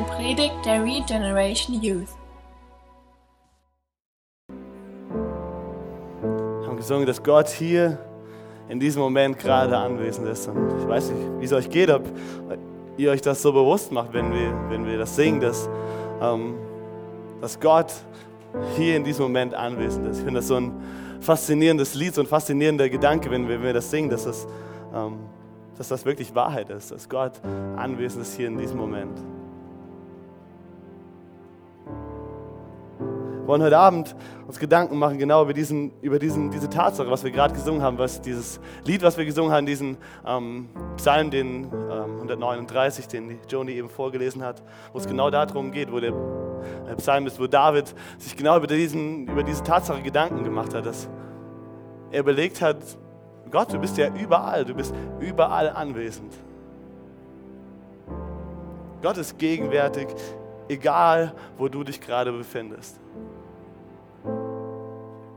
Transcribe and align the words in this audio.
eine 0.00 0.08
Predigt 0.08 0.54
der 0.64 0.82
Regeneration 0.82 1.82
Youth. 1.82 2.08
Wir 6.60 6.66
haben 6.66 6.76
gesungen, 6.76 7.06
dass 7.06 7.22
Gott 7.22 7.48
hier 7.48 7.98
in 8.68 8.80
diesem 8.80 9.02
Moment 9.02 9.38
gerade 9.38 9.76
anwesend 9.76 10.28
ist. 10.28 10.48
Und 10.48 10.80
ich 10.80 10.88
weiß 10.88 11.10
nicht, 11.10 11.40
wie 11.40 11.44
es 11.44 11.52
euch 11.52 11.68
geht, 11.68 11.90
ob 11.90 12.04
ihr 12.96 13.10
euch 13.10 13.20
das 13.20 13.42
so 13.42 13.52
bewusst 13.52 13.92
macht, 13.92 14.12
wenn 14.12 14.32
wir, 14.32 14.54
wenn 14.70 14.86
wir 14.86 14.96
das 14.98 15.16
singen, 15.16 15.40
dass, 15.40 15.68
ähm, 16.22 16.54
dass 17.40 17.58
Gott 17.60 17.92
hier 18.76 18.96
in 18.96 19.04
diesem 19.04 19.24
Moment 19.24 19.54
anwesend 19.54 20.06
ist. 20.06 20.18
Ich 20.18 20.24
finde 20.24 20.40
das 20.40 20.48
so 20.48 20.56
ein 20.56 20.72
faszinierendes 21.20 21.94
Lied, 21.94 22.14
so 22.14 22.22
ein 22.22 22.26
faszinierender 22.26 22.88
Gedanke, 22.88 23.30
wenn 23.30 23.48
wir, 23.48 23.56
wenn 23.56 23.66
wir 23.66 23.74
das 23.74 23.90
singen, 23.90 24.08
dass 24.08 24.24
das, 24.24 24.46
ähm, 24.94 25.18
dass 25.76 25.88
das 25.88 26.04
wirklich 26.04 26.34
Wahrheit 26.34 26.70
ist, 26.70 26.90
dass 26.90 27.08
Gott 27.08 27.32
anwesend 27.76 28.22
ist 28.22 28.36
hier 28.36 28.48
in 28.48 28.56
diesem 28.56 28.78
Moment. 28.78 29.18
Wollen 33.46 33.62
heute 33.62 33.78
Abend 33.78 34.14
uns 34.46 34.58
Gedanken 34.58 34.98
machen, 34.98 35.18
genau 35.18 35.42
über, 35.42 35.52
diesen, 35.52 35.92
über 36.00 36.18
diesen, 36.18 36.50
diese 36.50 36.68
Tatsache, 36.68 37.10
was 37.10 37.24
wir 37.24 37.30
gerade 37.30 37.54
gesungen 37.54 37.82
haben, 37.82 37.98
was 37.98 38.20
dieses 38.20 38.60
Lied, 38.84 39.02
was 39.02 39.16
wir 39.16 39.24
gesungen 39.24 39.52
haben, 39.52 39.66
diesen 39.66 39.96
ähm, 40.26 40.68
Psalm, 40.96 41.30
den 41.30 41.64
ähm, 41.64 42.16
139, 42.16 43.08
den 43.08 43.38
Joni 43.48 43.72
eben 43.72 43.88
vorgelesen 43.88 44.42
hat, 44.42 44.62
wo 44.92 44.98
es 44.98 45.06
genau 45.06 45.30
darum 45.30 45.70
geht, 45.72 45.92
wo 45.92 46.00
der 46.00 46.12
Psalm 46.96 47.26
ist, 47.26 47.40
wo 47.40 47.46
David 47.46 47.94
sich 48.18 48.36
genau 48.36 48.56
über, 48.56 48.66
diesen, 48.66 49.26
über 49.26 49.42
diese 49.42 49.62
Tatsache 49.62 50.02
Gedanken 50.02 50.44
gemacht 50.44 50.74
hat, 50.74 50.86
dass 50.86 51.08
er 52.10 52.20
überlegt 52.20 52.60
hat, 52.60 52.78
Gott, 53.50 53.72
du 53.72 53.78
bist 53.78 53.96
ja 53.98 54.08
überall, 54.14 54.64
du 54.64 54.74
bist 54.74 54.94
überall 55.18 55.70
anwesend. 55.70 56.32
Gott 59.02 59.16
ist 59.16 59.38
gegenwärtig, 59.38 60.08
egal 60.68 61.32
wo 61.56 61.68
du 61.68 61.82
dich 61.82 62.00
gerade 62.00 62.32
befindest. 62.32 62.99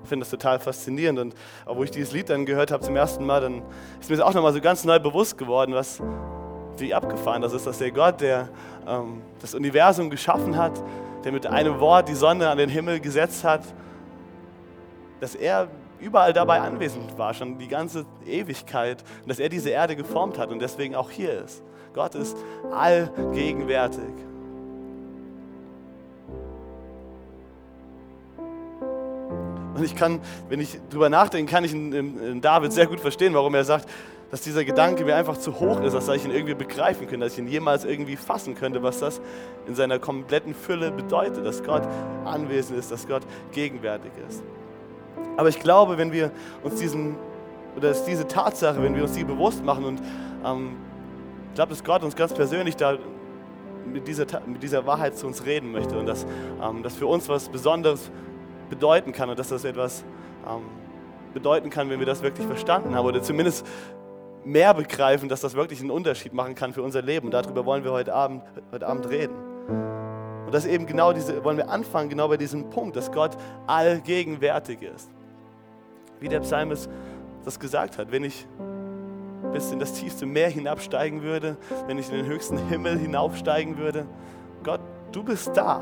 Ich 0.04 0.10
finde 0.10 0.26
das 0.26 0.32
total 0.32 0.60
faszinierend 0.60 1.20
und 1.20 1.36
wo 1.66 1.84
ich 1.84 1.92
dieses 1.92 2.12
Lied 2.14 2.30
dann 2.30 2.46
gehört 2.46 2.72
habe 2.72 2.84
zum 2.84 2.96
ersten 2.96 3.26
Mal, 3.26 3.42
dann 3.42 3.62
ist 4.00 4.10
mir 4.10 4.18
das 4.18 4.26
auch 4.26 4.34
nochmal 4.34 4.54
so 4.54 4.60
ganz 4.60 4.84
neu 4.84 5.00
bewusst 5.00 5.38
geworden, 5.38 5.74
was, 5.74 6.02
wie 6.78 6.94
abgefahren 6.94 7.42
das 7.42 7.54
ist, 7.54 7.66
dass 7.66 7.78
der 7.78 7.92
Gott, 7.92 8.20
der 8.22 8.50
ähm, 8.86 9.22
das 9.40 9.54
Universum 9.56 10.10
geschaffen 10.10 10.58
hat, 10.58 10.74
der 11.24 11.32
mit 11.32 11.48
einem 11.48 11.80
Wort 11.80 12.10
die 12.10 12.16
Sonne 12.16 12.50
an 12.50 12.58
den 12.58 12.70
Himmel 12.70 13.00
gesetzt 13.00 13.44
hat, 13.44 13.62
dass 15.22 15.36
er 15.36 15.70
überall 16.02 16.34
dabei 16.34 16.60
anwesend 16.60 17.18
war, 17.18 17.34
schon 17.34 17.58
die 17.58 17.70
ganze 17.70 18.06
Ewigkeit, 18.26 19.04
und 19.22 19.30
dass 19.30 19.40
er 19.40 19.48
diese 19.48 19.70
Erde 19.70 19.96
geformt 19.96 20.38
hat 20.38 20.50
und 20.50 20.62
deswegen 20.62 20.96
auch 20.96 21.10
hier 21.10 21.44
ist. 21.44 21.64
Gott 21.94 22.16
ist 22.16 22.36
allgegenwärtig. 22.72 24.33
Und 29.76 29.84
ich 29.84 29.96
kann, 29.96 30.20
wenn 30.50 30.60
ich 30.60 30.80
drüber 30.90 31.10
nachdenke, 31.10 31.52
kann 31.52 31.64
ich 31.64 31.74
in, 31.74 31.94
in, 31.94 32.20
in 32.20 32.42
David 32.42 32.74
sehr 32.74 32.88
gut 32.88 33.00
verstehen, 33.00 33.34
warum 33.34 33.56
er 33.56 33.64
sagt, 33.64 33.90
dass 34.34 34.42
dieser 34.42 34.66
Gedanke 34.66 35.06
mir 35.06 35.16
einfach 35.16 35.38
zu 35.38 35.60
hoch 35.60 35.80
ist, 35.82 35.94
dass 35.94 36.08
ich 36.08 36.26
ihn 36.26 36.32
irgendwie 36.32 36.56
begreifen 36.56 37.08
könnte, 37.08 37.26
dass 37.26 37.34
ich 37.34 37.40
ihn 37.40 37.48
jemals 37.48 37.86
irgendwie 37.86 38.16
fassen 38.16 38.56
könnte, 38.56 38.82
was 38.82 39.00
das 39.00 39.22
in 39.68 39.76
seiner 39.76 40.00
kompletten 40.00 40.56
Fülle 40.56 40.92
bedeutet, 40.92 41.46
dass 41.46 41.64
Gott 41.64 41.84
anwesend 42.26 42.80
ist, 42.80 42.92
dass 42.92 43.08
Gott 43.08 43.22
gegenwärtig 43.52 44.12
ist. 44.28 44.44
Aber 45.38 45.50
ich 45.50 45.60
glaube, 45.60 46.00
wenn 46.00 46.12
wir 46.12 46.32
uns 46.64 46.80
diesen, 46.80 47.16
oder 47.76 47.90
dass 47.90 48.06
diese 48.06 48.28
Tatsache, 48.28 48.82
wenn 48.82 48.96
wir 48.96 49.04
uns 49.04 49.14
die 49.14 49.24
bewusst 49.24 49.64
machen 49.64 49.86
und 49.86 50.02
ähm, 50.44 50.78
ich 51.50 51.56
glaube, 51.56 51.70
dass 51.70 51.84
Gott 51.84 52.04
uns 52.04 52.16
ganz 52.16 52.34
persönlich 52.34 52.76
da 52.76 52.98
mit 53.86 54.08
dieser, 54.08 54.26
mit 54.48 54.64
dieser 54.64 54.88
Wahrheit 54.88 55.16
zu 55.16 55.28
uns 55.28 55.46
reden 55.46 55.72
möchte 55.72 55.96
und 55.96 56.08
dass 56.08 56.26
ähm, 56.60 56.82
das 56.82 56.96
für 56.96 57.06
uns 57.06 57.30
was 57.30 57.50
Besonderes 57.50 58.10
bedeuten 58.70 59.12
kann 59.12 59.30
und 59.30 59.40
dass 59.40 59.50
das 59.50 59.64
etwas 59.66 60.04
ähm, 60.48 60.62
bedeuten 61.34 61.70
kann, 61.70 61.90
wenn 61.90 62.00
wir 62.00 62.06
das 62.06 62.22
wirklich 62.22 62.46
verstanden 62.46 62.96
haben 62.96 63.06
oder 63.06 63.22
zumindest 63.22 63.66
mehr 64.46 64.74
begreifen, 64.74 65.30
dass 65.30 65.42
das 65.42 65.56
wirklich 65.56 65.80
einen 65.82 65.92
Unterschied 65.92 66.34
machen 66.34 66.56
kann 66.56 66.74
für 66.74 66.84
unser 66.84 67.02
Leben. 67.02 67.28
Und 67.28 67.34
darüber 67.34 67.66
wollen 67.66 67.84
wir 67.84 67.92
heute 67.92 68.14
Abend, 68.14 68.44
heute 68.72 68.88
Abend 68.88 69.10
reden. 69.10 69.36
Und 70.46 70.54
das 70.54 70.66
eben 70.66 70.86
genau 70.86 71.14
diese, 71.14 71.44
wollen 71.44 71.58
wir 71.58 71.70
anfangen, 71.70 72.10
genau 72.10 72.28
bei 72.28 72.38
diesem 72.38 72.70
Punkt, 72.70 72.96
dass 72.96 73.12
Gott 73.12 73.38
allgegenwärtig 73.68 74.82
ist. 74.82 75.10
Wie 76.20 76.30
der 76.30 76.42
Psalmist 76.42 76.90
das 77.44 77.60
gesagt 77.60 77.98
hat, 77.98 78.12
wenn 78.12 78.24
ich 78.24 78.46
bis 79.52 79.72
in 79.72 79.80
das 79.80 79.94
tiefste 79.94 80.26
Meer 80.26 80.50
hinabsteigen 80.50 81.22
würde, 81.22 81.58
wenn 81.88 81.98
ich 81.98 82.10
in 82.10 82.16
den 82.16 82.26
höchsten 82.26 82.58
Himmel 82.70 82.98
hinaufsteigen 82.98 83.78
würde, 83.78 84.06
Gott, 84.64 84.80
du 85.12 85.24
bist 85.24 85.56
da. 85.56 85.82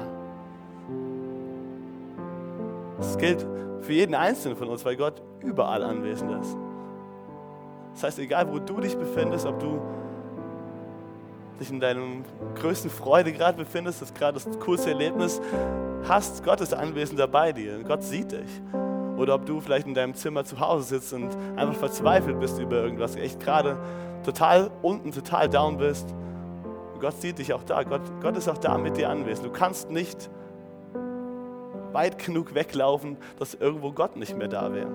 Das 3.01 3.17
gilt 3.17 3.47
für 3.81 3.93
jeden 3.93 4.13
Einzelnen 4.13 4.55
von 4.55 4.67
uns, 4.67 4.85
weil 4.85 4.95
Gott 4.95 5.23
überall 5.39 5.83
anwesend 5.83 6.31
ist. 6.39 6.55
Das 7.93 8.03
heißt, 8.03 8.19
egal 8.19 8.47
wo 8.51 8.59
du 8.59 8.79
dich 8.79 8.95
befindest, 8.95 9.47
ob 9.47 9.59
du 9.59 9.81
dich 11.59 11.71
in 11.71 11.79
deinem 11.79 12.23
größten 12.55 12.91
Freude 12.91 13.33
gerade 13.33 13.57
befindest, 13.57 14.03
das 14.03 14.13
gerade 14.13 14.39
das 14.39 14.59
coolste 14.59 14.91
Erlebnis 14.91 15.41
hast, 16.07 16.43
Gott 16.43 16.61
ist 16.61 16.75
anwesend 16.75 17.19
dabei 17.19 17.51
dir. 17.51 17.83
Gott 17.83 18.03
sieht 18.03 18.31
dich. 18.33 18.61
Oder 19.17 19.33
ob 19.33 19.47
du 19.47 19.59
vielleicht 19.59 19.87
in 19.87 19.95
deinem 19.95 20.13
Zimmer 20.13 20.45
zu 20.45 20.59
Hause 20.59 20.83
sitzt 20.83 21.11
und 21.13 21.29
einfach 21.55 21.75
verzweifelt 21.75 22.39
bist 22.39 22.59
über 22.59 22.77
irgendwas, 22.77 23.15
echt 23.15 23.39
gerade 23.39 23.77
total 24.23 24.69
unten, 24.83 25.11
total 25.11 25.49
down 25.49 25.77
bist. 25.77 26.07
Gott 26.99 27.19
sieht 27.19 27.39
dich 27.39 27.51
auch 27.51 27.63
da. 27.63 27.81
Gott, 27.81 28.01
Gott 28.21 28.37
ist 28.37 28.47
auch 28.47 28.59
da 28.59 28.77
mit 28.77 28.95
dir 28.95 29.09
anwesend. 29.09 29.47
Du 29.47 29.51
kannst 29.51 29.89
nicht 29.89 30.29
weit 31.93 32.23
genug 32.23 32.53
weglaufen, 32.53 33.17
dass 33.39 33.53
irgendwo 33.53 33.91
Gott 33.91 34.15
nicht 34.15 34.37
mehr 34.37 34.47
da 34.47 34.73
wäre. 34.73 34.91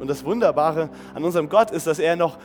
Und 0.00 0.08
das 0.08 0.24
Wunderbare 0.24 0.88
an 1.14 1.24
unserem 1.24 1.48
Gott 1.48 1.70
ist, 1.70 1.86
dass 1.86 2.00
er 2.00 2.16
noch 2.16 2.38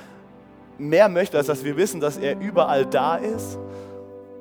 mehr 0.78 1.10
möchte, 1.10 1.38
als 1.38 1.48
dass 1.48 1.64
wir 1.64 1.76
wissen, 1.76 2.00
dass 2.00 2.18
er 2.18 2.40
überall 2.40 2.86
da 2.86 3.16
ist, 3.16 3.58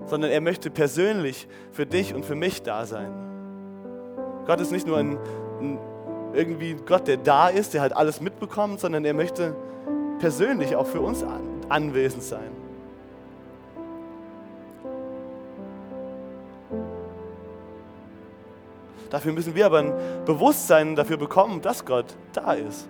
sondern 0.05 0.31
er 0.31 0.41
möchte 0.41 0.71
persönlich 0.71 1.49
für 1.73 1.87
dich 1.87 2.15
und 2.15 2.25
für 2.25 2.35
mich 2.35 2.63
da 2.63 2.85
sein. 2.85 3.11
Gott 4.47 4.61
ist 4.61 4.71
nicht 4.71 4.87
nur 4.87 4.99
ein, 4.99 5.19
ein 5.61 5.79
irgendwie 6.35 6.75
Gott, 6.75 7.09
der 7.09 7.17
da 7.17 7.49
ist, 7.49 7.75
der 7.75 7.81
halt 7.81 7.97
alles 7.97 8.21
mitbekommt, 8.21 8.81
sondern 8.81 9.05
er 9.05 9.15
möchte 9.15 9.57
persönlich 10.19 10.77
auch 10.77 10.87
für 10.87 11.01
uns 11.01 11.23
an, 11.23 11.41
anwesend 11.69 12.23
sein. 12.23 12.56
Dafür 19.11 19.33
müssen 19.33 19.55
wir 19.55 19.67
aber 19.67 19.79
ein 19.79 19.93
Bewusstsein 20.25 20.97
dafür 20.97 21.17
bekommen, 21.17 21.63
dass 21.63 21.85
Gott 21.85 22.07
da 22.33 22.53
ist. 22.53 22.89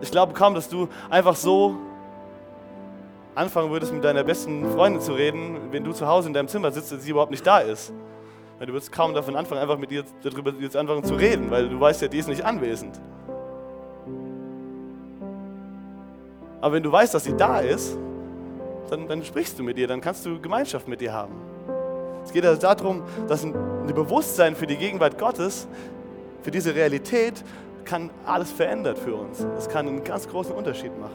Ich 0.00 0.10
glaube 0.10 0.32
kaum, 0.32 0.54
dass 0.54 0.68
du 0.68 0.88
einfach 1.08 1.36
so 1.36 1.76
anfangen 3.34 3.70
würdest, 3.70 3.92
mit 3.92 4.02
deiner 4.04 4.24
besten 4.24 4.70
Freundin 4.72 5.00
zu 5.00 5.12
reden, 5.12 5.58
wenn 5.70 5.84
du 5.84 5.92
zu 5.92 6.06
Hause 6.06 6.28
in 6.28 6.34
deinem 6.34 6.48
Zimmer 6.48 6.72
sitzt 6.72 6.92
und 6.92 7.00
sie 7.00 7.10
überhaupt 7.10 7.30
nicht 7.30 7.46
da 7.46 7.58
ist. 7.58 7.92
Du 8.58 8.68
würdest 8.68 8.90
kaum 8.90 9.12
davon 9.12 9.36
anfangen, 9.36 9.60
einfach 9.60 9.76
mit 9.76 9.92
ihr 9.92 10.04
darüber 10.22 10.52
jetzt 10.58 10.76
anfangen 10.76 11.04
zu 11.04 11.14
reden, 11.14 11.50
weil 11.50 11.68
du 11.68 11.78
weißt 11.78 12.02
ja, 12.02 12.08
die 12.08 12.18
ist 12.18 12.28
nicht 12.28 12.44
anwesend. 12.44 12.98
Aber 16.62 16.74
wenn 16.74 16.82
du 16.82 16.90
weißt, 16.90 17.12
dass 17.12 17.24
sie 17.24 17.36
da 17.36 17.60
ist, 17.60 17.96
dann, 18.88 19.06
dann 19.06 19.22
sprichst 19.22 19.58
du 19.58 19.62
mit 19.62 19.76
ihr, 19.76 19.86
dann 19.86 20.00
kannst 20.00 20.24
du 20.24 20.40
Gemeinschaft 20.40 20.88
mit 20.88 21.02
ihr 21.02 21.12
haben. 21.12 21.34
Es 22.26 22.32
geht 22.32 22.44
also 22.44 22.60
darum, 22.60 23.02
dass 23.28 23.44
ein 23.44 23.52
Bewusstsein 23.86 24.56
für 24.56 24.66
die 24.66 24.76
Gegenwart 24.76 25.16
Gottes, 25.16 25.68
für 26.42 26.50
diese 26.50 26.74
Realität 26.74 27.44
kann 27.84 28.10
alles 28.26 28.50
verändert 28.50 28.98
für 28.98 29.14
uns. 29.14 29.46
Es 29.56 29.68
kann 29.68 29.86
einen 29.86 30.02
ganz 30.02 30.28
großen 30.28 30.52
Unterschied 30.52 30.90
machen. 30.98 31.14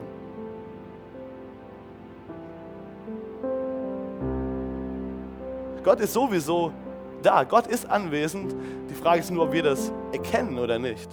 Gott 5.83 5.99
ist 5.99 6.13
sowieso 6.13 6.71
da. 7.21 7.43
Gott 7.43 7.67
ist 7.67 7.89
anwesend. 7.89 8.55
Die 8.89 8.93
Frage 8.93 9.19
ist 9.19 9.31
nur, 9.31 9.43
ob 9.45 9.51
wir 9.51 9.63
das 9.63 9.91
erkennen 10.13 10.57
oder 10.59 10.79
nicht. 10.79 11.09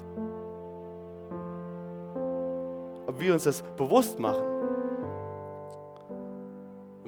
Ob 3.08 3.18
wir 3.18 3.32
uns 3.32 3.42
das 3.42 3.62
bewusst 3.76 4.20
machen. 4.20 4.57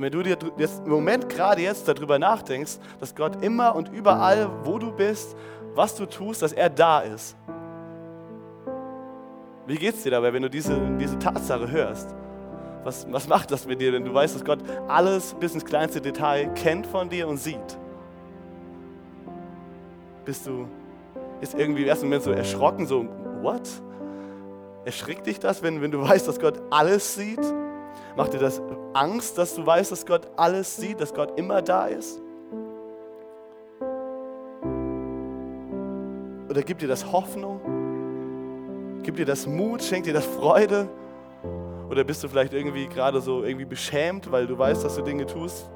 Und 0.00 0.04
wenn 0.04 0.12
du 0.12 0.22
dir 0.22 0.38
jetzt 0.56 0.80
im 0.86 0.92
Moment 0.92 1.28
gerade 1.28 1.60
jetzt 1.60 1.86
darüber 1.86 2.18
nachdenkst, 2.18 2.78
dass 3.00 3.14
Gott 3.14 3.44
immer 3.44 3.76
und 3.76 3.90
überall, 3.90 4.48
wo 4.64 4.78
du 4.78 4.90
bist, 4.92 5.36
was 5.74 5.94
du 5.94 6.06
tust, 6.06 6.40
dass 6.40 6.54
er 6.54 6.70
da 6.70 7.00
ist. 7.00 7.36
Wie 9.66 9.74
geht 9.76 9.96
es 9.96 10.02
dir 10.02 10.12
dabei, 10.12 10.32
wenn 10.32 10.40
du 10.40 10.48
diese, 10.48 10.80
diese 10.98 11.18
Tatsache 11.18 11.70
hörst? 11.70 12.14
Was, 12.82 13.12
was 13.12 13.28
macht 13.28 13.50
das 13.50 13.66
mit 13.66 13.78
dir, 13.78 13.92
wenn 13.92 14.06
du 14.06 14.14
weißt, 14.14 14.36
dass 14.36 14.42
Gott 14.42 14.60
alles 14.88 15.34
bis 15.38 15.52
ins 15.52 15.66
kleinste 15.66 16.00
Detail 16.00 16.46
kennt 16.54 16.86
von 16.86 17.10
dir 17.10 17.28
und 17.28 17.36
sieht? 17.36 17.58
Bist 20.24 20.46
du 20.46 20.66
ist 21.42 21.58
irgendwie 21.58 21.82
im 21.82 21.88
ersten 21.88 22.06
Moment 22.06 22.22
so 22.22 22.30
erschrocken, 22.30 22.86
so, 22.86 23.06
what? 23.42 23.68
Erschrickt 24.86 25.26
dich 25.26 25.40
das, 25.40 25.62
wenn, 25.62 25.82
wenn 25.82 25.90
du 25.90 26.00
weißt, 26.08 26.26
dass 26.26 26.40
Gott 26.40 26.58
alles 26.70 27.16
sieht? 27.16 27.59
Macht 28.16 28.32
dir 28.32 28.38
das 28.38 28.60
Angst, 28.92 29.38
dass 29.38 29.54
du 29.54 29.64
weißt, 29.64 29.92
dass 29.92 30.04
Gott 30.04 30.28
alles 30.36 30.76
sieht, 30.76 31.00
dass 31.00 31.14
Gott 31.14 31.38
immer 31.38 31.62
da 31.62 31.86
ist? 31.86 32.20
Oder 36.48 36.62
gibt 36.62 36.82
dir 36.82 36.88
das 36.88 37.10
Hoffnung? 37.10 37.60
Gibt 39.02 39.18
dir 39.18 39.24
das 39.24 39.46
Mut? 39.46 39.82
Schenkt 39.82 40.06
dir 40.06 40.12
das 40.12 40.26
Freude? 40.26 40.88
Oder 41.88 42.04
bist 42.04 42.22
du 42.22 42.28
vielleicht 42.28 42.52
irgendwie 42.52 42.86
gerade 42.88 43.20
so 43.20 43.44
irgendwie 43.44 43.64
beschämt, 43.64 44.30
weil 44.30 44.46
du 44.46 44.58
weißt, 44.58 44.84
dass 44.84 44.96
du 44.96 45.02
Dinge 45.02 45.26
tust, 45.26 45.70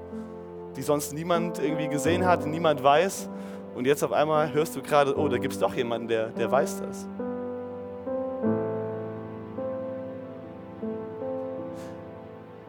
die 0.77 0.83
sonst 0.83 1.13
niemand 1.13 1.59
irgendwie 1.59 1.89
gesehen 1.89 2.25
hat, 2.25 2.45
niemand 2.47 2.83
weiß? 2.83 3.29
Und 3.75 3.87
jetzt 3.87 4.05
auf 4.05 4.13
einmal 4.13 4.53
hörst 4.53 4.77
du 4.77 4.83
gerade, 4.83 5.19
oh, 5.19 5.29
da 5.29 5.39
gibt 5.39 5.55
es 5.55 5.61
doch 5.61 5.75
jemanden, 5.75 6.09
der, 6.09 6.29
der 6.29 6.51
weiß 6.51 6.83
das. 6.83 7.09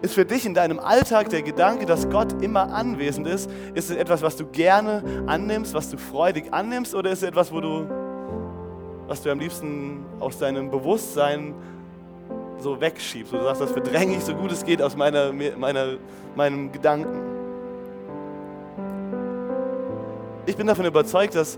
Ist 0.05 0.13
für 0.13 0.23
dich 0.23 0.45
in 0.45 0.53
deinem 0.53 0.77
Alltag 0.77 1.29
der 1.29 1.41
Gedanke, 1.41 1.87
dass 1.87 2.07
Gott 2.11 2.39
immer 2.43 2.71
anwesend 2.71 3.25
ist, 3.25 3.49
ist 3.73 3.89
es 3.89 3.97
etwas, 3.97 4.21
was 4.21 4.35
du 4.35 4.45
gerne 4.45 5.03
annimmst, 5.25 5.73
was 5.73 5.89
du 5.89 5.97
freudig 5.97 6.53
annimmst, 6.53 6.93
oder 6.93 7.09
ist 7.09 7.23
es 7.23 7.29
etwas, 7.29 7.51
wo 7.51 7.59
du, 7.59 7.89
was 9.07 9.23
du 9.23 9.31
am 9.31 9.39
liebsten 9.39 10.05
aus 10.19 10.37
deinem 10.37 10.69
Bewusstsein 10.69 11.55
so 12.59 12.79
wegschiebst, 12.79 13.33
du 13.33 13.41
sagst, 13.41 13.61
das 13.61 13.71
verdränge 13.71 14.17
ich 14.17 14.23
so 14.23 14.35
gut 14.35 14.51
es 14.51 14.63
geht 14.63 14.79
aus 14.79 14.95
meiner, 14.95 15.33
meiner, 15.33 15.95
meinem 16.35 16.71
Gedanken? 16.71 17.21
Ich 20.45 20.55
bin 20.55 20.67
davon 20.67 20.85
überzeugt, 20.85 21.33
dass 21.33 21.57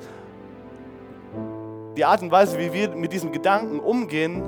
die 1.97 2.05
Art 2.05 2.21
und 2.21 2.31
Weise, 2.31 2.57
wie 2.57 2.71
wir 2.71 2.95
mit 2.95 3.11
diesem 3.11 3.33
Gedanken 3.33 3.81
umgehen, 3.81 4.41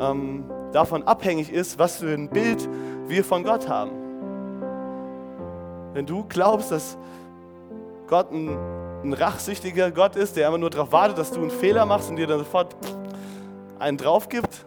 ähm, 0.00 0.44
davon 0.72 1.02
abhängig 1.02 1.52
ist, 1.52 1.78
was 1.78 1.98
für 1.98 2.14
ein 2.14 2.30
Bild 2.30 2.66
wir 3.08 3.24
von 3.24 3.42
Gott 3.44 3.68
haben. 3.68 3.90
Wenn 5.92 6.06
du 6.06 6.24
glaubst, 6.28 6.70
dass 6.70 6.96
Gott 8.06 8.30
ein, 8.32 8.56
ein 9.04 9.12
rachsüchtiger 9.12 9.90
Gott 9.90 10.16
ist, 10.16 10.36
der 10.36 10.48
immer 10.48 10.58
nur 10.58 10.70
darauf 10.70 10.92
wartet, 10.92 11.18
dass 11.18 11.30
du 11.30 11.40
einen 11.40 11.50
Fehler 11.50 11.86
machst 11.86 12.10
und 12.10 12.16
dir 12.16 12.26
dann 12.26 12.38
sofort 12.38 12.76
einen 13.78 13.96
drauf 13.96 14.28
gibt, 14.28 14.64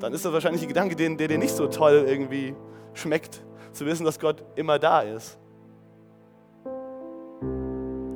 dann 0.00 0.12
ist 0.12 0.24
das 0.24 0.32
wahrscheinlich 0.32 0.62
ein 0.62 0.68
Gedanke, 0.68 0.96
der, 0.96 1.10
der 1.10 1.28
dir 1.28 1.38
nicht 1.38 1.54
so 1.54 1.66
toll 1.66 2.04
irgendwie 2.06 2.54
schmeckt, 2.94 3.42
zu 3.72 3.86
wissen, 3.86 4.04
dass 4.04 4.18
Gott 4.18 4.42
immer 4.56 4.78
da 4.78 5.00
ist. 5.00 5.38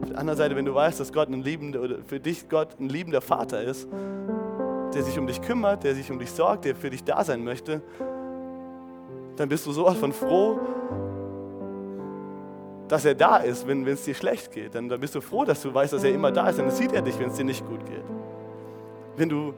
Auf 0.02 0.08
der 0.08 0.18
anderen 0.18 0.36
Seite, 0.36 0.56
wenn 0.56 0.64
du 0.64 0.74
weißt, 0.74 0.98
dass 1.00 1.12
Gott 1.12 1.28
ein 1.28 1.42
liebender 1.42 1.80
oder 1.80 1.98
für 2.06 2.20
dich 2.20 2.48
Gott 2.48 2.78
ein 2.80 2.88
liebender 2.88 3.20
Vater 3.20 3.62
ist, 3.62 3.88
der 4.94 5.02
sich 5.02 5.18
um 5.18 5.26
dich 5.26 5.42
kümmert, 5.42 5.84
der 5.84 5.94
sich 5.94 6.10
um 6.10 6.18
dich 6.18 6.30
sorgt, 6.30 6.64
der 6.64 6.76
für 6.76 6.90
dich 6.90 7.04
da 7.04 7.24
sein 7.24 7.44
möchte, 7.44 7.82
dann 9.36 9.48
bist 9.48 9.66
du 9.66 9.72
sowas 9.72 9.96
von 9.96 10.12
froh, 10.12 10.60
dass 12.88 13.04
er 13.04 13.14
da 13.14 13.38
ist, 13.38 13.66
wenn 13.66 13.86
es 13.86 14.04
dir 14.04 14.14
schlecht 14.14 14.52
geht. 14.52 14.74
Dann, 14.74 14.88
dann 14.88 15.00
bist 15.00 15.14
du 15.14 15.20
froh, 15.20 15.44
dass 15.44 15.62
du 15.62 15.72
weißt, 15.72 15.92
dass 15.92 16.04
er 16.04 16.12
immer 16.12 16.30
da 16.30 16.48
ist. 16.48 16.58
Dann 16.58 16.70
sieht 16.70 16.92
er 16.92 17.02
dich, 17.02 17.18
wenn 17.18 17.28
es 17.28 17.36
dir 17.36 17.44
nicht 17.44 17.66
gut 17.66 17.84
geht. 17.86 18.04
Wenn 19.16 19.28
du 19.28 19.54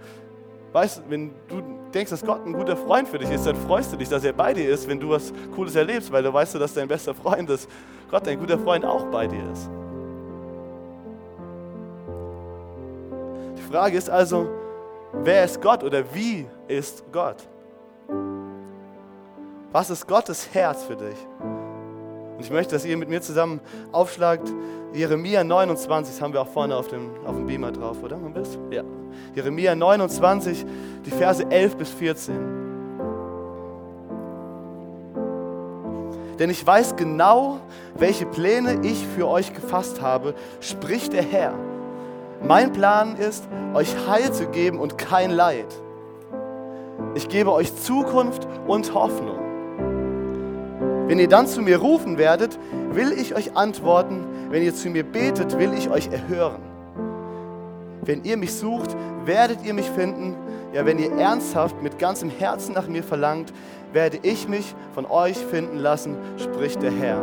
weißt, 0.72 1.02
wenn 1.08 1.32
du 1.48 1.62
denkst, 1.92 2.10
dass 2.10 2.24
Gott 2.24 2.44
ein 2.46 2.52
guter 2.52 2.76
Freund 2.76 3.08
für 3.08 3.18
dich 3.18 3.30
ist, 3.30 3.46
dann 3.46 3.56
freust 3.56 3.92
du 3.92 3.96
dich, 3.96 4.08
dass 4.08 4.24
er 4.24 4.32
bei 4.32 4.52
dir 4.52 4.68
ist, 4.68 4.88
wenn 4.88 5.00
du 5.00 5.10
was 5.10 5.32
Cooles 5.54 5.74
erlebst, 5.74 6.12
weil 6.12 6.22
du 6.22 6.32
weißt, 6.32 6.54
dass 6.56 6.74
dein 6.74 6.88
bester 6.88 7.14
Freund 7.14 7.48
ist, 7.50 7.68
Gott, 8.10 8.26
dein 8.26 8.38
guter 8.38 8.58
Freund, 8.58 8.84
auch 8.84 9.04
bei 9.06 9.26
dir 9.26 9.50
ist. 9.50 9.70
Die 13.56 13.62
Frage 13.72 13.96
ist 13.96 14.10
also, 14.10 14.48
wer 15.12 15.44
ist 15.44 15.60
Gott 15.60 15.82
oder 15.82 16.04
wie 16.14 16.46
ist 16.68 17.04
Gott? 17.10 17.48
Was 19.72 19.90
ist 19.90 20.06
Gottes 20.06 20.48
Herz 20.54 20.84
für 20.84 20.96
dich? 20.96 21.16
Und 22.36 22.40
ich 22.40 22.50
möchte, 22.50 22.74
dass 22.74 22.84
ihr 22.84 22.96
mit 22.96 23.08
mir 23.08 23.20
zusammen 23.20 23.60
aufschlagt, 23.92 24.52
Jeremia 24.92 25.42
29, 25.42 26.14
das 26.14 26.22
haben 26.22 26.32
wir 26.32 26.40
auch 26.40 26.48
vorne 26.48 26.76
auf 26.76 26.88
dem, 26.88 27.10
auf 27.26 27.34
dem 27.34 27.46
Beamer 27.46 27.72
drauf, 27.72 28.02
oder? 28.02 28.16
Ein 28.16 28.32
bisschen? 28.32 28.70
Ja. 28.70 28.82
Jeremia 29.34 29.74
29, 29.74 30.64
die 31.04 31.10
Verse 31.10 31.44
11 31.50 31.76
bis 31.76 31.90
14. 31.90 32.66
Denn 36.38 36.50
ich 36.50 36.66
weiß 36.66 36.96
genau, 36.96 37.60
welche 37.94 38.26
Pläne 38.26 38.80
ich 38.82 39.06
für 39.06 39.26
euch 39.26 39.54
gefasst 39.54 40.02
habe, 40.02 40.34
spricht 40.60 41.12
der 41.14 41.22
Herr. 41.22 41.54
Mein 42.42 42.72
Plan 42.72 43.16
ist, 43.16 43.48
euch 43.74 43.94
Heil 44.06 44.32
zu 44.32 44.46
geben 44.48 44.78
und 44.78 44.98
kein 44.98 45.30
Leid. 45.30 45.66
Ich 47.14 47.28
gebe 47.28 47.52
euch 47.52 47.74
Zukunft 47.74 48.46
und 48.66 48.92
Hoffnung. 48.92 49.45
Wenn 51.06 51.20
ihr 51.20 51.28
dann 51.28 51.46
zu 51.46 51.62
mir 51.62 51.78
rufen 51.78 52.18
werdet, 52.18 52.58
will 52.90 53.12
ich 53.12 53.36
euch 53.36 53.56
antworten. 53.56 54.26
Wenn 54.50 54.62
ihr 54.62 54.74
zu 54.74 54.90
mir 54.90 55.04
betet, 55.04 55.56
will 55.56 55.72
ich 55.72 55.88
euch 55.88 56.08
erhören. 56.08 56.60
Wenn 58.02 58.24
ihr 58.24 58.36
mich 58.36 58.52
sucht, 58.54 58.96
werdet 59.24 59.64
ihr 59.64 59.72
mich 59.72 59.88
finden. 59.88 60.34
Ja, 60.72 60.84
wenn 60.84 60.98
ihr 60.98 61.12
ernsthaft 61.12 61.80
mit 61.80 62.00
ganzem 62.00 62.28
Herzen 62.28 62.74
nach 62.74 62.88
mir 62.88 63.04
verlangt, 63.04 63.52
werde 63.92 64.18
ich 64.22 64.48
mich 64.48 64.74
von 64.94 65.06
euch 65.06 65.36
finden 65.36 65.78
lassen, 65.78 66.16
spricht 66.38 66.82
der 66.82 66.90
Herr. 66.90 67.22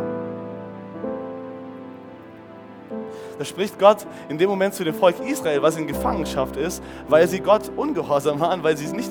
Da 3.38 3.44
spricht 3.44 3.78
Gott 3.78 4.06
in 4.30 4.38
dem 4.38 4.48
Moment 4.48 4.74
zu 4.74 4.84
dem 4.84 4.94
Volk 4.94 5.16
Israel, 5.26 5.60
was 5.60 5.76
in 5.76 5.86
Gefangenschaft 5.86 6.56
ist, 6.56 6.82
weil 7.08 7.28
sie 7.28 7.40
Gott 7.40 7.70
ungehorsam 7.76 8.40
waren, 8.40 8.62
weil 8.62 8.76
sie 8.78 8.86
nicht 8.96 9.10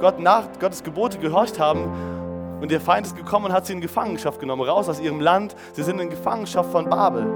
Gott 0.00 0.18
nach 0.18 0.44
Gottes 0.58 0.82
Gebote 0.82 1.18
gehorcht 1.18 1.58
haben 1.60 2.17
und 2.60 2.70
der 2.70 2.80
Feind 2.80 3.06
ist 3.06 3.16
gekommen 3.16 3.46
und 3.46 3.52
hat 3.52 3.66
sie 3.66 3.72
in 3.72 3.80
Gefangenschaft 3.80 4.40
genommen, 4.40 4.62
raus 4.62 4.88
aus 4.88 5.00
ihrem 5.00 5.20
Land. 5.20 5.54
Sie 5.72 5.82
sind 5.82 6.00
in 6.00 6.10
Gefangenschaft 6.10 6.70
von 6.70 6.88
Babel. 6.88 7.26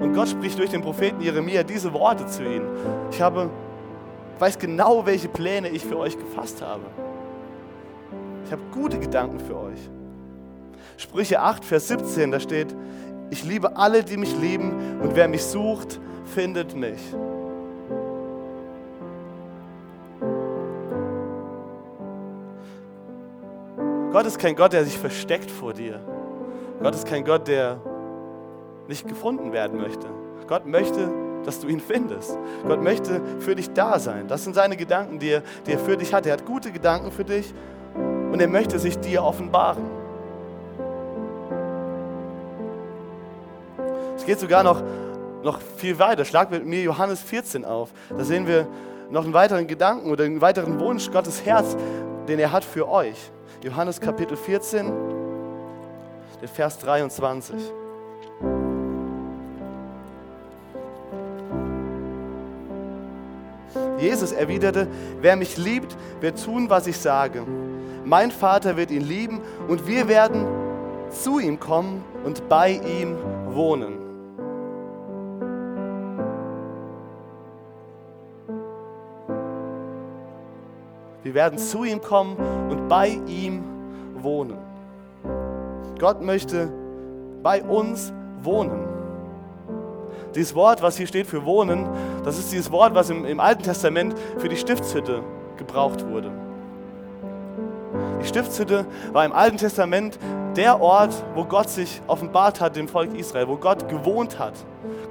Und 0.00 0.14
Gott 0.14 0.28
spricht 0.28 0.58
durch 0.58 0.70
den 0.70 0.82
Propheten 0.82 1.20
Jeremia 1.20 1.62
diese 1.64 1.92
Worte 1.92 2.26
zu 2.26 2.44
ihnen. 2.44 2.68
Ich 3.10 3.20
habe, 3.20 3.50
weiß 4.38 4.58
genau, 4.58 5.04
welche 5.04 5.28
Pläne 5.28 5.68
ich 5.68 5.84
für 5.84 5.98
euch 5.98 6.16
gefasst 6.16 6.62
habe. 6.62 6.84
Ich 8.44 8.52
habe 8.52 8.62
gute 8.72 8.98
Gedanken 8.98 9.40
für 9.40 9.56
euch. 9.56 9.90
Sprüche 10.96 11.40
8, 11.40 11.64
Vers 11.64 11.88
17, 11.88 12.30
da 12.30 12.40
steht, 12.40 12.74
ich 13.30 13.44
liebe 13.44 13.76
alle, 13.76 14.02
die 14.02 14.16
mich 14.16 14.34
lieben, 14.36 15.00
und 15.02 15.14
wer 15.14 15.28
mich 15.28 15.44
sucht, 15.44 16.00
findet 16.24 16.74
mich. 16.74 17.00
Gott 24.12 24.24
ist 24.24 24.38
kein 24.38 24.56
Gott, 24.56 24.72
der 24.72 24.84
sich 24.84 24.98
versteckt 24.98 25.50
vor 25.50 25.74
dir. 25.74 26.00
Gott 26.82 26.94
ist 26.94 27.06
kein 27.06 27.24
Gott, 27.24 27.46
der 27.46 27.78
nicht 28.86 29.06
gefunden 29.06 29.52
werden 29.52 29.78
möchte. 29.78 30.06
Gott 30.46 30.64
möchte, 30.64 31.10
dass 31.44 31.60
du 31.60 31.68
ihn 31.68 31.80
findest. 31.80 32.38
Gott 32.66 32.82
möchte 32.82 33.20
für 33.40 33.54
dich 33.54 33.72
da 33.74 33.98
sein. 33.98 34.26
Das 34.26 34.44
sind 34.44 34.54
seine 34.54 34.76
Gedanken, 34.76 35.18
die 35.18 35.28
er, 35.28 35.42
die 35.66 35.72
er 35.72 35.78
für 35.78 35.96
dich 35.96 36.14
hat. 36.14 36.24
Er 36.24 36.32
hat 36.32 36.46
gute 36.46 36.72
Gedanken 36.72 37.12
für 37.12 37.24
dich 37.24 37.52
und 37.94 38.40
er 38.40 38.48
möchte 38.48 38.78
sich 38.78 38.98
dir 38.98 39.22
offenbaren. 39.22 39.84
Es 44.16 44.24
geht 44.24 44.40
sogar 44.40 44.62
noch, 44.62 44.82
noch 45.42 45.60
viel 45.76 45.98
weiter. 45.98 46.24
Schlag 46.24 46.50
mit 46.50 46.64
mir 46.64 46.80
Johannes 46.80 47.20
14 47.20 47.66
auf. 47.66 47.90
Da 48.16 48.24
sehen 48.24 48.46
wir 48.46 48.66
noch 49.10 49.24
einen 49.24 49.34
weiteren 49.34 49.66
Gedanken 49.66 50.10
oder 50.10 50.24
einen 50.24 50.40
weiteren 50.40 50.80
Wunsch, 50.80 51.10
Gottes 51.10 51.44
Herz, 51.44 51.76
den 52.28 52.38
er 52.38 52.52
hat 52.52 52.64
für 52.64 52.88
euch. 52.88 53.30
Johannes 53.62 54.00
Kapitel 54.00 54.36
14, 54.36 54.92
der 56.40 56.48
Vers 56.48 56.78
23. 56.78 57.56
Jesus 63.98 64.30
erwiderte, 64.30 64.86
wer 65.20 65.34
mich 65.34 65.56
liebt, 65.56 65.96
wird 66.20 66.42
tun, 66.44 66.70
was 66.70 66.86
ich 66.86 66.96
sage. 66.98 67.44
Mein 68.04 68.30
Vater 68.30 68.76
wird 68.76 68.90
ihn 68.90 69.02
lieben 69.02 69.40
und 69.66 69.86
wir 69.86 70.06
werden 70.06 70.46
zu 71.10 71.40
ihm 71.40 71.58
kommen 71.58 72.04
und 72.24 72.48
bei 72.48 72.72
ihm 72.72 73.16
wohnen. 73.48 74.07
Werden 81.38 81.56
zu 81.56 81.84
ihm 81.84 82.00
kommen 82.00 82.36
und 82.68 82.88
bei 82.88 83.16
ihm 83.28 83.62
wohnen. 84.20 84.58
Gott 86.00 86.20
möchte 86.20 86.68
bei 87.44 87.62
uns 87.62 88.12
wohnen. 88.42 88.88
Dieses 90.34 90.56
Wort, 90.56 90.82
was 90.82 90.96
hier 90.96 91.06
steht 91.06 91.28
für 91.28 91.44
wohnen, 91.44 91.88
das 92.24 92.40
ist 92.40 92.50
dieses 92.50 92.72
Wort, 92.72 92.92
was 92.96 93.08
im, 93.10 93.24
im 93.24 93.38
Alten 93.38 93.62
Testament 93.62 94.16
für 94.38 94.48
die 94.48 94.56
Stiftshütte 94.56 95.22
gebraucht 95.56 96.04
wurde. 96.08 96.32
Die 98.20 98.26
Stiftshütte 98.26 98.84
war 99.12 99.24
im 99.24 99.32
Alten 99.32 99.58
Testament 99.58 100.18
der 100.56 100.80
Ort, 100.80 101.14
wo 101.36 101.44
Gott 101.44 101.70
sich 101.70 102.02
offenbart 102.08 102.60
hat 102.60 102.74
dem 102.74 102.88
Volk 102.88 103.14
Israel, 103.16 103.46
wo 103.46 103.54
Gott 103.54 103.88
gewohnt 103.88 104.40
hat. 104.40 104.54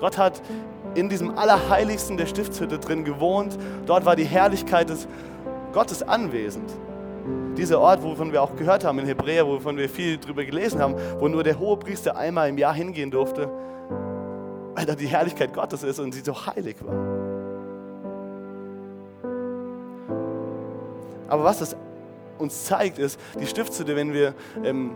Gott 0.02 0.18
hat 0.18 0.42
in 0.94 1.08
diesem 1.08 1.38
Allerheiligsten 1.38 2.18
der 2.18 2.26
Stiftshütte 2.26 2.80
drin 2.80 3.06
gewohnt. 3.06 3.58
Dort 3.86 4.04
war 4.04 4.18
die 4.18 4.26
Herrlichkeit 4.26 4.90
des 4.90 5.08
Gottes 5.78 6.02
anwesend. 6.02 6.72
Dieser 7.56 7.80
Ort, 7.80 8.02
wovon 8.02 8.32
wir 8.32 8.42
auch 8.42 8.56
gehört 8.56 8.84
haben 8.84 8.98
in 8.98 9.06
Hebräer, 9.06 9.46
wovon 9.46 9.78
wir 9.78 9.88
viel 9.88 10.18
drüber 10.18 10.44
gelesen 10.44 10.82
haben, 10.82 10.96
wo 11.20 11.28
nur 11.28 11.44
der 11.44 11.60
Hohepriester 11.60 12.18
einmal 12.18 12.50
im 12.50 12.58
Jahr 12.58 12.74
hingehen 12.74 13.12
durfte, 13.12 13.48
weil 14.74 14.88
da 14.88 14.96
die 14.96 15.06
Herrlichkeit 15.06 15.54
Gottes 15.54 15.84
ist 15.84 16.00
und 16.00 16.16
sie 16.16 16.22
so 16.22 16.34
heilig 16.48 16.78
war. 16.84 16.96
Aber 21.28 21.44
was 21.44 21.60
das 21.60 21.76
uns 22.40 22.66
zeigt, 22.66 22.98
ist, 22.98 23.20
die 23.40 23.46
Stiftshütte, 23.46 23.96
wenn 23.96 24.14
wir 24.14 24.34
im, 24.64 24.96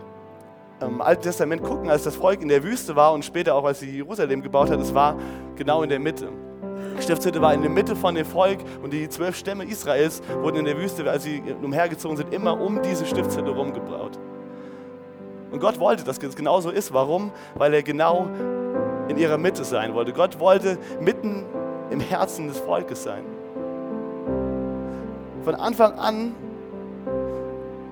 im 0.80 1.00
Alten 1.00 1.22
Testament 1.22 1.62
gucken, 1.62 1.90
als 1.90 2.02
das 2.02 2.16
Volk 2.16 2.42
in 2.42 2.48
der 2.48 2.64
Wüste 2.64 2.96
war 2.96 3.12
und 3.12 3.24
später 3.24 3.54
auch, 3.54 3.64
als 3.64 3.78
sie 3.78 3.88
Jerusalem 3.88 4.42
gebaut 4.42 4.68
hat, 4.68 4.80
es 4.80 4.92
war 4.92 5.14
genau 5.54 5.84
in 5.84 5.90
der 5.90 6.00
Mitte. 6.00 6.32
Stiftshütte 7.02 7.42
war 7.42 7.52
in 7.52 7.62
der 7.62 7.70
Mitte 7.70 7.96
von 7.96 8.14
dem 8.14 8.24
Volk 8.24 8.60
und 8.82 8.92
die 8.92 9.08
zwölf 9.08 9.36
Stämme 9.36 9.64
Israels 9.64 10.22
wurden 10.40 10.58
in 10.58 10.64
der 10.64 10.78
Wüste, 10.78 11.08
als 11.10 11.24
sie 11.24 11.42
umhergezogen 11.62 12.16
sind, 12.16 12.32
immer 12.32 12.60
um 12.60 12.80
diese 12.82 13.04
Stiftshütte 13.06 13.50
rumgebaut. 13.50 14.18
Und 15.50 15.60
Gott 15.60 15.78
wollte, 15.78 16.04
dass 16.04 16.18
es 16.18 16.36
genauso 16.36 16.70
ist. 16.70 16.94
Warum? 16.94 17.30
Weil 17.54 17.74
er 17.74 17.82
genau 17.82 18.28
in 19.08 19.18
ihrer 19.18 19.36
Mitte 19.36 19.64
sein 19.64 19.94
wollte. 19.94 20.12
Gott 20.12 20.40
wollte 20.40 20.78
mitten 21.00 21.44
im 21.90 22.00
Herzen 22.00 22.48
des 22.48 22.58
Volkes 22.58 23.02
sein. 23.02 23.24
Von 25.44 25.54
Anfang 25.54 25.98
an 25.98 26.34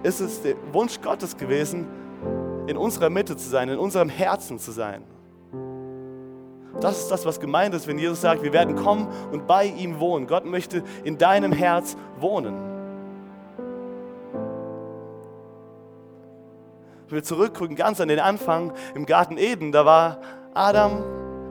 ist 0.03 0.21
es 0.21 0.41
der 0.41 0.55
Wunsch 0.73 1.01
Gottes 1.03 1.37
gewesen, 1.37 1.87
in 2.67 2.77
unserer 2.77 3.11
Mitte 3.11 3.37
zu 3.37 3.49
sein, 3.49 3.69
in 3.69 3.79
unserem 3.79 4.09
Herzen 4.09 4.59
zu 4.59 4.71
sein. 4.71 5.03
Das 6.79 6.99
ist 6.99 7.11
das, 7.11 7.27
was 7.27 7.41
gemeint 7.41 7.75
ist, 7.75 7.87
wenn 7.87 7.99
Jesus 7.99 8.21
sagt, 8.21 8.43
wir 8.43 8.53
werden 8.53 8.77
kommen 8.77 9.09
und 9.33 9.47
bei 9.47 9.65
ihm 9.65 9.99
wohnen. 9.99 10.27
Gott 10.27 10.45
möchte 10.45 10.85
in 11.05 11.19
deinem 11.19 11.53
Herz 11.53 11.97
wohnen. 12.19 12.55
Wenn 17.09 17.17
wir 17.17 17.25
zurückgucken, 17.25 17.75
ganz 17.75 18.01
an 18.01 18.09
den 18.09 18.21
Anfang 18.21 18.73
im 18.95 19.05
Garten 19.05 19.37
Eden, 19.37 19.73
da 19.73 19.85
war 19.85 20.21
Adam, 20.55 21.03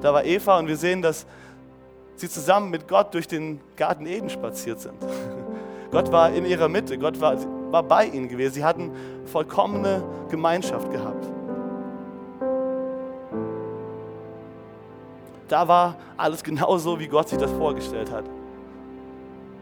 da 0.01 0.13
war 0.13 0.23
Eva 0.23 0.57
und 0.57 0.67
wir 0.67 0.77
sehen, 0.77 1.01
dass 1.01 1.25
sie 2.15 2.29
zusammen 2.29 2.69
mit 2.69 2.87
Gott 2.87 3.13
durch 3.13 3.27
den 3.27 3.59
Garten 3.75 4.05
Eden 4.05 4.29
spaziert 4.29 4.79
sind. 4.79 4.95
Gott 5.91 6.11
war 6.11 6.31
in 6.31 6.45
ihrer 6.45 6.69
Mitte, 6.69 6.97
Gott 6.97 7.19
war, 7.19 7.35
war 7.71 7.83
bei 7.83 8.05
ihnen 8.05 8.29
gewesen. 8.29 8.53
Sie 8.53 8.63
hatten 8.63 8.91
vollkommene 9.25 10.03
Gemeinschaft 10.29 10.91
gehabt. 10.91 11.38
Da 15.49 15.67
war 15.67 15.95
alles 16.15 16.43
genauso, 16.43 16.99
wie 16.99 17.07
Gott 17.07 17.27
sich 17.29 17.39
das 17.39 17.51
vorgestellt 17.51 18.11
hat. 18.11 18.23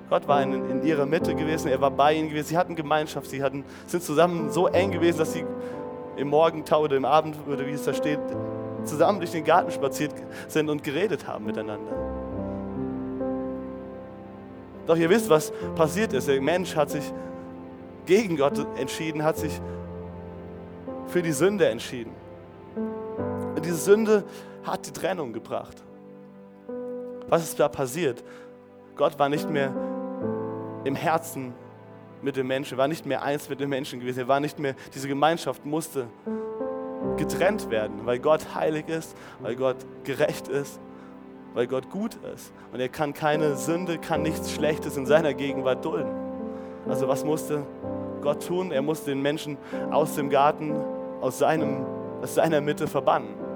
Gott 0.09 0.27
war 0.27 0.41
in, 0.41 0.69
in, 0.69 0.83
ihrer 0.83 1.05
Mitte 1.05 1.33
gewesen, 1.33 1.69
er 1.69 1.81
war 1.81 1.91
bei 1.91 2.13
ihnen 2.13 2.29
gewesen, 2.29 2.47
sie 2.47 2.57
hatten 2.57 2.75
Gemeinschaft, 2.75 3.29
sie 3.29 3.41
hatten, 3.41 3.65
sind 3.87 4.03
zusammen 4.03 4.51
so 4.51 4.67
eng 4.67 4.91
gewesen, 4.91 5.17
dass 5.17 5.33
sie 5.33 5.45
im 6.15 6.29
Morgentau 6.29 6.83
oder 6.83 6.95
im 6.95 7.05
Abend, 7.05 7.35
oder 7.47 7.65
wie 7.65 7.71
es 7.71 7.83
da 7.83 7.93
steht, 7.93 8.19
zusammen 8.83 9.19
durch 9.19 9.31
den 9.31 9.43
Garten 9.43 9.71
spaziert 9.71 10.13
sind 10.47 10.69
und 10.69 10.83
geredet 10.83 11.27
haben 11.27 11.45
miteinander. 11.45 11.91
Doch 14.85 14.95
ihr 14.95 15.09
wisst, 15.09 15.29
was 15.29 15.51
passiert 15.75 16.13
ist. 16.13 16.29
Der 16.29 16.41
Mensch 16.41 16.75
hat 16.75 16.89
sich 16.89 17.03
gegen 18.05 18.37
Gott 18.37 18.65
entschieden, 18.77 19.23
hat 19.23 19.37
sich 19.37 19.59
für 21.07 21.21
die 21.21 21.33
Sünde 21.33 21.67
entschieden. 21.67 22.11
Und 23.55 23.65
diese 23.65 23.75
Sünde 23.75 24.23
hat 24.67 24.85
die 24.85 24.91
Trennung 24.91 25.33
gebracht. 25.33 25.83
Was 27.27 27.43
ist 27.43 27.59
da 27.59 27.67
passiert? 27.67 28.23
Gott 28.95 29.17
war 29.19 29.29
nicht 29.29 29.49
mehr 29.49 29.73
im 30.83 30.95
Herzen 30.95 31.53
mit 32.21 32.35
dem 32.35 32.47
Menschen, 32.47 32.77
war 32.77 32.87
nicht 32.87 33.05
mehr 33.05 33.21
eins 33.21 33.49
mit 33.49 33.59
dem 33.59 33.69
Menschen 33.69 33.99
gewesen. 33.99 34.19
Er 34.19 34.27
war 34.27 34.39
nicht 34.39 34.59
mehr, 34.59 34.75
diese 34.93 35.07
Gemeinschaft 35.07 35.65
musste 35.65 36.07
getrennt 37.17 37.69
werden, 37.69 38.05
weil 38.05 38.19
Gott 38.19 38.55
heilig 38.55 38.87
ist, 38.89 39.15
weil 39.39 39.55
Gott 39.55 39.77
gerecht 40.03 40.47
ist 40.47 40.79
weil 41.57 41.65
Gott 41.65 41.89
gut 41.89 42.13
ist. 42.35 42.53
Und 42.71 42.79
er 42.79 42.87
kann 42.87 43.15
keine 43.15 43.55
Sünde, 43.55 43.97
kann 43.97 44.21
nichts 44.21 44.51
Schlechtes 44.51 44.95
in 44.95 45.07
seiner 45.07 45.33
Gegenwart 45.33 45.83
dulden. 45.83 46.11
Also 46.87 47.07
was 47.07 47.25
musste 47.25 47.65
Gott 48.21 48.45
tun? 48.45 48.71
Er 48.71 48.83
musste 48.83 49.09
den 49.09 49.23
Menschen 49.23 49.57
aus 49.89 50.13
dem 50.13 50.29
Garten, 50.29 50.75
aus, 51.19 51.39
seinem, 51.39 51.83
aus 52.21 52.35
seiner 52.35 52.61
Mitte 52.61 52.85
verbannen. 52.85 53.46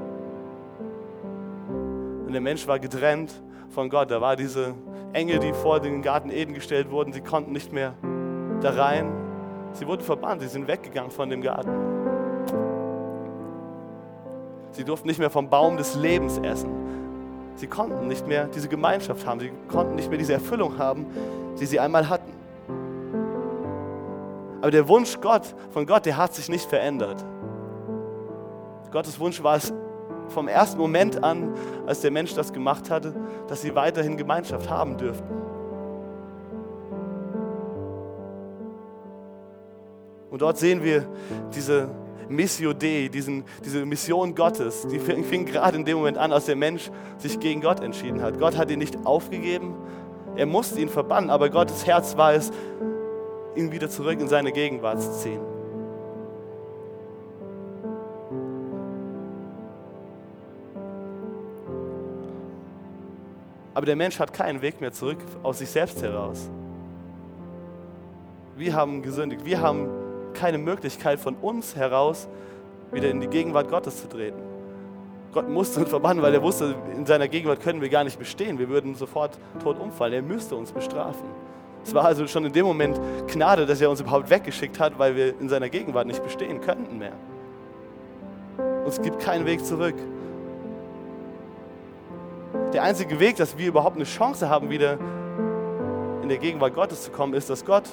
Und 2.31 2.35
der 2.35 2.41
Mensch 2.41 2.65
war 2.65 2.79
getrennt 2.79 3.29
von 3.71 3.89
Gott. 3.89 4.09
Da 4.09 4.21
war 4.21 4.37
diese 4.37 4.73
Engel, 5.11 5.39
die 5.39 5.51
vor 5.51 5.81
den 5.81 6.01
Garten 6.01 6.29
Eden 6.29 6.53
gestellt 6.53 6.89
wurden, 6.89 7.11
sie 7.11 7.19
konnten 7.19 7.51
nicht 7.51 7.73
mehr 7.73 7.93
da 8.61 8.69
rein. 8.69 9.11
Sie 9.73 9.85
wurden 9.85 10.01
verbannt, 10.01 10.41
sie 10.41 10.47
sind 10.47 10.65
weggegangen 10.65 11.11
von 11.11 11.29
dem 11.29 11.41
Garten. 11.41 11.71
Sie 14.71 14.85
durften 14.85 15.09
nicht 15.09 15.19
mehr 15.19 15.29
vom 15.29 15.49
Baum 15.49 15.75
des 15.75 15.95
Lebens 15.95 16.37
essen. 16.37 16.71
Sie 17.55 17.67
konnten 17.67 18.07
nicht 18.07 18.25
mehr 18.25 18.45
diese 18.45 18.69
Gemeinschaft 18.69 19.27
haben, 19.27 19.41
sie 19.41 19.51
konnten 19.67 19.95
nicht 19.95 20.07
mehr 20.07 20.17
diese 20.17 20.31
Erfüllung 20.31 20.77
haben, 20.77 21.07
die 21.59 21.65
sie 21.65 21.81
einmal 21.81 22.07
hatten. 22.07 22.31
Aber 24.61 24.71
der 24.71 24.87
Wunsch 24.87 25.19
Gott, 25.19 25.53
von 25.71 25.85
Gott, 25.85 26.05
der 26.05 26.15
hat 26.15 26.33
sich 26.33 26.47
nicht 26.47 26.69
verändert. 26.69 27.25
Gottes 28.89 29.19
Wunsch 29.19 29.43
war 29.43 29.57
es 29.57 29.73
vom 30.31 30.47
ersten 30.47 30.79
Moment 30.79 31.23
an, 31.23 31.53
als 31.85 32.01
der 32.01 32.11
Mensch 32.11 32.33
das 32.33 32.53
gemacht 32.53 32.89
hatte, 32.89 33.13
dass 33.47 33.61
sie 33.61 33.75
weiterhin 33.75 34.17
Gemeinschaft 34.17 34.69
haben 34.69 34.97
dürften. 34.97 35.29
Und 40.29 40.41
dort 40.41 40.57
sehen 40.57 40.83
wir 40.83 41.05
diese 41.53 41.89
Missio 42.29 42.73
Dei, 42.73 43.09
diesen, 43.13 43.43
diese 43.63 43.85
Mission 43.85 44.33
Gottes, 44.33 44.87
die 44.87 44.99
fing, 44.99 45.23
fing 45.23 45.45
gerade 45.45 45.77
in 45.77 45.83
dem 45.83 45.97
Moment 45.97 46.17
an, 46.17 46.31
als 46.31 46.45
der 46.45 46.55
Mensch 46.55 46.89
sich 47.17 47.39
gegen 47.39 47.61
Gott 47.61 47.81
entschieden 47.81 48.21
hat. 48.21 48.39
Gott 48.39 48.57
hat 48.57 48.71
ihn 48.71 48.79
nicht 48.79 49.05
aufgegeben, 49.05 49.75
er 50.35 50.45
musste 50.45 50.79
ihn 50.79 50.87
verbannen, 50.87 51.29
aber 51.29 51.49
Gottes 51.49 51.85
Herz 51.85 52.15
war 52.15 52.33
es, 52.33 52.51
ihn 53.55 53.71
wieder 53.73 53.89
zurück 53.89 54.19
in 54.21 54.29
seine 54.29 54.53
Gegenwart 54.53 55.01
zu 55.01 55.11
ziehen. 55.11 55.41
Aber 63.73 63.85
der 63.85 63.95
Mensch 63.95 64.19
hat 64.19 64.33
keinen 64.33 64.61
Weg 64.61 64.81
mehr 64.81 64.91
zurück 64.91 65.19
aus 65.43 65.59
sich 65.59 65.69
selbst 65.69 66.01
heraus. 66.01 66.49
Wir 68.57 68.75
haben 68.75 69.01
gesündigt, 69.01 69.45
wir 69.45 69.61
haben 69.61 69.89
keine 70.33 70.57
Möglichkeit 70.57 71.19
von 71.19 71.35
uns 71.35 71.75
heraus 71.75 72.27
wieder 72.91 73.09
in 73.09 73.21
die 73.21 73.27
Gegenwart 73.27 73.69
Gottes 73.69 74.01
zu 74.01 74.09
treten. 74.09 74.41
Gott 75.33 75.47
musste 75.47 75.79
uns 75.79 75.89
verbannen, 75.89 76.21
weil 76.21 76.33
er 76.33 76.41
wusste, 76.41 76.75
in 76.93 77.05
seiner 77.05 77.29
Gegenwart 77.29 77.61
können 77.61 77.79
wir 77.79 77.87
gar 77.87 78.03
nicht 78.03 78.19
bestehen. 78.19 78.59
Wir 78.59 78.67
würden 78.67 78.95
sofort 78.95 79.37
tot 79.63 79.79
umfallen. 79.79 80.13
Er 80.13 80.21
müsste 80.21 80.55
uns 80.55 80.73
bestrafen. 80.73 81.25
Es 81.85 81.93
war 81.93 82.03
also 82.03 82.27
schon 82.27 82.45
in 82.45 82.51
dem 82.51 82.65
Moment 82.65 82.99
Gnade, 83.27 83.65
dass 83.65 83.79
er 83.79 83.89
uns 83.89 84.01
überhaupt 84.01 84.29
weggeschickt 84.29 84.79
hat, 84.79 84.99
weil 84.99 85.15
wir 85.15 85.39
in 85.39 85.47
seiner 85.47 85.69
Gegenwart 85.69 86.05
nicht 86.05 86.21
bestehen 86.21 86.59
könnten 86.59 86.97
mehr. 86.97 87.13
Uns 88.85 89.01
gibt 89.01 89.19
keinen 89.19 89.45
Weg 89.45 89.65
zurück. 89.65 89.95
Der 92.73 92.83
einzige 92.83 93.19
Weg, 93.19 93.37
dass 93.37 93.57
wir 93.57 93.67
überhaupt 93.67 93.95
eine 93.95 94.05
Chance 94.05 94.49
haben, 94.49 94.69
wieder 94.69 94.97
in 96.21 96.29
der 96.29 96.37
Gegenwart 96.37 96.73
Gottes 96.73 97.03
zu 97.03 97.11
kommen, 97.11 97.33
ist, 97.33 97.49
dass 97.49 97.65
Gott 97.65 97.83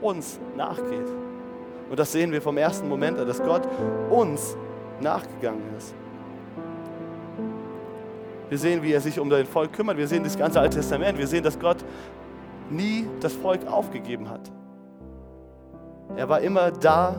uns 0.00 0.38
nachgeht. 0.56 1.08
Und 1.90 1.98
das 1.98 2.12
sehen 2.12 2.32
wir 2.32 2.42
vom 2.42 2.56
ersten 2.56 2.88
Moment 2.88 3.18
an, 3.18 3.26
dass 3.26 3.42
Gott 3.42 3.62
uns 4.10 4.56
nachgegangen 5.00 5.62
ist. 5.76 5.94
Wir 8.48 8.58
sehen, 8.58 8.82
wie 8.82 8.92
er 8.92 9.00
sich 9.00 9.18
um 9.18 9.30
sein 9.30 9.46
Volk 9.46 9.72
kümmert. 9.72 9.96
Wir 9.96 10.06
sehen 10.06 10.22
das 10.22 10.36
ganze 10.36 10.60
Alte 10.60 10.76
Testament. 10.76 11.18
Wir 11.18 11.26
sehen, 11.26 11.42
dass 11.42 11.58
Gott 11.58 11.78
nie 12.70 13.08
das 13.20 13.32
Volk 13.32 13.66
aufgegeben 13.66 14.28
hat. 14.30 14.50
Er 16.16 16.28
war 16.28 16.40
immer 16.40 16.70
da 16.70 17.16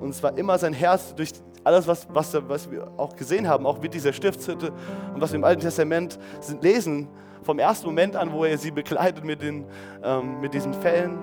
und 0.00 0.10
es 0.10 0.22
war 0.22 0.36
immer 0.36 0.58
sein 0.58 0.72
Herz 0.72 1.14
durch 1.14 1.32
alles, 1.68 1.86
was, 1.86 2.06
was, 2.10 2.36
was 2.48 2.70
wir 2.70 2.88
auch 2.96 3.14
gesehen 3.14 3.46
haben, 3.46 3.66
auch 3.66 3.80
mit 3.80 3.92
dieser 3.92 4.12
Stiftshütte 4.12 4.72
und 5.14 5.20
was 5.20 5.32
wir 5.32 5.36
im 5.36 5.44
Alten 5.44 5.60
Testament 5.60 6.18
lesen, 6.62 7.08
vom 7.42 7.58
ersten 7.58 7.86
Moment 7.86 8.16
an, 8.16 8.32
wo 8.32 8.44
er 8.44 8.56
sie 8.56 8.70
begleitet 8.70 9.24
mit, 9.24 9.42
den, 9.42 9.64
ähm, 10.02 10.40
mit 10.40 10.54
diesen 10.54 10.72
Fällen 10.74 11.18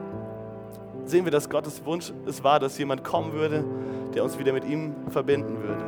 sehen 1.05 1.25
wir, 1.25 1.31
dass 1.31 1.49
Gottes 1.49 1.83
Wunsch 1.85 2.11
es 2.27 2.43
war, 2.43 2.59
dass 2.59 2.77
jemand 2.77 3.03
kommen 3.03 3.33
würde, 3.33 3.63
der 4.13 4.23
uns 4.23 4.37
wieder 4.39 4.53
mit 4.53 4.65
ihm 4.65 4.93
verbinden 5.09 5.61
würde. 5.61 5.83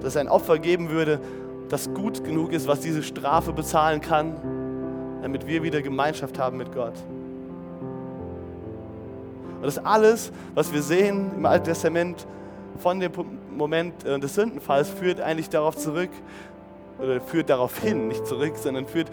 Dass 0.00 0.16
ein 0.16 0.28
Opfer 0.28 0.58
geben 0.58 0.90
würde, 0.90 1.20
das 1.68 1.92
gut 1.94 2.24
genug 2.24 2.52
ist, 2.52 2.66
was 2.68 2.80
diese 2.80 3.02
Strafe 3.02 3.52
bezahlen 3.52 4.00
kann, 4.00 4.36
damit 5.22 5.46
wir 5.46 5.62
wieder 5.62 5.82
Gemeinschaft 5.82 6.38
haben 6.38 6.56
mit 6.56 6.72
Gott. 6.72 6.94
Und 9.56 9.66
das 9.66 9.78
alles, 9.78 10.32
was 10.54 10.72
wir 10.72 10.82
sehen 10.82 11.30
im 11.36 11.46
Alten 11.46 11.66
Testament 11.66 12.26
von 12.78 12.98
dem 13.00 13.12
Moment 13.62 14.04
äh, 14.04 14.18
des 14.18 14.34
Sündenfalls, 14.34 14.88
führt 14.90 15.20
eigentlich 15.20 15.48
darauf 15.48 15.76
zurück, 15.76 16.10
oder 16.98 17.20
führt 17.20 17.50
darauf 17.50 17.78
hin, 17.78 18.08
nicht 18.08 18.26
zurück, 18.26 18.56
sondern 18.56 18.86
führt 18.86 19.08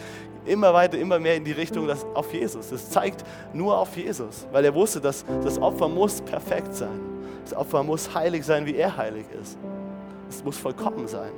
immer 0.45 0.73
weiter, 0.73 0.97
immer 0.97 1.19
mehr 1.19 1.35
in 1.35 1.43
die 1.43 1.51
Richtung 1.51 1.87
dass, 1.87 2.05
auf 2.13 2.33
Jesus. 2.33 2.71
Es 2.71 2.89
zeigt 2.89 3.23
nur 3.53 3.77
auf 3.77 3.95
Jesus, 3.95 4.47
weil 4.51 4.65
er 4.65 4.73
wusste, 4.73 5.01
dass 5.01 5.25
das 5.43 5.59
Opfer 5.59 5.87
muss 5.87 6.21
perfekt 6.21 6.73
sein. 6.75 6.99
Das 7.43 7.55
Opfer 7.55 7.83
muss 7.83 8.13
heilig 8.13 8.45
sein, 8.45 8.65
wie 8.65 8.75
er 8.75 8.95
heilig 8.95 9.25
ist. 9.41 9.57
Es 10.29 10.43
muss 10.43 10.57
vollkommen 10.57 11.07
sein. 11.07 11.31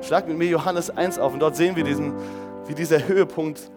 Schlag 0.00 0.28
mit 0.28 0.36
mir 0.36 0.48
Johannes 0.48 0.90
1 0.90 1.18
auf 1.18 1.32
und 1.32 1.40
dort 1.40 1.56
sehen 1.56 1.76
wir 1.76 1.84
diesen, 1.84 2.12
wie 2.66 2.74
dieser 2.74 3.06
Höhepunkt 3.06 3.70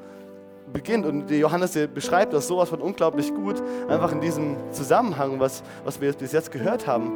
beginnt. 0.71 1.05
Und 1.05 1.29
der 1.29 1.37
Johannes 1.37 1.71
der 1.71 1.87
beschreibt 1.87 2.33
das 2.33 2.47
sowas 2.47 2.69
von 2.69 2.81
unglaublich 2.81 3.33
gut, 3.33 3.61
einfach 3.87 4.11
in 4.11 4.21
diesem 4.21 4.57
Zusammenhang, 4.71 5.39
was, 5.39 5.63
was 5.83 5.99
wir 5.99 6.13
bis 6.13 6.31
jetzt 6.31 6.51
gehört 6.51 6.87
haben. 6.87 7.11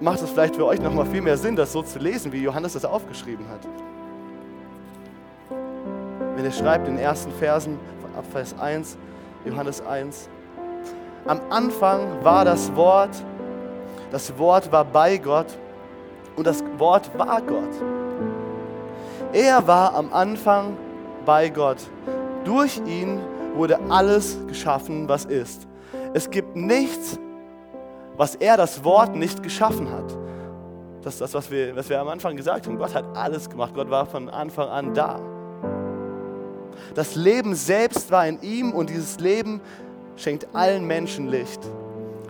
Macht 0.00 0.20
es 0.22 0.30
vielleicht 0.30 0.56
für 0.56 0.66
euch 0.66 0.80
nochmal 0.80 1.06
viel 1.06 1.22
mehr 1.22 1.36
Sinn, 1.36 1.56
das 1.56 1.72
so 1.72 1.82
zu 1.82 1.98
lesen, 1.98 2.32
wie 2.32 2.42
Johannes 2.42 2.74
das 2.74 2.84
aufgeschrieben 2.84 3.46
hat. 3.48 3.60
Wenn 6.34 6.44
er 6.44 6.52
schreibt 6.52 6.86
in 6.86 6.96
den 6.96 7.04
ersten 7.04 7.32
Versen 7.32 7.78
ab 8.16 8.24
Vers 8.30 8.54
1, 8.58 8.98
Johannes 9.46 9.84
1, 9.86 10.28
am 11.26 11.40
Anfang 11.50 12.22
war 12.22 12.44
das 12.44 12.74
Wort, 12.76 13.10
das 14.10 14.38
Wort 14.38 14.70
war 14.70 14.84
bei 14.84 15.16
Gott 15.16 15.46
und 16.36 16.46
das 16.46 16.62
Wort 16.76 17.10
war 17.18 17.40
Gott. 17.40 17.72
Er 19.32 19.66
war 19.66 19.94
am 19.94 20.12
Anfang 20.12 20.76
bei 21.26 21.50
Gott. 21.50 21.78
Durch 22.44 22.80
ihn 22.86 23.20
wurde 23.54 23.78
alles 23.90 24.38
geschaffen, 24.46 25.08
was 25.08 25.26
ist. 25.26 25.66
Es 26.14 26.30
gibt 26.30 26.56
nichts, 26.56 27.18
was 28.16 28.36
er, 28.36 28.56
das 28.56 28.82
Wort, 28.84 29.14
nicht 29.14 29.42
geschaffen 29.42 29.90
hat. 29.90 30.16
Das 31.02 31.14
ist 31.14 31.20
das, 31.20 31.34
was 31.34 31.50
wir, 31.50 31.76
was 31.76 31.88
wir 31.88 32.00
am 32.00 32.08
Anfang 32.08 32.36
gesagt 32.36 32.66
haben. 32.66 32.78
Gott 32.78 32.94
hat 32.94 33.04
alles 33.14 33.50
gemacht. 33.50 33.74
Gott 33.74 33.90
war 33.90 34.06
von 34.06 34.30
Anfang 34.30 34.68
an 34.68 34.94
da. 34.94 35.20
Das 36.94 37.14
Leben 37.14 37.54
selbst 37.54 38.10
war 38.10 38.26
in 38.26 38.40
ihm 38.42 38.72
und 38.72 38.90
dieses 38.90 39.20
Leben 39.20 39.60
schenkt 40.16 40.46
allen 40.54 40.86
Menschen 40.86 41.28
Licht. 41.28 41.60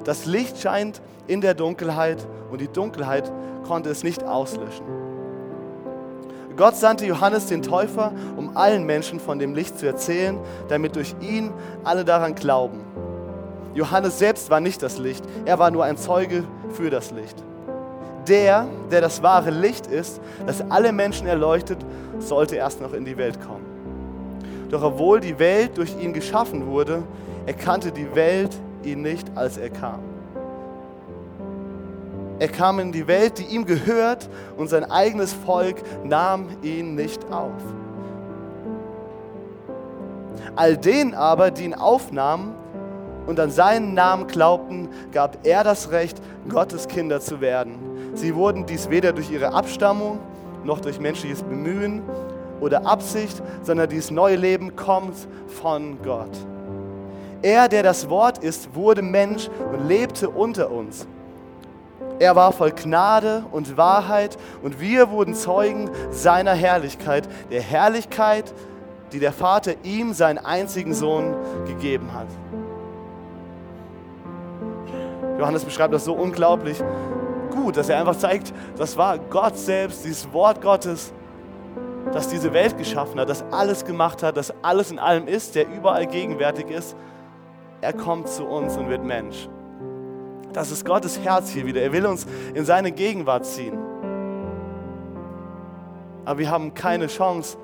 Das 0.05 0.26
Licht 0.26 0.59
scheint 0.59 1.00
in 1.26 1.41
der 1.41 1.55
Dunkelheit 1.55 2.26
und 2.50 2.61
die 2.61 2.69
Dunkelheit 2.69 3.31
konnte 3.67 3.91
es 3.91 4.03
nicht 4.03 4.25
auslöschen. 4.25 5.06
Gott 6.57 6.77
sandte 6.77 7.05
Johannes 7.05 7.47
den 7.47 7.63
Täufer, 7.63 8.13
um 8.37 8.57
allen 8.57 8.85
Menschen 8.85 9.21
von 9.21 9.39
dem 9.39 9.55
Licht 9.55 9.79
zu 9.79 9.87
erzählen, 9.87 10.39
damit 10.69 10.97
durch 10.97 11.15
ihn 11.21 11.53
alle 11.85 12.05
daran 12.05 12.35
glauben. 12.35 12.81
Johannes 13.75 14.19
selbst 14.19 14.49
war 14.49 14.61
nicht 14.61 14.83
das 14.83 14.99
Licht, 14.99 15.23
er 15.45 15.59
war 15.59 15.71
nur 15.71 15.85
ein 15.85 15.99
Zeuge 15.99 16.45
für 16.71 16.89
das 16.89 17.11
Licht. 17.11 17.37
Der, 18.27 18.67
der 18.91 19.03
das 19.03 19.23
wahre 19.23 19.51
Licht 19.51 19.87
ist, 19.87 20.21
das 20.47 20.63
alle 20.71 20.93
Menschen 20.93 21.27
erleuchtet, 21.27 21.79
sollte 22.19 22.57
erst 22.57 22.81
noch 22.81 22.95
in 22.95 23.05
die 23.05 23.19
Welt 23.19 23.39
kommen. 23.41 23.67
Doch 24.71 24.83
obwohl 24.83 25.21
die 25.21 25.39
Welt 25.39 25.77
durch 25.77 25.95
ihn 26.01 26.13
geschaffen 26.13 26.67
wurde, 26.67 27.03
erkannte 27.45 27.93
die 27.93 28.15
Welt 28.15 28.57
ihn 28.83 29.03
nicht, 29.03 29.31
als 29.37 29.59
er 29.59 29.71
kam. 29.71 30.16
Er 32.38 32.49
kam 32.49 32.78
in 32.78 32.93
die 32.93 33.07
Welt, 33.07 33.38
die 33.38 33.45
ihm 33.45 33.64
gehört, 33.64 34.28
und 34.57 34.69
sein 34.69 34.85
eigenes 34.90 35.33
Volk 35.33 35.76
nahm 36.05 36.49
ihn 36.62 36.95
nicht 36.95 37.25
auf. 37.33 37.62
All 40.55 40.76
denen 40.76 41.14
aber, 41.14 41.50
die 41.50 41.64
ihn 41.64 41.75
aufnahmen 41.75 42.55
und 43.26 43.40
an 43.40 43.50
seinen 43.50 43.95
Namen 43.95 44.26
glaubten, 44.26 44.89
gab 45.13 45.47
er 45.47 45.65
das 45.65 45.91
Recht, 45.91 46.21
Gottes 46.49 46.89
Kinder 46.89 47.21
zu 47.21 47.41
werden. 47.41 47.75
Sie 48.15 48.34
wurden 48.34 48.67
dies 48.67 48.89
weder 48.91 49.13
durch 49.13 49.30
ihre 49.30 49.52
Abstammung 49.52 50.19
noch 50.65 50.80
durch 50.80 51.00
menschliches 51.00 51.43
Bemühen 51.43 52.02
oder 52.61 52.87
Absicht, 52.87 53.43
sondern 53.63 53.89
dieses 53.89 54.11
neue 54.11 54.37
Leben 54.37 54.76
kommt 54.76 55.15
von 55.49 55.99
Gott. 56.02 56.30
Er, 57.43 57.69
der 57.69 57.82
das 57.82 58.08
Wort 58.08 58.39
ist, 58.39 58.75
wurde 58.75 59.02
Mensch 59.02 59.49
und 59.73 59.89
lebte 59.89 60.28
unter 60.28 60.71
uns. 60.71 61.06
Er 62.19 62.35
war 62.35 62.52
voll 62.52 62.73
Gnade 62.73 63.45
und 63.52 63.76
Wahrheit 63.76 64.39
und 64.63 64.81
wir 64.81 65.11
wurden 65.11 65.35
Zeugen 65.35 65.91
seiner 66.11 66.55
Herrlichkeit, 66.55 67.29
der 67.50 67.61
Herrlichkeit, 67.61 68.55
die 69.13 69.19
der 69.19 69.33
Vater 69.33 69.75
ihm, 69.83 70.15
seinen 70.15 70.39
einzigen 70.39 70.95
Sohn, 70.95 71.37
gegeben 71.67 72.13
hat. 72.15 72.29
Johannes 75.39 75.65
beschreibt 75.65 75.93
das 75.93 76.05
so 76.05 76.15
unglaublich 76.15 76.83
gut, 77.50 77.76
dass 77.76 77.89
er 77.89 77.99
einfach 77.99 78.17
zeigt, 78.17 78.52
das 78.76 78.97
war 78.97 79.19
Gott 79.19 79.59
selbst, 79.59 80.05
dieses 80.05 80.33
Wort 80.33 80.63
Gottes, 80.63 81.13
das 82.13 82.29
diese 82.29 82.52
Welt 82.52 82.79
geschaffen 82.79 83.21
hat, 83.21 83.29
das 83.29 83.45
alles 83.50 83.85
gemacht 83.85 84.23
hat, 84.23 84.37
das 84.37 84.55
alles 84.63 84.91
in 84.91 84.99
allem 84.99 85.26
ist, 85.26 85.55
der 85.55 85.69
überall 85.69 86.07
gegenwärtig 86.07 86.71
ist. 86.71 86.97
Er 87.81 87.93
kommt 87.93 88.29
zu 88.29 88.47
uns 88.47 88.76
und 88.76 88.89
wird 88.89 89.05
Mensch. 89.05 89.49
Das 90.56 90.71
ist 90.71 90.86
Gottes 90.86 91.21
Herz 91.21 91.50
hier 91.50 91.66
wieder. 91.66 91.82
Er 91.82 91.92
will 91.92 92.06
uns 92.06 92.26
in 92.54 92.64
seine 92.64 92.90
Gegenwart 92.90 93.45
ziehen. 93.45 93.76
Aber 96.25 96.38
wir 96.38 96.50
haben 96.50 96.73
keine 96.73 97.08
Chance, 97.08 97.58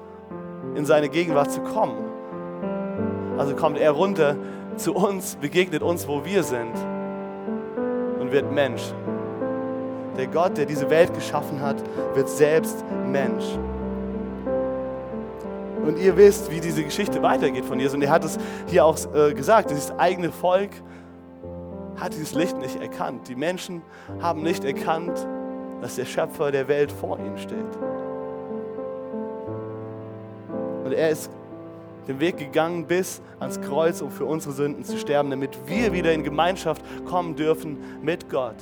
in 0.74 0.84
seine 0.84 1.08
Gegenwart 1.08 1.50
zu 1.50 1.62
kommen. 1.62 1.96
Also 3.38 3.56
kommt 3.56 3.78
er 3.78 3.92
runter 3.92 4.36
zu 4.76 4.94
uns, 4.94 5.36
begegnet 5.36 5.82
uns, 5.82 6.06
wo 6.06 6.26
wir 6.26 6.42
sind 6.42 6.74
und 8.20 8.30
wird 8.30 8.52
Mensch. 8.52 8.82
Der 10.18 10.26
Gott, 10.26 10.58
der 10.58 10.66
diese 10.66 10.90
Welt 10.90 11.14
geschaffen 11.14 11.62
hat, 11.62 11.82
wird 12.14 12.28
selbst 12.28 12.84
Mensch. 13.10 13.58
Und 15.82 15.98
ihr 15.98 16.14
wisst, 16.18 16.50
wie 16.50 16.60
diese 16.60 16.84
Geschichte 16.84 17.22
weitergeht 17.22 17.64
von 17.64 17.80
Jesus. 17.80 17.94
Und 17.94 18.02
er 18.02 18.10
hat 18.10 18.22
es 18.22 18.36
hier 18.66 18.84
auch 18.84 18.98
äh, 19.14 19.32
gesagt, 19.32 19.70
dieses 19.70 19.98
eigene 19.98 20.30
Volk 20.30 20.72
hat 22.02 22.14
dieses 22.14 22.34
Licht 22.34 22.58
nicht 22.58 22.80
erkannt. 22.80 23.28
Die 23.28 23.36
Menschen 23.36 23.82
haben 24.20 24.42
nicht 24.42 24.64
erkannt, 24.64 25.26
dass 25.80 25.94
der 25.96 26.04
Schöpfer 26.04 26.50
der 26.50 26.66
Welt 26.66 26.90
vor 26.90 27.18
ihnen 27.18 27.38
steht. 27.38 27.58
Und 30.84 30.92
er 30.92 31.10
ist 31.10 31.30
den 32.08 32.18
Weg 32.18 32.38
gegangen 32.38 32.86
bis 32.86 33.22
ans 33.38 33.60
Kreuz, 33.60 34.00
um 34.00 34.10
für 34.10 34.24
unsere 34.24 34.52
Sünden 34.52 34.84
zu 34.84 34.98
sterben, 34.98 35.30
damit 35.30 35.56
wir 35.66 35.92
wieder 35.92 36.12
in 36.12 36.24
Gemeinschaft 36.24 36.82
kommen 37.04 37.36
dürfen 37.36 37.78
mit 38.02 38.28
Gott. 38.28 38.56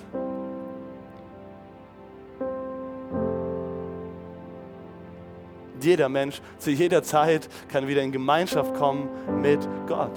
Jeder 5.80 6.10
Mensch 6.10 6.42
zu 6.58 6.70
jeder 6.70 7.02
Zeit 7.02 7.48
kann 7.72 7.88
wieder 7.88 8.02
in 8.02 8.12
Gemeinschaft 8.12 8.74
kommen 8.74 9.08
mit 9.40 9.66
Gott. 9.86 10.12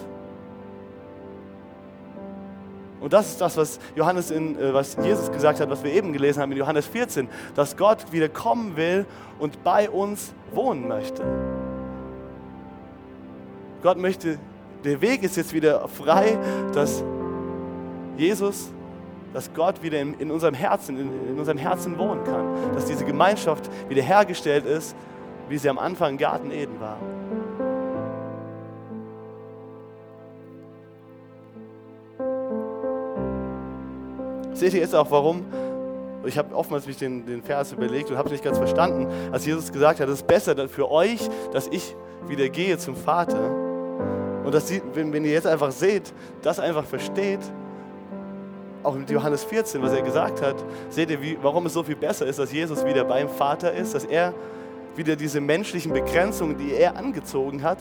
Und 3.03 3.11
das 3.11 3.31
ist 3.31 3.41
das, 3.41 3.57
was 3.57 3.79
Johannes 3.97 4.31
in, 4.31 4.57
äh, 4.57 4.73
was 4.73 4.95
Jesus 5.03 5.29
gesagt 5.29 5.59
hat, 5.59 5.69
was 5.69 5.83
wir 5.83 5.91
eben 5.91 6.13
gelesen 6.13 6.41
haben 6.41 6.53
in 6.53 6.57
Johannes 6.57 6.87
14, 6.87 7.27
dass 7.53 7.75
Gott 7.75 8.13
wieder 8.13 8.29
kommen 8.29 8.77
will 8.77 9.05
und 9.39 9.61
bei 9.61 9.89
uns 9.89 10.33
wohnen 10.53 10.87
möchte. 10.87 11.21
Gott 13.81 13.97
möchte, 13.97 14.39
der 14.85 15.01
Weg 15.01 15.21
ist 15.21 15.35
jetzt 15.35 15.53
wieder 15.53 15.85
frei, 15.89 16.39
dass 16.73 17.03
Jesus, 18.15 18.71
dass 19.33 19.53
Gott 19.53 19.83
wieder 19.83 19.99
in, 19.99 20.13
in 20.13 20.31
unserem 20.31 20.53
Herzen, 20.53 20.97
in, 20.97 21.31
in 21.31 21.37
unserem 21.37 21.57
Herzen 21.57 21.97
wohnen 21.97 22.23
kann, 22.23 22.73
dass 22.73 22.85
diese 22.85 23.03
Gemeinschaft 23.03 23.69
wieder 23.89 24.01
hergestellt 24.01 24.65
ist, 24.65 24.95
wie 25.49 25.57
sie 25.57 25.67
am 25.67 25.77
Anfang 25.77 26.11
im 26.11 26.17
Garten 26.17 26.51
Eden 26.51 26.79
war. 26.79 26.97
Seht 34.53 34.73
ihr 34.73 34.81
jetzt 34.81 34.95
auch, 34.95 35.09
warum? 35.11 35.45
Ich 36.25 36.37
habe 36.37 36.55
oftmals 36.55 36.87
mich 36.87 36.97
den, 36.97 37.25
den 37.25 37.43
Vers 37.43 37.73
überlegt 37.73 38.09
und 38.09 38.17
habe 38.17 38.27
es 38.27 38.31
nicht 38.31 38.43
ganz 38.43 38.57
verstanden, 38.57 39.07
als 39.31 39.45
Jesus 39.45 39.71
gesagt 39.71 39.99
hat, 39.99 40.07
es 40.07 40.19
ist 40.19 40.27
besser 40.27 40.55
für 40.69 40.89
euch, 40.89 41.29
dass 41.51 41.67
ich 41.67 41.95
wieder 42.27 42.47
gehe 42.49 42.77
zum 42.77 42.95
Vater. 42.95 43.49
Und 44.45 44.53
dass 44.53 44.67
sie, 44.67 44.81
wenn, 44.93 45.11
wenn 45.11 45.25
ihr 45.25 45.31
jetzt 45.31 45.47
einfach 45.47 45.71
seht, 45.71 46.13
das 46.41 46.59
einfach 46.59 46.85
versteht, 46.85 47.39
auch 48.83 48.95
mit 48.95 49.09
Johannes 49.09 49.43
14, 49.43 49.81
was 49.81 49.93
er 49.93 50.01
gesagt 50.01 50.41
hat, 50.41 50.55
seht 50.89 51.09
ihr, 51.09 51.21
wie, 51.21 51.37
warum 51.41 51.65
es 51.65 51.73
so 51.73 51.83
viel 51.83 51.95
besser 51.95 52.25
ist, 52.25 52.39
dass 52.39 52.51
Jesus 52.51 52.85
wieder 52.85 53.05
beim 53.05 53.29
Vater 53.29 53.71
ist, 53.73 53.95
dass 53.95 54.03
er 54.03 54.33
wieder 54.95 55.15
diese 55.15 55.41
menschlichen 55.41 55.93
Begrenzungen, 55.93 56.57
die 56.57 56.73
er 56.73 56.97
angezogen 56.97 57.63
hat, 57.63 57.79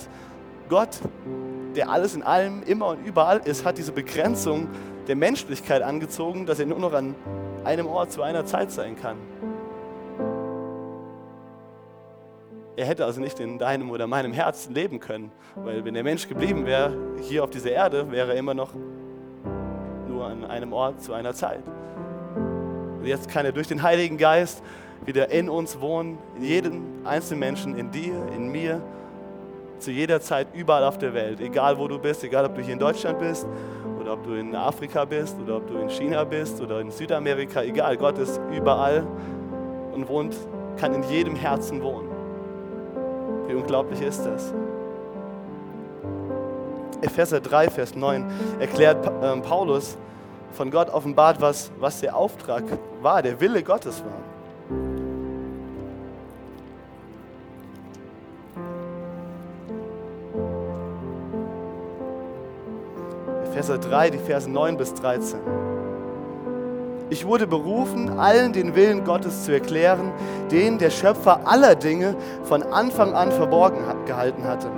Gott, 0.68 1.00
der 1.74 1.90
alles 1.90 2.14
in 2.14 2.22
allem, 2.22 2.62
immer 2.62 2.88
und 2.88 3.04
überall 3.04 3.40
ist, 3.44 3.64
hat 3.64 3.78
diese 3.78 3.92
Begrenzung 3.92 4.68
der 5.08 5.16
Menschlichkeit 5.16 5.82
angezogen, 5.82 6.46
dass 6.46 6.58
er 6.58 6.66
nur 6.66 6.78
noch 6.78 6.92
an 6.92 7.14
einem 7.64 7.86
Ort 7.86 8.12
zu 8.12 8.22
einer 8.22 8.44
Zeit 8.44 8.70
sein 8.70 8.96
kann. 8.96 9.16
Er 12.74 12.86
hätte 12.86 13.04
also 13.04 13.20
nicht 13.20 13.38
in 13.38 13.58
deinem 13.58 13.90
oder 13.90 14.06
meinem 14.06 14.32
Herzen 14.32 14.74
leben 14.74 14.98
können, 14.98 15.30
weil 15.56 15.84
wenn 15.84 15.94
der 15.94 16.04
Mensch 16.04 16.26
geblieben 16.26 16.64
wäre 16.64 16.96
hier 17.20 17.44
auf 17.44 17.50
dieser 17.50 17.70
Erde, 17.70 18.10
wäre 18.10 18.32
er 18.32 18.38
immer 18.38 18.54
noch 18.54 18.70
nur 20.08 20.26
an 20.26 20.44
einem 20.44 20.72
Ort 20.72 21.02
zu 21.02 21.12
einer 21.12 21.34
Zeit. 21.34 21.62
Und 22.98 23.06
jetzt 23.06 23.28
kann 23.28 23.44
er 23.44 23.52
durch 23.52 23.68
den 23.68 23.82
Heiligen 23.82 24.16
Geist 24.16 24.62
wieder 25.04 25.30
in 25.30 25.50
uns 25.50 25.80
wohnen, 25.80 26.16
in 26.36 26.44
jedem 26.44 26.82
einzelnen 27.04 27.40
Menschen, 27.40 27.76
in 27.76 27.90
dir, 27.90 28.14
in 28.34 28.48
mir, 28.48 28.80
zu 29.78 29.90
jeder 29.90 30.20
Zeit, 30.20 30.46
überall 30.54 30.84
auf 30.84 30.96
der 30.96 31.12
Welt. 31.12 31.40
Egal 31.40 31.76
wo 31.76 31.88
du 31.88 31.98
bist, 31.98 32.22
egal 32.24 32.46
ob 32.46 32.54
du 32.54 32.62
hier 32.62 32.72
in 32.72 32.78
Deutschland 32.78 33.18
bist 33.18 33.46
oder 34.02 34.14
ob 34.14 34.24
du 34.24 34.34
in 34.34 34.54
Afrika 34.54 35.04
bist 35.04 35.36
oder 35.40 35.56
ob 35.56 35.66
du 35.68 35.78
in 35.78 35.88
China 35.88 36.24
bist 36.24 36.60
oder 36.60 36.80
in 36.80 36.90
Südamerika, 36.90 37.62
egal, 37.62 37.96
Gott 37.96 38.18
ist 38.18 38.40
überall 38.52 39.06
und 39.92 40.08
wohnt, 40.08 40.34
kann 40.76 40.92
in 40.94 41.02
jedem 41.04 41.36
Herzen 41.36 41.82
wohnen. 41.82 42.08
Wie 43.46 43.54
unglaublich 43.54 44.00
ist 44.02 44.24
das? 44.26 44.52
Epheser 47.00 47.40
3, 47.40 47.70
Vers 47.70 47.94
9 47.94 48.24
erklärt 48.58 49.08
ähm, 49.22 49.42
Paulus, 49.42 49.96
von 50.50 50.70
Gott 50.70 50.90
offenbart, 50.90 51.40
was, 51.40 51.70
was 51.78 52.00
der 52.00 52.14
Auftrag 52.14 52.64
war, 53.00 53.22
der 53.22 53.40
Wille 53.40 53.62
Gottes 53.62 54.04
war. 54.04 54.31
Epheser 63.52 63.76
3, 63.76 64.08
die 64.08 64.18
Verse 64.18 64.50
9 64.50 64.78
bis 64.78 64.94
13. 64.94 65.38
Ich 67.10 67.26
wurde 67.26 67.46
berufen, 67.46 68.18
allen 68.18 68.54
den 68.54 68.74
Willen 68.74 69.04
Gottes 69.04 69.44
zu 69.44 69.52
erklären, 69.52 70.10
den 70.50 70.78
der 70.78 70.88
Schöpfer 70.88 71.46
aller 71.46 71.74
Dinge 71.74 72.16
von 72.44 72.62
Anfang 72.62 73.12
an 73.12 73.30
verborgen 73.30 73.84
gehalten 74.06 74.44
hatte. 74.44 74.70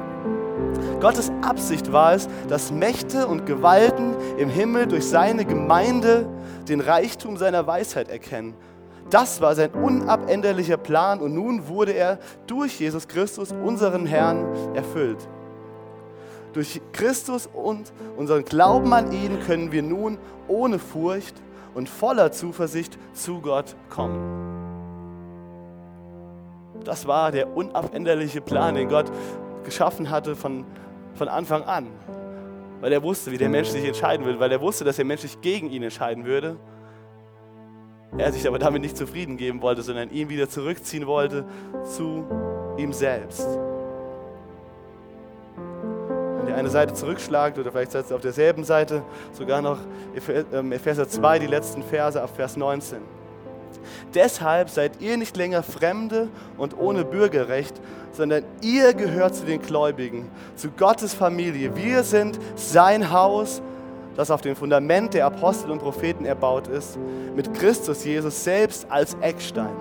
Gottes 1.01 1.31
Absicht 1.43 1.93
war 1.93 2.15
es, 2.15 2.29
dass 2.49 2.73
Mächte 2.73 3.29
und 3.29 3.47
Gewalten 3.47 4.17
im 4.39 4.49
Himmel 4.49 4.89
durch 4.89 5.07
seine 5.07 5.45
Gemeinde 5.45 6.27
den 6.69 6.81
Reichtum 6.81 7.37
seiner 7.37 7.69
Weisheit 7.69 8.09
erkennen. 8.09 8.55
Das 9.09 9.41
war 9.41 9.55
sein 9.55 9.71
unabänderlicher 9.71 10.79
Plan 10.79 11.21
und 11.21 11.33
nun 11.33 11.69
wurde 11.69 11.93
er 11.93 12.19
durch 12.49 12.81
Jesus 12.81 13.07
Christus, 13.07 13.53
unseren 13.53 14.05
Herrn, 14.05 14.45
erfüllt. 14.75 15.29
Durch 16.55 16.81
Christus 16.93 17.49
und 17.53 17.93
unseren 18.17 18.45
Glauben 18.45 18.93
an 18.93 19.13
ihn 19.13 19.41
können 19.41 19.73
wir 19.73 19.83
nun 19.83 20.19
ohne 20.47 20.79
Furcht 20.79 21.35
und 21.75 21.89
voller 21.89 22.31
Zuversicht 22.31 22.97
zu 23.13 23.41
Gott 23.41 23.75
kommen. 23.91 24.53
Das 26.85 27.09
war 27.09 27.33
der 27.33 27.57
unabänderliche 27.57 28.41
Plan, 28.41 28.77
den 28.77 28.89
Gott 28.89 29.11
geschaffen 29.65 30.11
hatte 30.11 30.37
von, 30.37 30.65
von 31.15 31.27
Anfang 31.27 31.65
an. 31.65 31.89
Weil 32.81 32.93
er 32.93 33.03
wusste, 33.03 33.33
wie 33.33 33.39
der 33.39 33.49
Mensch 33.49 33.71
sich 33.71 33.85
entscheiden 33.85 34.25
würde, 34.25 34.39
weil 34.39 34.53
er 34.53 34.61
wusste, 34.61 34.85
dass 34.85 34.97
der 34.97 35.05
Mensch 35.05 35.23
sich 35.23 35.41
gegen 35.41 35.71
ihn 35.71 35.83
entscheiden 35.83 36.25
würde. 36.25 36.57
Er 38.17 38.31
sich 38.33 38.47
aber 38.47 38.61
damit 38.61 38.83
nicht 38.83 38.97
zufrieden 38.97 39.37
geben 39.37 39.61
wollte, 39.61 39.83
sondern 39.83 40.11
ihn 40.11 40.29
wieder 40.29 40.49
zurückziehen 40.49 41.09
wollte 41.09 41.47
zu 41.83 42.25
ihm 42.77 42.93
selbst 42.93 43.49
die 46.47 46.53
eine 46.53 46.71
Seite 46.71 46.95
zurückschlagt 46.95 47.59
oder 47.59 47.73
vielleicht 47.73 47.93
seid 47.93 48.11
ihr 48.11 48.17
auf 48.17 48.21
derselben 48.21 48.65
Seite, 48.65 49.03
sogar 49.33 49.63
noch 49.63 49.79
ähm, 50.53 50.73
Epheser 50.73 51.09
2, 51.09 51.39
die 51.41 51.47
letzten 51.47 51.83
Verse 51.83 52.21
ab 52.21 52.31
Vers 52.35 52.57
19. 52.57 52.99
Deshalb 54.15 54.71
seid 54.71 55.01
ihr 55.01 55.17
nicht 55.17 55.37
länger 55.37 55.63
Fremde 55.63 56.29
und 56.57 56.79
ohne 56.79 57.05
Bürgerrecht, 57.05 57.81
sondern 58.13 58.45
ihr 58.61 58.95
gehört 58.95 59.35
zu 59.35 59.45
den 59.45 59.61
Gläubigen, 59.61 60.31
zu 60.57 60.71
Gottes 60.71 61.15
Familie. 61.15 61.75
Wir 61.77 62.03
sind 62.03 62.39
sein 62.55 63.11
Haus, 63.11 63.61
das 64.17 64.31
auf 64.31 64.41
dem 64.41 64.55
Fundament 64.55 65.15
der 65.15 65.27
Apostel 65.27 65.71
und 65.71 65.81
Propheten 65.81 66.25
erbaut 66.25 66.69
ist, 66.69 66.99
mit 67.35 67.53
Christus 67.55 68.05
Jesus 68.05 68.45
selbst 68.45 68.87
als 68.89 69.17
Eckstein. 69.21 69.75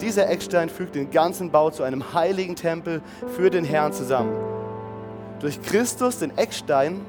Dieser 0.00 0.28
Eckstein 0.28 0.68
fügt 0.68 0.94
den 0.94 1.10
ganzen 1.10 1.50
Bau 1.50 1.70
zu 1.70 1.82
einem 1.82 2.14
heiligen 2.14 2.56
Tempel 2.56 3.02
für 3.36 3.50
den 3.50 3.64
Herrn 3.64 3.92
zusammen. 3.92 4.32
Durch 5.42 5.60
Christus, 5.60 6.20
den 6.20 6.38
Eckstein, 6.38 7.00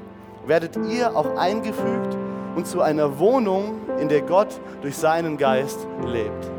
werdet 0.44 0.76
ihr 0.76 1.16
auch 1.16 1.36
eingefügt 1.36 2.18
und 2.56 2.66
zu 2.66 2.82
einer 2.82 3.20
Wohnung, 3.20 3.76
in 4.00 4.08
der 4.08 4.22
Gott 4.22 4.60
durch 4.82 4.96
seinen 4.96 5.38
Geist 5.38 5.86
lebt. 6.04 6.50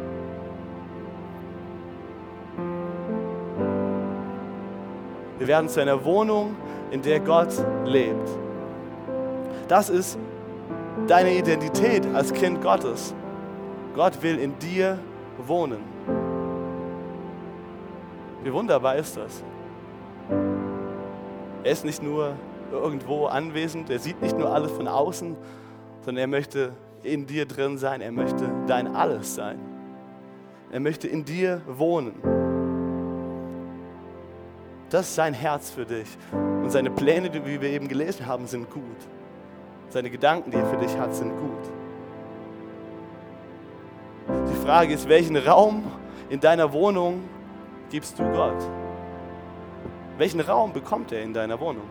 Wir 5.38 5.48
werden 5.48 5.68
zu 5.68 5.82
einer 5.82 6.04
Wohnung, 6.06 6.56
in 6.92 7.02
der 7.02 7.20
Gott 7.20 7.54
lebt. 7.84 8.30
Das 9.68 9.90
ist 9.90 10.18
deine 11.08 11.36
Identität 11.36 12.08
als 12.14 12.32
Kind 12.32 12.62
Gottes. 12.62 13.14
Gott 13.94 14.24
will 14.24 14.40
in 14.40 14.58
dir 14.60 14.98
wohnen. 15.46 15.80
Wie 18.44 18.54
wunderbar 18.54 18.96
ist 18.96 19.18
das? 19.18 19.44
Er 21.66 21.72
ist 21.72 21.84
nicht 21.84 22.04
nur 22.04 22.36
irgendwo 22.72 23.26
anwesend, 23.26 23.90
er 23.90 23.98
sieht 23.98 24.22
nicht 24.22 24.38
nur 24.38 24.54
alles 24.54 24.72
von 24.72 24.88
außen, 24.88 25.36
sondern 26.02 26.22
er 26.22 26.28
möchte 26.28 26.74
in 27.02 27.26
dir 27.26 27.48
drin 27.48 27.80
sein, 27.80 28.02
er 28.02 28.12
möchte 28.12 28.48
dein 28.68 28.96
Alles 28.96 29.34
sein. 29.34 29.58
Er 30.72 30.80
möchte 30.80 31.08
in 31.08 31.26
dir 31.26 31.64
wohnen. 31.66 32.14
Das 34.92 35.08
ist 35.08 35.16
sein 35.16 35.34
Herz 35.34 35.72
für 35.72 35.86
dich. 35.86 36.08
Und 36.32 36.70
seine 36.70 36.92
Pläne, 36.92 37.32
die 37.32 37.44
wir 37.44 37.64
eben 37.64 37.88
gelesen 37.88 38.28
haben, 38.28 38.46
sind 38.46 38.70
gut. 38.70 38.84
Seine 39.90 40.12
Gedanken, 40.12 40.52
die 40.52 40.58
er 40.58 40.68
für 40.68 40.78
dich 40.78 40.96
hat, 41.00 41.16
sind 41.16 41.32
gut. 41.32 41.72
Die 44.52 44.66
Frage 44.66 44.94
ist, 44.94 45.10
welchen 45.10 45.38
Raum 45.38 45.84
in 46.30 46.40
deiner 46.40 46.72
Wohnung 46.72 47.24
gibst 47.90 48.20
du 48.20 48.24
Gott? 48.34 48.85
Welchen 50.18 50.40
Raum 50.40 50.72
bekommt 50.72 51.12
er 51.12 51.22
in 51.24 51.34
deiner 51.34 51.60
Wohnung? 51.60 51.84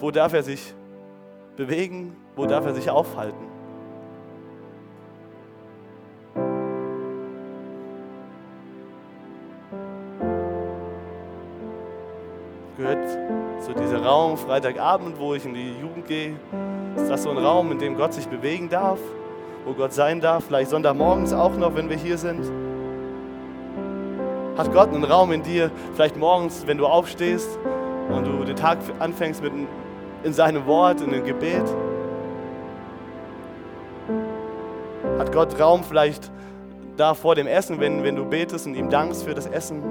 Wo 0.00 0.12
darf 0.12 0.32
er 0.32 0.44
sich 0.44 0.72
bewegen? 1.56 2.14
Wo 2.36 2.46
darf 2.46 2.64
er 2.66 2.74
sich 2.74 2.88
aufhalten? 2.88 3.48
Gehört 12.76 13.08
so 13.60 13.72
dieser 13.72 14.04
Raum 14.04 14.36
Freitagabend, 14.36 15.18
wo 15.18 15.34
ich 15.34 15.44
in 15.44 15.54
die 15.54 15.72
Jugend 15.80 16.06
gehe? 16.06 16.36
Ist 16.94 17.08
das 17.08 17.24
so 17.24 17.30
ein 17.30 17.38
Raum, 17.38 17.72
in 17.72 17.78
dem 17.80 17.96
Gott 17.96 18.14
sich 18.14 18.28
bewegen 18.28 18.68
darf? 18.68 19.00
Wo 19.64 19.72
Gott 19.72 19.92
sein 19.92 20.20
darf? 20.20 20.44
Vielleicht 20.44 20.70
Sonntagmorgens 20.70 21.32
auch 21.32 21.56
noch, 21.56 21.74
wenn 21.74 21.90
wir 21.90 21.96
hier 21.96 22.18
sind? 22.18 22.73
Hat 24.56 24.72
Gott 24.72 24.94
einen 24.94 25.04
Raum 25.04 25.32
in 25.32 25.42
dir, 25.42 25.70
vielleicht 25.94 26.16
morgens, 26.16 26.66
wenn 26.66 26.78
du 26.78 26.86
aufstehst 26.86 27.58
und 28.08 28.26
du 28.26 28.44
den 28.44 28.56
Tag 28.56 28.78
anfängst 28.98 29.42
mit 29.42 29.52
in 30.22 30.32
seinem 30.32 30.66
Wort, 30.66 31.00
in 31.00 31.10
dem 31.10 31.24
Gebet. 31.24 31.64
Hat 35.18 35.32
Gott 35.32 35.58
Raum 35.60 35.82
vielleicht 35.84 36.30
da 36.96 37.14
vor 37.14 37.34
dem 37.34 37.46
Essen, 37.46 37.80
wenn, 37.80 38.02
wenn 38.04 38.16
du 38.16 38.24
betest 38.24 38.66
und 38.66 38.74
ihm 38.74 38.90
dankst 38.90 39.24
für 39.24 39.34
das 39.34 39.46
Essen? 39.46 39.82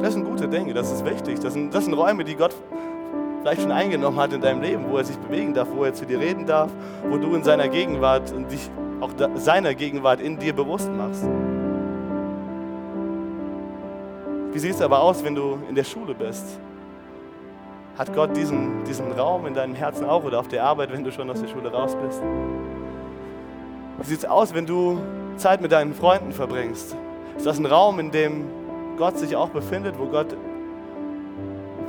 Das 0.00 0.12
sind 0.12 0.24
gute 0.24 0.48
Dinge, 0.48 0.74
das 0.74 0.90
ist 0.90 1.04
wichtig. 1.04 1.40
Das 1.40 1.52
sind, 1.54 1.74
das 1.74 1.84
sind 1.84 1.94
Räume, 1.94 2.24
die 2.24 2.34
Gott 2.34 2.54
vielleicht 3.40 3.62
schon 3.62 3.72
eingenommen 3.72 4.18
hat 4.18 4.32
in 4.32 4.40
deinem 4.40 4.60
Leben, 4.60 4.86
wo 4.90 4.96
er 4.96 5.04
sich 5.04 5.16
bewegen 5.16 5.54
darf, 5.54 5.68
wo 5.74 5.84
er 5.84 5.94
zu 5.94 6.04
dir 6.06 6.18
reden 6.18 6.46
darf, 6.46 6.70
wo 7.08 7.18
du 7.18 7.34
in 7.34 7.44
seiner 7.44 7.68
Gegenwart 7.68 8.32
und 8.32 8.50
dich 8.50 8.70
auch 9.00 9.10
seiner 9.36 9.74
Gegenwart 9.74 10.20
in 10.20 10.38
dir 10.38 10.54
bewusst 10.54 10.90
machst. 10.90 11.24
Wie 14.54 14.60
sieht 14.60 14.74
es 14.74 14.80
aber 14.80 15.00
aus, 15.02 15.24
wenn 15.24 15.34
du 15.34 15.58
in 15.68 15.74
der 15.74 15.82
Schule 15.82 16.14
bist? 16.14 16.60
Hat 17.98 18.14
Gott 18.14 18.36
diesen, 18.36 18.84
diesen 18.84 19.10
Raum 19.10 19.46
in 19.46 19.54
deinem 19.54 19.74
Herzen 19.74 20.04
auch 20.04 20.22
oder 20.22 20.38
auf 20.38 20.46
der 20.46 20.62
Arbeit, 20.62 20.92
wenn 20.92 21.02
du 21.02 21.10
schon 21.10 21.28
aus 21.28 21.40
der 21.40 21.48
Schule 21.48 21.72
raus 21.72 21.96
bist? 22.00 22.22
Wie 23.98 24.06
sieht 24.06 24.18
es 24.18 24.24
aus, 24.24 24.54
wenn 24.54 24.64
du 24.64 25.00
Zeit 25.36 25.60
mit 25.60 25.72
deinen 25.72 25.92
Freunden 25.92 26.30
verbringst? 26.30 26.96
Ist 27.36 27.46
das 27.46 27.58
ein 27.58 27.66
Raum, 27.66 27.98
in 27.98 28.12
dem 28.12 28.44
Gott 28.96 29.18
sich 29.18 29.34
auch 29.34 29.48
befindet, 29.48 29.98
wo 29.98 30.06
Gott 30.06 30.36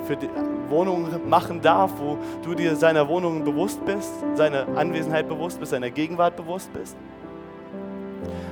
für 0.07 0.15
die 0.15 0.29
Wohnung 0.67 1.29
machen 1.29 1.61
darf, 1.61 1.91
wo 1.99 2.17
du 2.43 2.55
dir 2.55 2.75
seiner 2.75 3.07
Wohnung 3.07 3.43
bewusst 3.43 3.85
bist, 3.85 4.11
seiner 4.33 4.67
Anwesenheit 4.75 5.29
bewusst 5.29 5.59
bist, 5.59 5.69
seiner 5.69 5.91
Gegenwart 5.91 6.35
bewusst 6.35 6.73
bist? 6.73 6.97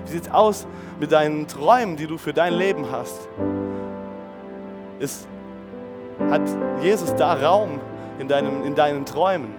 Wie 0.06 0.12
sieht 0.12 0.28
es 0.28 0.32
aus 0.32 0.68
mit 1.00 1.12
deinen 1.12 1.48
Träumen, 1.48 1.96
die 1.96 2.06
du 2.06 2.20
für 2.20 2.32
dein 2.32 2.54
Leben 2.54 2.92
hast? 2.92 3.28
Ist, 5.00 5.28
hat 6.30 6.42
Jesus 6.82 7.16
da 7.16 7.34
Raum 7.34 7.80
in, 8.20 8.28
deinem, 8.28 8.64
in 8.64 8.76
deinen 8.76 9.06
Träumen? 9.06 9.56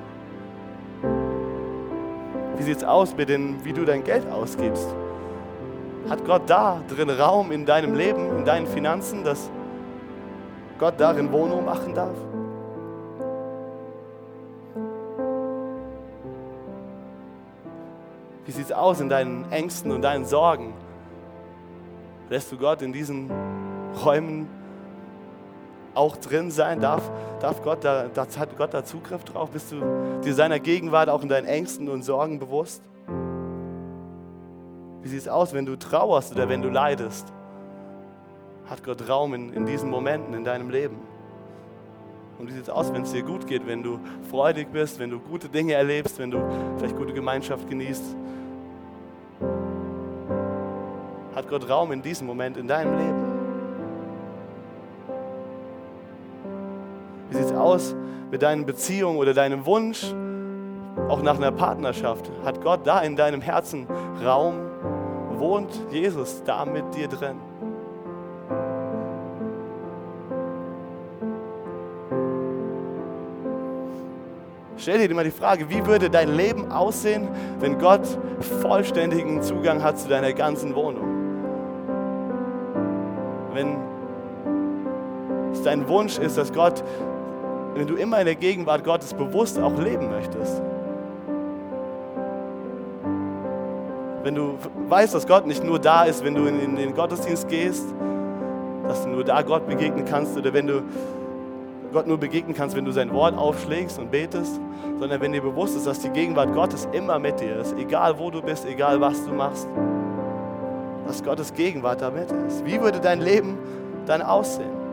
Wie 2.57 2.63
sieht 2.63 2.79
es 2.79 2.85
aus 2.85 3.17
mit 3.17 3.29
den, 3.29 3.65
wie 3.65 3.73
du 3.73 3.85
dein 3.85 4.05
Geld 4.05 4.31
ausgibst? 4.31 4.95
Hat 6.09 6.25
Gott 6.25 6.43
da 6.47 6.81
drin 6.89 7.11
Raum 7.11 7.51
in 7.51 7.67
deinem 7.67 7.95
Leben, 7.95 8.39
in 8.39 8.45
deinen 8.45 8.67
Finanzen, 8.67 9.25
dass 9.25 9.51
Gott 10.79 10.95
darin 10.99 11.33
Wohnung 11.33 11.65
machen 11.65 11.95
darf? 11.95 12.17
sieht 18.55 18.67
es 18.67 18.73
aus 18.73 19.01
in 19.01 19.09
deinen 19.09 19.51
Ängsten 19.51 19.91
und 19.91 20.03
deinen 20.03 20.25
Sorgen? 20.25 20.73
Lässt 22.31 22.51
du 22.53 22.57
Gott 22.57 22.83
in 22.83 22.93
diesen 22.93 23.31
Räumen 24.05 24.49
auch 25.95 26.17
drin 26.17 26.51
sein? 26.51 26.81
Darf, 26.81 27.11
darf 27.41 27.63
Gott 27.63 27.85
da, 27.85 28.07
das 28.13 28.39
hat 28.39 28.57
Gott 28.57 28.75
da 28.75 28.85
Zugriff 28.85 29.25
drauf? 29.25 29.51
Bist 29.51 29.73
du 29.73 29.77
dir 30.25 30.35
seiner 30.35 30.59
Gegenwart 30.59 31.09
auch 31.09 31.23
in 31.23 31.29
deinen 31.29 31.47
Ängsten 31.47 31.89
und 31.89 32.03
Sorgen 32.03 32.39
bewusst? 32.39 32.83
Wie 35.03 35.09
sieht 35.09 35.21
es 35.21 35.29
aus, 35.29 35.53
wenn 35.53 35.67
du 35.67 35.77
trauerst 35.77 36.33
oder 36.33 36.49
wenn 36.49 36.63
du 36.63 36.71
leidest? 36.71 37.33
Hat 38.71 38.83
Gott 38.83 39.09
Raum 39.09 39.35
in, 39.35 39.53
in 39.53 39.67
diesen 39.67 39.91
Momenten 39.91 40.33
in 40.33 40.45
deinem 40.45 40.71
Leben? 40.71 40.97
Und 42.39 42.49
wie 42.49 42.53
sieht 42.53 42.63
es 42.63 42.71
aus, 42.71 42.93
wenn 42.93 43.03
es 43.03 43.13
dir 43.13 43.23
gut 43.23 43.47
geht, 43.47 43.67
wenn 43.67 43.83
du 43.83 44.01
freudig 44.31 44.73
bist, 44.73 44.99
wenn 44.99 45.11
du 45.11 45.21
gute 45.21 45.49
Dinge 45.49 45.75
erlebst, 45.75 46.19
wenn 46.19 46.31
du 46.31 46.39
vielleicht 46.79 46.97
gute 46.97 47.13
Gemeinschaft 47.13 47.69
genießt? 47.69 48.17
Hat 51.35 51.49
Gott 51.49 51.69
Raum 51.69 51.93
in 51.93 52.01
diesem 52.01 52.27
Moment 52.27 52.57
in 52.57 52.67
deinem 52.67 52.99
Leben? 52.99 53.24
Aus 57.55 57.95
mit 58.31 58.43
deinen 58.43 58.67
Beziehungen 58.67 59.19
oder 59.19 59.35
deinem 59.35 59.67
Wunsch, 59.67 60.15
auch 61.09 61.23
nach 61.23 61.37
einer 61.37 61.53
Partnerschaft? 61.53 62.31
Hat 62.45 62.63
Gott 62.63 62.87
da 62.87 63.01
in 63.01 63.17
deinem 63.17 63.41
Herzen 63.41 63.87
Raum? 64.25 64.55
Wohnt 65.39 65.71
Jesus 65.91 66.43
da 66.45 66.65
mit 66.65 66.95
dir 66.95 67.09
drin? 67.09 67.37
Stell 74.85 75.09
dir 75.09 75.15
mal 75.15 75.25
die 75.25 75.31
Frage, 75.31 75.71
wie 75.71 75.87
würde 75.87 76.11
dein 76.11 76.37
Leben 76.37 76.71
aussehen, 76.71 77.29
wenn 77.59 77.79
Gott 77.79 78.07
vollständigen 78.61 79.41
Zugang 79.41 79.83
hat 79.83 79.99
zu 79.99 80.09
deiner 80.09 80.35
ganzen 80.35 80.75
Wohnung? 80.75 81.09
Wenn 83.55 83.77
es 85.53 85.63
dein 85.63 85.89
Wunsch 85.89 86.19
ist, 86.19 86.37
dass 86.37 86.53
Gott, 86.53 86.85
wenn 87.75 87.87
du 87.87 87.97
immer 87.97 88.21
in 88.21 88.27
der 88.27 88.37
Gegenwart 88.37 88.85
Gottes 88.85 89.15
bewusst 89.15 89.59
auch 89.59 89.79
leben 89.79 90.11
möchtest. 90.11 90.63
Wenn 94.23 94.35
du 94.35 94.57
weißt, 94.89 95.15
dass 95.15 95.27
Gott 95.27 95.47
nicht 95.47 95.63
nur 95.63 95.79
da 95.79 96.05
ist, 96.05 96.25
wenn 96.25 96.35
du 96.35 96.47
in 96.47 96.77
den 96.77 96.95
Gottesdienst 96.95 97.49
gehst, 97.49 97.85
dass 98.89 99.03
du 99.03 99.11
nur 99.11 99.25
da 99.25 99.43
Gott 99.43 99.67
begegnen 99.67 100.05
kannst 100.05 100.37
oder 100.37 100.53
wenn 100.53 100.67
du 100.67 100.83
Gott 101.93 102.07
nur 102.07 102.19
begegnen 102.19 102.55
kannst, 102.55 102.75
wenn 102.75 102.85
du 102.85 102.91
sein 102.91 103.13
Wort 103.13 103.37
aufschlägst 103.37 103.99
und 103.99 104.11
betest, 104.11 104.61
sondern 104.99 105.21
wenn 105.21 105.33
dir 105.33 105.43
bewusst 105.43 105.77
ist, 105.77 105.87
dass 105.87 106.01
die 106.01 106.09
Gegenwart 106.11 106.53
Gottes 106.55 106.89
immer 106.93 107.19
mit 107.19 107.41
dir 107.41 107.57
ist, 107.57 107.77
egal 107.79 108.19
wo 108.19 108.31
du 108.31 108.41
bist, 108.43 108.67
egal 108.67 109.01
was 109.01 109.25
du 109.25 109.33
machst, 109.33 109.69
dass 111.07 111.23
Gottes 111.23 111.53
Gegenwart 111.53 112.01
damit 112.01 112.33
ist. 112.49 112.65
Wie 112.65 112.81
würde 112.81 113.01
dein 113.01 113.21
Leben 113.21 113.59
dann 114.07 114.23
aussehen? 114.23 114.84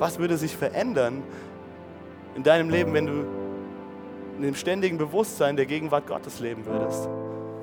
Was 0.00 0.18
würde 0.18 0.36
sich 0.36 0.56
verändern 0.56 1.22
in 2.34 2.42
deinem 2.42 2.70
Leben, 2.70 2.92
wenn 2.92 3.06
du 3.06 3.24
in 4.38 4.42
dem 4.42 4.56
ständigen 4.56 4.98
Bewusstsein 4.98 5.54
der 5.54 5.66
Gegenwart 5.66 6.08
Gottes 6.08 6.40
leben 6.40 6.66
würdest? 6.66 7.08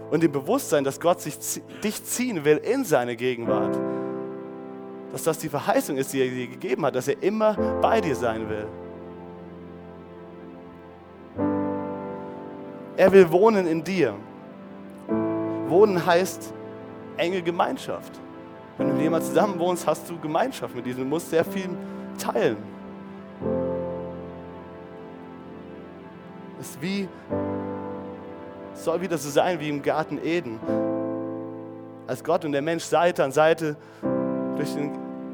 Und 0.09 0.23
dem 0.23 0.31
Bewusstsein, 0.31 0.85
dass 0.85 1.01
Gott 1.01 1.19
sich, 1.19 1.37
dich 1.83 2.01
ziehen 2.05 2.45
will 2.45 2.57
in 2.57 2.85
seine 2.85 3.17
Gegenwart 3.17 3.77
dass 5.11 5.23
das 5.23 5.39
die 5.39 5.49
Verheißung 5.49 5.97
ist, 5.97 6.13
die 6.13 6.19
er 6.21 6.29
dir 6.29 6.47
gegeben 6.47 6.85
hat, 6.85 6.95
dass 6.95 7.07
er 7.07 7.21
immer 7.23 7.53
bei 7.81 8.01
dir 8.01 8.15
sein 8.15 8.47
will. 8.49 8.67
Er 12.95 13.11
will 13.11 13.31
wohnen 13.31 13.67
in 13.67 13.83
dir. 13.83 14.13
Wohnen 15.67 16.05
heißt 16.05 16.53
enge 17.17 17.41
Gemeinschaft. 17.41 18.19
Wenn 18.77 18.89
du 18.89 18.93
mit 18.93 19.03
jemandem 19.03 19.29
zusammen 19.29 19.59
wohnst, 19.59 19.87
hast 19.87 20.09
du 20.09 20.19
Gemeinschaft 20.19 20.75
mit 20.75 20.85
diesem. 20.85 21.03
Du 21.03 21.09
musst 21.09 21.29
sehr 21.29 21.45
viel 21.45 21.69
teilen. 22.17 22.57
Es 26.59 26.77
wie, 26.81 27.07
soll 28.73 29.01
wieder 29.01 29.17
so 29.17 29.29
sein 29.29 29.59
wie 29.59 29.69
im 29.69 29.81
Garten 29.81 30.19
Eden. 30.23 30.59
Als 32.07 32.23
Gott 32.23 32.45
und 32.45 32.51
der 32.51 32.61
Mensch 32.61 32.83
Seite 32.83 33.23
an 33.23 33.31
Seite 33.31 33.75
durch 34.55 34.73
den, 34.73 34.91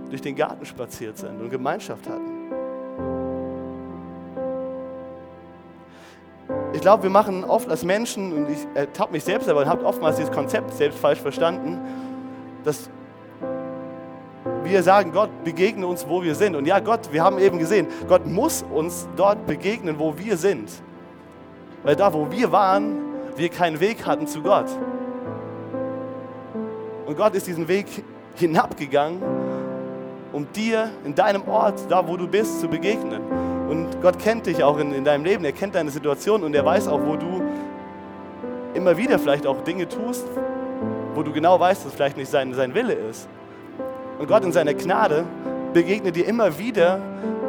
durch 0.09 0.21
den 0.21 0.35
Garten 0.35 0.65
spaziert 0.65 1.17
sind 1.17 1.39
und 1.39 1.49
Gemeinschaft 1.49 2.07
hatten. 2.07 2.33
Ich 6.73 6.81
glaube, 6.81 7.03
wir 7.03 7.09
machen 7.09 7.43
oft 7.43 7.69
als 7.69 7.85
Menschen, 7.85 8.33
und 8.33 8.49
ich 8.49 8.57
ertappe 8.73 9.13
mich 9.13 9.23
selbst, 9.23 9.47
aber 9.47 9.65
habe 9.65 9.85
oftmals 9.85 10.17
dieses 10.17 10.31
Konzept 10.31 10.73
selbst 10.73 10.99
falsch 10.99 11.19
verstanden, 11.19 11.79
dass 12.63 12.89
wir 14.73 14.83
sagen, 14.83 15.11
Gott 15.11 15.29
begegne 15.43 15.85
uns, 15.85 16.07
wo 16.07 16.23
wir 16.23 16.33
sind. 16.33 16.55
Und 16.55 16.65
ja, 16.65 16.79
Gott, 16.79 17.11
wir 17.11 17.23
haben 17.23 17.37
eben 17.37 17.59
gesehen, 17.59 17.87
Gott 18.07 18.25
muss 18.25 18.65
uns 18.73 19.07
dort 19.15 19.45
begegnen, 19.45 19.99
wo 19.99 20.17
wir 20.17 20.35
sind. 20.35 20.69
Weil 21.83 21.95
da, 21.95 22.11
wo 22.11 22.29
wir 22.31 22.51
waren, 22.51 22.97
wir 23.35 23.49
keinen 23.49 23.79
Weg 23.79 24.05
hatten 24.05 24.25
zu 24.25 24.41
Gott. 24.41 24.65
Und 27.05 27.15
Gott 27.15 27.35
ist 27.35 27.45
diesen 27.45 27.67
Weg 27.67 27.85
hinabgegangen, 28.35 29.21
um 30.31 30.51
dir 30.51 30.89
in 31.05 31.13
deinem 31.13 31.47
Ort, 31.47 31.79
da 31.89 32.07
wo 32.07 32.17
du 32.17 32.27
bist, 32.27 32.59
zu 32.59 32.67
begegnen. 32.67 33.21
Und 33.69 34.01
Gott 34.01 34.17
kennt 34.17 34.47
dich 34.47 34.63
auch 34.63 34.79
in, 34.79 34.91
in 34.91 35.03
deinem 35.03 35.23
Leben, 35.23 35.45
er 35.45 35.51
kennt 35.51 35.75
deine 35.75 35.91
Situation 35.91 36.43
und 36.43 36.55
er 36.55 36.65
weiß 36.65 36.87
auch, 36.87 37.01
wo 37.05 37.15
du 37.15 37.43
immer 38.73 38.97
wieder 38.97 39.19
vielleicht 39.19 39.45
auch 39.45 39.61
Dinge 39.61 39.87
tust, 39.87 40.25
wo 41.13 41.21
du 41.21 41.31
genau 41.31 41.59
weißt, 41.59 41.85
dass 41.85 41.93
vielleicht 41.93 42.17
nicht 42.17 42.31
sein, 42.31 42.53
sein 42.55 42.73
Wille 42.73 42.93
ist. 42.93 43.29
Und 44.23 44.29
Gott 44.29 44.45
in 44.45 44.53
seiner 44.53 44.73
Gnade 44.73 45.25
begegnet 45.73 46.15
dir 46.15 46.25
immer 46.25 46.57
wieder 46.57 47.01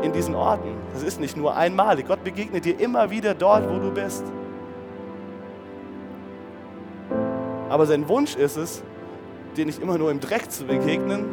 in 0.03 0.13
diesen 0.13 0.35
Orten. 0.35 0.75
Das 0.93 1.05
ist 1.05 1.21
nicht 1.21 1.37
nur 1.37 1.55
einmalig. 1.57 2.09
Gott 2.09 2.25
begegnet 2.25 2.65
dir 2.65 2.81
immer 2.81 3.11
wieder 3.11 3.33
dort, 3.33 3.71
wo 3.71 3.79
du 3.79 3.93
bist. 3.93 4.25
Aber 7.69 7.87
sein 7.87 8.09
Wunsch 8.09 8.35
ist 8.35 8.57
es, 8.57 8.83
dir 9.57 9.67
nicht 9.67 9.81
immer 9.81 9.99
nur 9.99 10.11
im 10.11 10.19
Dreck 10.19 10.51
zu 10.51 10.65
begegnen, 10.65 11.27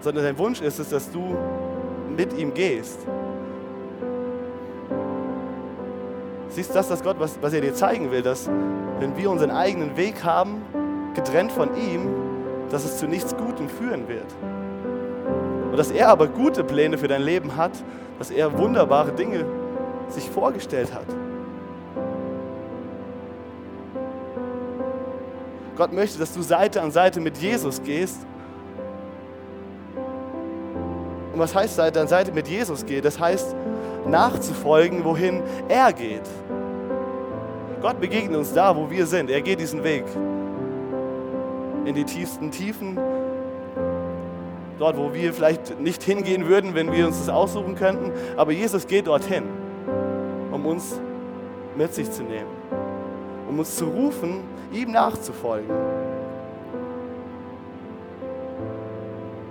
sondern 0.00 0.24
dein 0.24 0.38
Wunsch 0.38 0.62
ist 0.62 0.78
es, 0.78 0.88
dass 0.88 1.10
du 1.10 1.36
mit 2.16 2.32
ihm 2.38 2.54
gehst. 2.54 3.00
Siehst 6.48 6.70
du 6.70 6.74
das, 6.74 6.88
dass 6.88 7.02
Gott, 7.02 7.16
was, 7.18 7.36
was 7.42 7.52
er 7.52 7.60
dir 7.60 7.74
zeigen 7.74 8.10
will, 8.10 8.22
dass 8.22 8.48
wenn 9.00 9.18
wir 9.18 9.30
unseren 9.30 9.50
eigenen 9.50 9.98
Weg 9.98 10.24
haben, 10.24 10.62
getrennt 11.14 11.52
von 11.52 11.76
ihm, 11.76 12.29
dass 12.70 12.84
es 12.84 12.98
zu 12.98 13.06
nichts 13.06 13.36
Gutem 13.36 13.68
führen 13.68 14.08
wird. 14.08 14.26
Und 15.70 15.76
dass 15.76 15.90
er 15.90 16.08
aber 16.08 16.26
gute 16.28 16.64
Pläne 16.64 16.98
für 16.98 17.08
dein 17.08 17.22
Leben 17.22 17.56
hat, 17.56 17.72
dass 18.18 18.30
er 18.30 18.58
wunderbare 18.58 19.12
Dinge 19.12 19.44
sich 20.08 20.28
vorgestellt 20.30 20.92
hat. 20.94 21.06
Gott 25.76 25.92
möchte, 25.92 26.18
dass 26.18 26.34
du 26.34 26.42
Seite 26.42 26.82
an 26.82 26.90
Seite 26.90 27.20
mit 27.20 27.38
Jesus 27.38 27.82
gehst. 27.82 28.26
Und 31.32 31.38
was 31.38 31.54
heißt 31.54 31.76
Seite 31.76 32.00
an 32.00 32.08
Seite 32.08 32.32
mit 32.32 32.48
Jesus 32.48 32.84
gehen? 32.84 33.02
Das 33.02 33.18
heißt, 33.18 33.56
nachzufolgen, 34.06 35.04
wohin 35.04 35.42
er 35.68 35.92
geht. 35.92 36.28
Gott 37.80 37.98
begegnet 37.98 38.36
uns 38.36 38.52
da, 38.52 38.76
wo 38.76 38.90
wir 38.90 39.06
sind. 39.06 39.30
Er 39.30 39.40
geht 39.40 39.58
diesen 39.58 39.82
Weg. 39.82 40.04
In 41.84 41.94
die 41.94 42.04
tiefsten 42.04 42.50
Tiefen. 42.50 42.98
Dort, 44.78 44.96
wo 44.96 45.12
wir 45.12 45.32
vielleicht 45.32 45.80
nicht 45.80 46.02
hingehen 46.02 46.46
würden, 46.46 46.74
wenn 46.74 46.92
wir 46.92 47.06
uns 47.06 47.18
das 47.18 47.28
aussuchen 47.28 47.74
könnten. 47.74 48.12
Aber 48.36 48.52
Jesus 48.52 48.86
geht 48.86 49.06
dorthin, 49.06 49.44
um 50.52 50.64
uns 50.66 51.00
mit 51.76 51.94
sich 51.94 52.10
zu 52.10 52.22
nehmen 52.22 52.60
um 53.50 53.58
uns 53.58 53.76
zu 53.76 53.86
rufen, 53.86 54.44
ihm 54.72 54.92
nachzufolgen. 54.92 55.68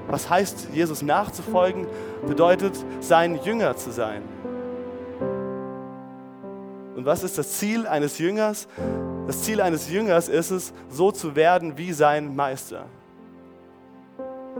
Was 0.07 0.29
heißt, 0.29 0.69
Jesus 0.73 1.01
nachzufolgen? 1.01 1.85
Bedeutet, 2.25 2.73
sein 3.01 3.39
Jünger 3.43 3.75
zu 3.75 3.91
sein. 3.91 4.23
Und 6.95 7.05
was 7.05 7.23
ist 7.23 7.37
das 7.37 7.59
Ziel 7.59 7.85
eines 7.85 8.17
Jüngers? 8.17 8.67
Das 9.29 9.43
Ziel 9.43 9.61
eines 9.61 9.91
Jüngers 9.91 10.27
ist 10.27 10.49
es, 10.49 10.73
so 10.89 11.11
zu 11.11 11.35
werden 11.35 11.77
wie 11.77 11.93
sein 11.93 12.35
Meister. 12.35 12.85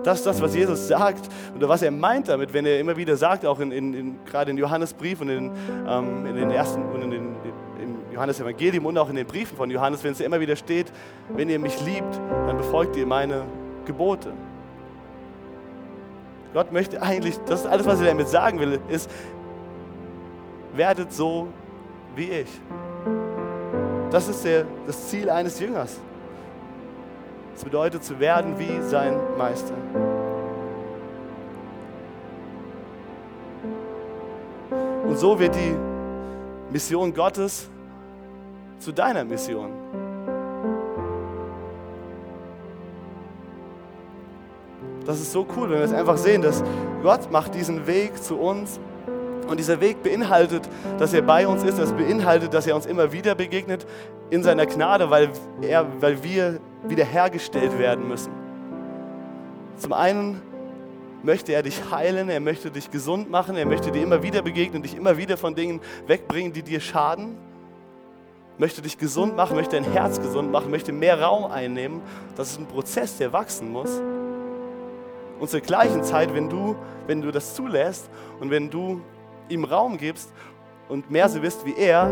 Das 0.04 0.20
ist 0.20 0.28
das, 0.28 0.40
was 0.44 0.54
Jesus 0.54 0.88
sagt 0.88 1.28
oder 1.56 1.68
was 1.68 1.82
er 1.82 1.90
meint 1.90 2.28
damit, 2.28 2.54
wenn 2.54 2.68
er 2.68 2.80
immer 2.80 2.96
wieder 2.96 3.18
sagt, 3.18 3.48
auch 3.48 3.60
in, 3.62 3.72
in, 3.72 3.94
in 3.96 4.26
gerade 4.26 4.52
in 4.52 4.60
Johannesbrief 4.60 5.22
und 5.22 5.30
in, 5.30 5.52
ähm, 5.88 6.24
in 6.28 6.36
den 6.36 6.52
ersten 6.52 6.84
und 6.84 7.02
in 7.02 7.10
den, 7.10 7.36
im 7.82 8.14
Johannes-Evangelium 8.14 8.86
und 8.86 8.96
auch 9.00 9.10
in 9.10 9.16
den 9.16 9.26
Briefen 9.26 9.58
von 9.58 9.72
Johannes, 9.72 10.04
wenn 10.04 10.12
es 10.12 10.20
immer 10.20 10.40
wieder 10.40 10.56
steht, 10.56 10.92
wenn 11.30 11.50
ihr 11.50 11.58
mich 11.58 11.84
liebt, 11.84 12.20
dann 12.46 12.58
befolgt 12.58 12.96
ihr 12.96 13.08
meine 13.08 13.46
Gebote. 13.86 14.34
Gott 16.54 16.72
möchte 16.72 17.02
eigentlich, 17.02 17.40
das 17.48 17.62
ist 17.62 17.66
alles, 17.66 17.88
was 17.88 18.00
er 18.02 18.06
damit 18.06 18.28
sagen 18.28 18.60
will, 18.60 18.80
ist, 18.88 19.10
werdet 20.76 21.12
so 21.12 21.48
wie 22.16 22.30
ich. 22.30 22.50
Das 24.12 24.28
ist 24.28 24.44
der, 24.44 24.66
das 24.88 25.08
Ziel 25.08 25.30
eines 25.30 25.60
Jüngers. 25.60 26.00
Das 27.54 27.64
bedeutet 27.64 28.04
zu 28.04 28.20
werden 28.20 28.58
wie 28.58 28.82
sein 28.88 29.16
Meister. 29.38 29.74
Und 35.06 35.18
so 35.18 35.40
wird 35.40 35.56
die 35.56 35.76
Mission 36.72 37.14
Gottes 37.14 37.70
zu 38.80 38.92
deiner 38.92 39.26
Mission. 39.26 39.72
Das 45.06 45.20
ist 45.20 45.32
so 45.32 45.46
cool, 45.56 45.70
wenn 45.70 45.80
wir 45.80 45.86
es 45.86 45.94
einfach 45.94 46.18
sehen, 46.18 46.42
dass 46.42 46.64
Gott 47.02 47.32
macht 47.32 47.56
diesen 47.56 47.88
Weg 47.88 48.22
zu 48.22 48.38
uns 48.38 48.80
und 49.50 49.58
dieser 49.58 49.82
Weg 49.82 50.04
beinhaltet, 50.04 50.70
dass 50.98 51.14
er 51.14 51.22
bei 51.22 51.48
uns 51.48 51.64
ist, 51.64 51.80
das 51.80 51.92
beinhaltet, 51.92 52.54
dass 52.54 52.68
er 52.68 52.76
uns 52.76 52.86
immer 52.86 53.12
wieder 53.12 53.36
begegnet 53.36 53.86
in 54.30 54.44
seiner 54.44 54.66
Gnade, 54.66 55.10
weil, 55.10 55.30
er, 55.62 55.86
weil 56.00 56.24
wir 56.24 56.60
wiederhergestellt 56.88 57.78
werden 57.78 58.08
müssen. 58.08 58.32
Zum 59.78 59.94
einen 59.94 60.42
möchte 61.24 61.52
er 61.52 61.64
dich 61.64 61.92
heilen, 61.92 62.30
er 62.30 62.40
möchte 62.40 62.72
dich 62.72 62.92
gesund 62.92 63.30
machen, 63.30 63.56
er 63.56 63.66
möchte 63.66 63.92
dir 63.92 64.04
immer 64.04 64.24
wieder 64.24 64.42
begegnen, 64.42 64.84
dich 64.84 64.96
immer 64.96 65.18
wieder 65.18 65.38
von 65.38 65.56
Dingen 65.56 65.82
wegbringen, 66.08 66.54
die 66.54 66.64
dir 66.64 66.80
schaden, 66.80 67.38
möchte 68.58 68.82
dich 68.82 68.98
gesund 68.98 69.36
machen, 69.36 69.56
möchte 69.56 69.82
dein 69.82 69.92
Herz 69.92 70.22
gesund 70.22 70.52
machen, 70.52 70.70
möchte 70.70 70.92
mehr 70.92 71.22
Raum 71.22 71.46
einnehmen. 71.46 72.02
Das 72.36 72.52
ist 72.52 72.60
ein 72.60 72.68
Prozess, 72.68 73.18
der 73.18 73.34
wachsen 73.34 73.72
muss. 73.72 74.02
Und 75.40 75.50
zur 75.50 75.62
gleichen 75.62 76.04
Zeit, 76.04 76.34
wenn 76.34 76.50
du, 76.50 76.76
wenn 77.08 77.22
du 77.22 77.32
das 77.32 77.56
zulässt 77.56 78.10
und 78.42 78.52
wenn 78.52 78.70
du 78.70 79.02
ihm 79.50 79.64
Raum 79.64 79.98
gibst 79.98 80.32
und 80.88 81.10
mehr 81.12 81.30
so 81.30 81.42
bist 81.42 81.66
wie 81.66 81.76
er, 81.76 82.10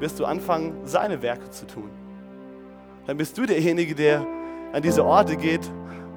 wirst 0.00 0.18
du 0.18 0.24
anfangen, 0.24 0.74
seine 0.84 1.22
Werke 1.22 1.50
zu 1.50 1.66
tun. 1.66 1.90
Dann 3.06 3.16
bist 3.16 3.36
du 3.38 3.46
derjenige, 3.46 3.94
der 3.94 4.26
an 4.72 4.82
diese 4.82 5.04
Orte 5.04 5.36
geht, 5.36 5.70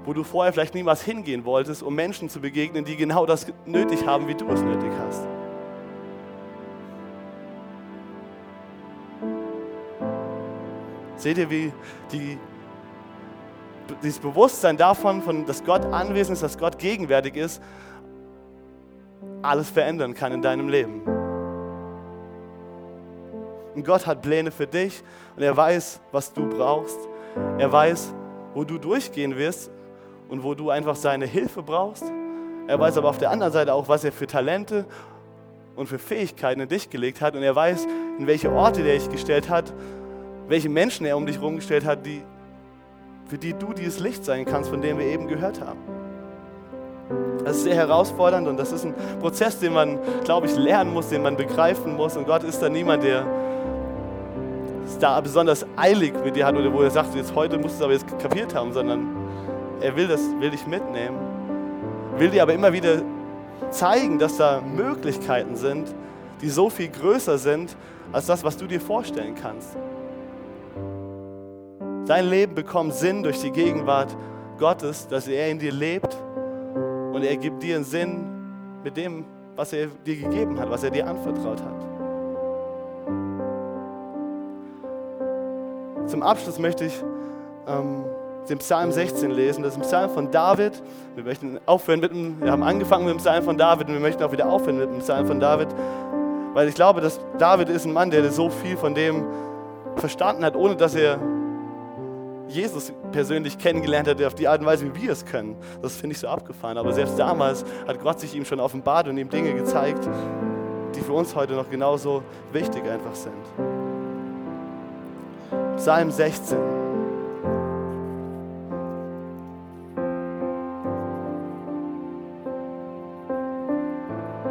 wo 0.05 0.13
du 0.13 0.23
vorher 0.23 0.51
vielleicht 0.53 0.75
niemals 0.75 1.01
hingehen 1.01 1.45
wolltest, 1.45 1.81
um 1.83 1.95
Menschen 1.95 2.29
zu 2.29 2.39
begegnen, 2.39 2.85
die 2.85 2.95
genau 2.95 3.25
das 3.25 3.47
nötig 3.65 4.05
haben, 4.05 4.27
wie 4.27 4.35
du 4.35 4.47
es 4.49 4.61
nötig 4.61 4.91
hast. 4.99 5.25
Seht 11.15 11.37
ihr, 11.37 11.49
wie 11.49 11.71
die, 12.11 12.37
dieses 14.03 14.19
Bewusstsein 14.19 14.75
davon, 14.75 15.21
von, 15.21 15.45
dass 15.45 15.63
Gott 15.63 15.85
anwesend 15.85 16.35
ist, 16.35 16.43
dass 16.43 16.57
Gott 16.57 16.77
gegenwärtig 16.77 17.37
ist, 17.37 17.61
alles 19.41 19.69
verändern 19.69 20.13
kann 20.13 20.31
in 20.31 20.41
deinem 20.41 20.69
Leben. 20.69 21.01
Und 23.75 23.85
Gott 23.85 24.05
hat 24.05 24.21
Pläne 24.21 24.51
für 24.51 24.67
dich 24.67 25.03
und 25.35 25.43
er 25.43 25.55
weiß, 25.55 25.99
was 26.11 26.31
du 26.31 26.47
brauchst. 26.47 26.97
Er 27.57 27.71
weiß, 27.71 28.13
wo 28.53 28.63
du 28.63 28.77
durchgehen 28.77 29.35
wirst 29.37 29.71
und 30.29 30.43
wo 30.43 30.53
du 30.53 30.69
einfach 30.69 30.95
seine 30.95 31.25
Hilfe 31.25 31.63
brauchst. 31.63 32.03
Er 32.67 32.79
weiß 32.79 32.97
aber 32.97 33.09
auf 33.09 33.17
der 33.17 33.31
anderen 33.31 33.51
Seite 33.51 33.73
auch, 33.73 33.87
was 33.89 34.03
er 34.03 34.11
für 34.11 34.27
Talente 34.27 34.85
und 35.75 35.87
für 35.87 35.99
Fähigkeiten 35.99 36.61
in 36.61 36.69
dich 36.69 36.89
gelegt 36.89 37.21
hat. 37.21 37.35
Und 37.35 37.43
er 37.43 37.55
weiß, 37.55 37.87
in 38.19 38.27
welche 38.27 38.51
Orte 38.51 38.83
der 38.83 38.93
dich 38.93 39.09
gestellt 39.09 39.49
hat, 39.49 39.73
welche 40.47 40.69
Menschen 40.69 41.05
er 41.05 41.17
um 41.17 41.25
dich 41.25 41.37
herum 41.37 41.55
gestellt 41.55 41.85
hat, 41.85 42.05
die, 42.05 42.21
für 43.25 43.37
die 43.37 43.53
du 43.53 43.73
dieses 43.73 43.99
Licht 43.99 44.23
sein 44.23 44.45
kannst, 44.45 44.69
von 44.69 44.81
dem 44.81 44.99
wir 44.99 45.05
eben 45.05 45.27
gehört 45.27 45.59
haben. 45.61 45.79
Das 47.43 47.57
ist 47.57 47.63
sehr 47.63 47.75
herausfordernd 47.75 48.47
und 48.47 48.57
das 48.57 48.71
ist 48.71 48.85
ein 48.85 48.93
Prozess, 49.19 49.59
den 49.59 49.73
man, 49.73 49.99
glaube 50.23 50.47
ich, 50.47 50.55
lernen 50.55 50.93
muss, 50.93 51.09
den 51.09 51.21
man 51.21 51.35
begreifen 51.35 51.95
muss. 51.95 52.15
Und 52.15 52.25
Gott 52.25 52.43
ist 52.43 52.61
da 52.61 52.69
niemand, 52.69 53.03
der 53.03 53.25
es 54.85 54.97
da 54.97 55.19
besonders 55.19 55.65
eilig 55.75 56.13
mit 56.23 56.35
dir 56.35 56.45
hat 56.45 56.55
oder 56.55 56.71
wo 56.71 56.81
er 56.81 56.91
sagt, 56.91 57.15
jetzt 57.15 57.35
heute 57.35 57.57
musst 57.57 57.75
du 57.75 57.77
es 57.77 57.81
aber 57.83 57.93
jetzt 57.93 58.19
kapiert 58.19 58.55
haben, 58.55 58.71
sondern 58.71 59.07
er 59.81 59.95
will 59.95 60.07
das, 60.07 60.21
will 60.39 60.51
dich 60.51 60.65
mitnehmen, 60.67 61.17
will 62.17 62.29
dir 62.29 62.43
aber 62.43 62.53
immer 62.53 62.71
wieder 62.71 63.01
zeigen, 63.69 64.19
dass 64.19 64.37
da 64.37 64.61
Möglichkeiten 64.61 65.55
sind, 65.55 65.93
die 66.41 66.49
so 66.49 66.69
viel 66.69 66.89
größer 66.89 67.37
sind 67.37 67.75
als 68.11 68.27
das, 68.27 68.43
was 68.43 68.55
du 68.55 68.67
dir 68.67 68.79
vorstellen 68.79 69.35
kannst. 69.35 69.75
Dein 72.05 72.29
Leben 72.29 72.53
bekommt 72.53 72.93
Sinn 72.93 73.23
durch 73.23 73.39
die 73.41 73.51
Gegenwart 73.51 74.15
Gottes, 74.59 75.07
dass 75.07 75.27
er 75.27 75.49
in 75.49 75.59
dir 75.59 75.71
lebt 75.71 76.17
und 77.13 77.23
er 77.23 77.37
gibt 77.37 77.61
dir 77.61 77.75
einen 77.75 77.85
Sinn 77.85 78.25
mit 78.83 78.97
dem, 78.97 79.25
was 79.55 79.71
er 79.71 79.87
dir 80.05 80.15
gegeben 80.15 80.59
hat, 80.59 80.69
was 80.69 80.83
er 80.83 80.89
dir 80.89 81.07
anvertraut 81.07 81.61
hat. 81.61 81.93
Zum 86.09 86.23
Abschluss 86.23 86.59
möchte 86.59 86.85
ich 86.85 87.03
ähm, 87.67 88.03
den 88.49 88.57
Psalm 88.57 88.91
16 88.91 89.31
lesen. 89.31 89.63
Das 89.63 89.73
ist 89.73 89.77
ein 89.77 89.83
Psalm 89.83 90.09
von 90.09 90.31
David. 90.31 90.73
Wir 91.15 91.23
möchten 91.23 91.59
aufhören 91.65 92.01
mit 92.01 92.11
dem, 92.11 92.41
wir 92.41 92.51
haben 92.51 92.63
angefangen 92.63 93.05
mit 93.05 93.13
dem 93.13 93.19
Psalm 93.19 93.43
von 93.43 93.57
David 93.57 93.87
und 93.87 93.93
wir 93.93 94.01
möchten 94.01 94.23
auch 94.23 94.31
wieder 94.31 94.49
aufhören 94.49 94.79
mit 94.79 94.89
dem 94.89 94.99
Psalm 94.99 95.27
von 95.27 95.39
David, 95.39 95.67
weil 96.53 96.67
ich 96.67 96.75
glaube, 96.75 96.99
dass 96.99 97.19
David 97.37 97.69
ist 97.69 97.85
ein 97.85 97.93
Mann, 97.93 98.09
der 98.09 98.29
so 98.31 98.49
viel 98.49 98.75
von 98.75 98.93
dem 98.93 99.23
verstanden 99.95 100.43
hat, 100.43 100.55
ohne 100.55 100.75
dass 100.75 100.95
er 100.95 101.19
Jesus 102.47 102.93
persönlich 103.11 103.57
kennengelernt 103.57 104.07
hat, 104.07 104.21
auf 104.23 104.35
die 104.35 104.47
Art 104.47 104.59
und 104.61 104.67
Weise, 104.67 104.85
wie 104.85 105.01
wir 105.01 105.11
es 105.11 105.25
können. 105.25 105.55
Das 105.81 105.95
finde 105.95 106.13
ich 106.13 106.19
so 106.19 106.27
abgefahren. 106.27 106.77
Aber 106.77 106.93
selbst 106.93 107.17
damals 107.17 107.65
hat 107.87 108.01
Gott 108.01 108.19
sich 108.19 108.35
ihm 108.35 108.45
schon 108.45 108.59
offenbart 108.59 109.07
und 109.07 109.17
ihm 109.17 109.29
Dinge 109.29 109.53
gezeigt, 109.53 110.07
die 110.95 111.01
für 111.01 111.13
uns 111.13 111.35
heute 111.35 111.53
noch 111.53 111.69
genauso 111.69 112.23
wichtig 112.51 112.83
einfach 112.87 113.15
sind. 113.15 113.33
Psalm 115.77 116.11
16. 116.11 116.57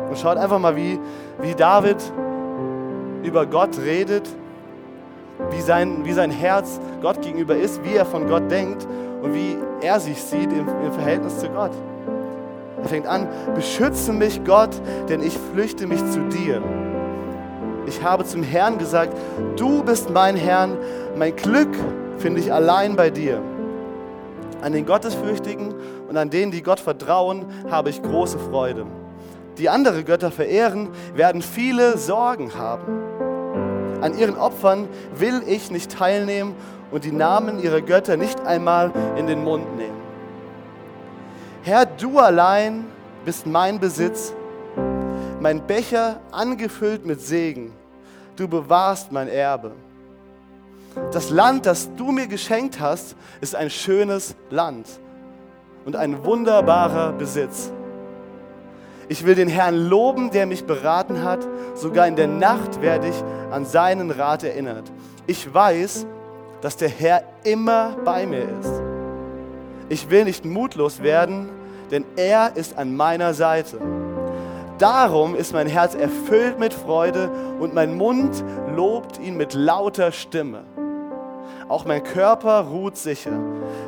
Und 0.09 0.19
schaut 0.19 0.37
einfach 0.37 0.59
mal, 0.59 0.77
wie, 0.77 0.99
wie 1.41 1.55
David 1.55 1.97
über 3.23 3.47
Gott 3.47 3.79
redet 3.79 4.29
wie 5.51 5.61
sein, 5.61 6.05
wie 6.05 6.13
sein 6.13 6.31
Herz 6.31 6.81
Gott 7.01 7.21
gegenüber 7.23 7.57
ist, 7.57 7.83
wie 7.85 7.95
er 7.95 8.07
von 8.07 8.29
Gott 8.29 8.51
denkt 8.51 8.87
und 9.23 9.35
wie 9.35 9.57
er 9.81 10.01
sich 10.01 10.23
sieht 10.23 10.53
im, 10.53 10.69
im 10.69 10.93
Verhältnis 10.93 11.39
zu 11.39 11.49
Gott. 11.49 11.73
Er 12.83 12.89
fängt 12.89 13.07
an, 13.07 13.29
beschütze 13.55 14.13
mich 14.13 14.43
Gott, 14.45 14.71
denn 15.09 15.23
ich 15.23 15.37
flüchte 15.53 15.87
mich 15.87 16.01
zu 16.11 16.21
dir. 16.29 16.63
Ich 17.87 18.03
habe 18.03 18.25
zum 18.25 18.43
Herrn 18.43 18.79
gesagt, 18.79 19.17
du 19.57 19.83
bist 19.85 20.11
mein 20.11 20.37
Herrn, 20.37 20.79
mein 21.17 21.35
Glück 21.37 21.71
finde 22.19 22.41
ich 22.41 22.53
allein 22.53 22.97
bei 22.97 23.11
dir. 23.11 23.41
An 24.63 24.73
den 24.73 24.87
Gottesfürchtigen 24.87 25.75
und 26.09 26.17
an 26.17 26.31
denen, 26.31 26.53
die 26.53 26.63
Gott 26.63 26.81
vertrauen, 26.81 27.47
habe 27.71 27.91
ich 27.91 28.03
große 28.03 28.39
Freude. 28.39 28.87
Die 29.59 29.69
andere 29.69 30.05
Götter 30.05 30.31
verehren, 30.31 30.89
werden 31.15 31.43
viele 31.43 31.99
Sorgen 31.99 32.55
haben. 32.55 33.12
An 34.03 34.19
ihren 34.19 34.37
Opfern 34.37 34.89
will 35.17 35.43
ich 35.47 35.71
nicht 35.71 35.93
teilnehmen 35.93 36.55
und 36.91 37.05
die 37.05 37.13
Namen 37.13 37.63
ihrer 37.63 37.81
Götter 37.81 38.17
nicht 38.17 38.41
einmal 38.41 38.93
in 39.17 39.27
den 39.27 39.43
Mund 39.45 39.77
nehmen. 39.77 39.97
Herr, 41.63 41.87
du 41.87 42.19
allein 42.19 42.85
bist 43.25 43.47
mein 43.47 43.79
Besitz, 43.79 44.35
mein 45.41 45.65
Becher 45.67 46.21
angefüllt 46.33 47.07
mit 47.07 47.21
Segen. 47.21 47.73
Du 48.35 48.49
bewahrst 48.49 49.13
mein 49.13 49.29
Erbe. 49.29 49.73
Das 51.13 51.31
Land, 51.31 51.67
das 51.67 51.89
du 51.97 52.11
mir 52.11 52.27
geschenkt 52.27 52.81
hast, 52.81 53.15
ist 53.41 53.55
ein 53.55 53.71
schönes 53.71 54.35
Land 54.51 54.87
und 55.85 55.97
ein 55.97 56.25
wunderbarer 56.25 57.13
Besitz. 57.13 57.71
Ich 59.09 59.27
will 59.27 59.35
den 59.35 59.49
Herrn 59.49 59.77
loben, 59.77 60.31
der 60.31 60.47
mich 60.47 60.65
beraten 60.65 61.23
hat. 61.23 61.41
Sogar 61.75 62.07
in 62.07 62.17
der 62.17 62.29
Nacht 62.29 62.81
werde 62.81 63.09
ich 63.09 63.25
an 63.51 63.65
seinen 63.65 64.11
Rat 64.11 64.45
erinnert. 64.45 64.91
Ich 65.27 65.53
weiß, 65.53 66.07
dass 66.61 66.77
der 66.77 66.89
Herr 66.89 67.23
immer 67.45 67.97
bei 68.05 68.27
mir 68.27 68.47
ist. 68.61 68.83
Ich 69.89 70.09
will 70.11 70.25
nicht 70.25 70.45
mutlos 70.45 71.03
werden, 71.03 71.51
denn 71.91 72.05
er 72.17 72.57
ist 72.57 72.79
an 72.79 72.97
meiner 72.97 73.35
Seite. 73.35 73.79
Darum 74.79 75.35
ist 75.35 75.53
mein 75.53 75.67
Herz 75.67 75.95
erfüllt 75.95 76.59
mit 76.59 76.73
Freude 76.73 77.31
und 77.61 77.75
mein 77.75 77.97
Mund 77.97 78.43
lobt 78.75 79.21
ihn 79.21 79.37
mit 79.37 79.55
lauter 79.55 80.11
Stimme. 80.13 80.65
Auch 81.69 81.85
mein 81.85 82.03
Körper 82.03 82.67
ruht 82.71 82.97
sicher, 82.97 83.33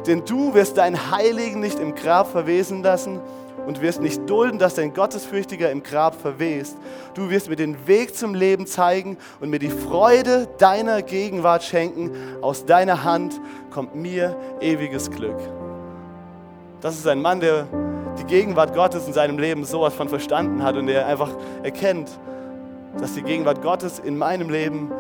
denn 0.07 0.25
du 0.25 0.55
wirst 0.55 0.77
deinen 0.77 1.11
Heiligen 1.11 1.61
nicht 1.61 1.79
im 1.79 1.95
Grab 1.95 2.31
verwesen 2.31 2.83
lassen 2.83 3.21
und 3.67 3.81
wirst 3.81 4.01
nicht 4.01 4.29
dulden, 4.29 4.59
dass 4.59 4.75
dein 4.75 4.93
Gottesfürchtiger 4.93 5.71
im 5.71 5.83
Grab 5.83 6.21
verwest. 6.21 6.77
Du 7.15 7.31
wirst 7.31 7.49
mir 7.49 7.57
den 7.57 7.87
Weg 7.87 8.15
zum 8.15 8.35
Leben 8.35 8.67
zeigen 8.67 9.17
und 9.41 9.51
mir 9.51 9.59
die 9.59 9.71
Freude 9.71 10.49
deiner 10.59 11.03
Gegenwart 11.03 11.63
schenken. 11.63 12.13
Aus 12.41 12.67
deiner 12.67 13.05
Hand 13.05 13.41
kommt 13.71 13.95
mir 13.95 14.37
ewiges 14.61 15.11
Glück. 15.11 15.39
Das 16.81 16.97
ist 16.97 17.07
ein 17.07 17.23
Mann, 17.23 17.41
der 17.41 17.67
die 18.19 18.25
Gegenwart 18.25 18.75
Gottes 18.75 19.07
in 19.07 19.13
seinem 19.13 19.39
Leben 19.39 19.65
sowas 19.65 19.95
von 19.95 20.09
verstanden 20.09 20.63
hat 20.63 20.77
und 20.77 20.87
der 20.87 21.07
einfach 21.07 21.31
erkennt, 21.63 22.11
dass 22.99 23.15
die 23.15 23.23
Gegenwart 23.23 23.63
Gottes 23.63 23.99
in 23.99 24.17
meinem 24.17 24.51
Leben 24.51 24.93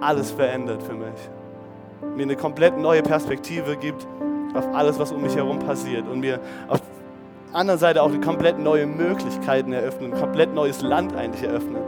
alles 0.00 0.30
verändert 0.30 0.82
für 0.82 0.94
mich. 0.94 2.16
Mir 2.16 2.24
eine 2.24 2.36
komplett 2.36 2.76
neue 2.76 3.02
Perspektive 3.02 3.76
gibt 3.76 4.06
auf 4.54 4.66
alles, 4.74 4.98
was 4.98 5.12
um 5.12 5.22
mich 5.22 5.36
herum 5.36 5.58
passiert 5.58 6.08
und 6.08 6.20
mir 6.20 6.40
auf 6.68 6.80
anderen 7.52 7.78
Seite 7.78 8.02
auch 8.02 8.10
komplett 8.20 8.58
neue 8.58 8.86
Möglichkeiten 8.86 9.72
eröffnet, 9.72 10.12
ein 10.12 10.20
komplett 10.20 10.54
neues 10.54 10.82
Land 10.82 11.14
eigentlich 11.14 11.42
eröffnet. 11.42 11.82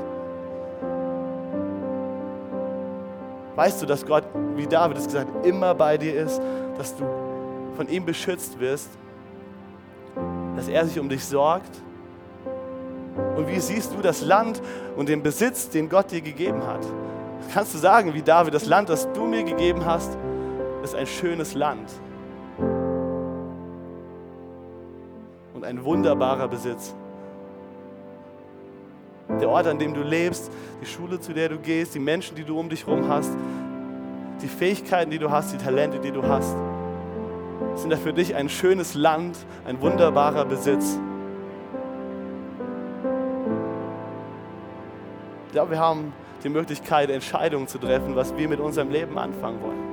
Weißt 3.56 3.82
du, 3.82 3.86
dass 3.86 4.06
Gott, 4.06 4.24
wie 4.56 4.66
David 4.66 4.96
es 4.96 5.06
gesagt 5.06 5.28
hat, 5.34 5.46
immer 5.46 5.74
bei 5.74 5.98
dir 5.98 6.14
ist, 6.14 6.40
dass 6.78 6.96
du 6.96 7.04
von 7.76 7.88
ihm 7.88 8.06
beschützt 8.06 8.58
wirst, 8.58 8.88
dass 10.56 10.68
er 10.68 10.86
sich 10.86 10.98
um 10.98 11.08
dich 11.08 11.24
sorgt? 11.24 11.82
Und 13.36 13.48
wie 13.48 13.61
siehst 13.61 13.92
du 13.94 14.00
das 14.00 14.22
Land 14.22 14.62
und 14.96 15.08
den 15.08 15.22
Besitz, 15.22 15.68
den 15.68 15.88
Gott 15.88 16.11
dir 16.11 16.22
gegeben 16.22 16.66
hat? 16.66 16.86
Kannst 17.52 17.74
du 17.74 17.78
sagen, 17.78 18.14
wie 18.14 18.22
David, 18.22 18.54
das 18.54 18.66
Land, 18.66 18.88
das 18.88 19.12
du 19.12 19.26
mir 19.26 19.42
gegeben 19.42 19.84
hast, 19.84 20.16
ist 20.82 20.94
ein 20.94 21.06
schönes 21.06 21.54
Land 21.54 21.90
und 25.61 25.66
ein 25.66 25.84
wunderbarer 25.84 26.48
Besitz. 26.48 26.94
Der 29.28 29.50
Ort, 29.50 29.66
an 29.66 29.78
dem 29.78 29.92
du 29.92 30.00
lebst, 30.00 30.50
die 30.80 30.86
Schule, 30.86 31.20
zu 31.20 31.34
der 31.34 31.50
du 31.50 31.58
gehst, 31.58 31.94
die 31.94 31.98
Menschen, 31.98 32.34
die 32.34 32.44
du 32.44 32.58
um 32.58 32.70
dich 32.70 32.86
herum 32.86 33.06
hast, 33.11 33.30
die 34.40 34.48
Fähigkeiten, 34.48 35.11
die 35.11 35.18
du 35.18 35.30
hast, 35.30 35.52
die 35.52 35.58
Talente, 35.58 35.98
die 35.98 36.12
du 36.12 36.22
hast, 36.22 36.56
sind 37.74 37.90
da 37.90 37.98
für 37.98 38.14
dich 38.14 38.34
ein 38.34 38.48
schönes 38.48 38.94
Land, 38.94 39.36
ein 39.66 39.78
wunderbarer 39.82 40.46
Besitz. 40.46 40.98
Ich 45.48 45.52
glaube, 45.52 45.72
wir 45.72 45.78
haben 45.78 46.14
die 46.42 46.48
Möglichkeit, 46.48 47.11
Entscheidungen 47.11 47.68
zu 47.68 47.76
treffen, 47.76 48.16
was 48.16 48.34
wir 48.34 48.48
mit 48.48 48.61
unserem 48.61 48.90
Leben 48.90 49.18
anfangen 49.18 49.61
wollen. 49.61 49.89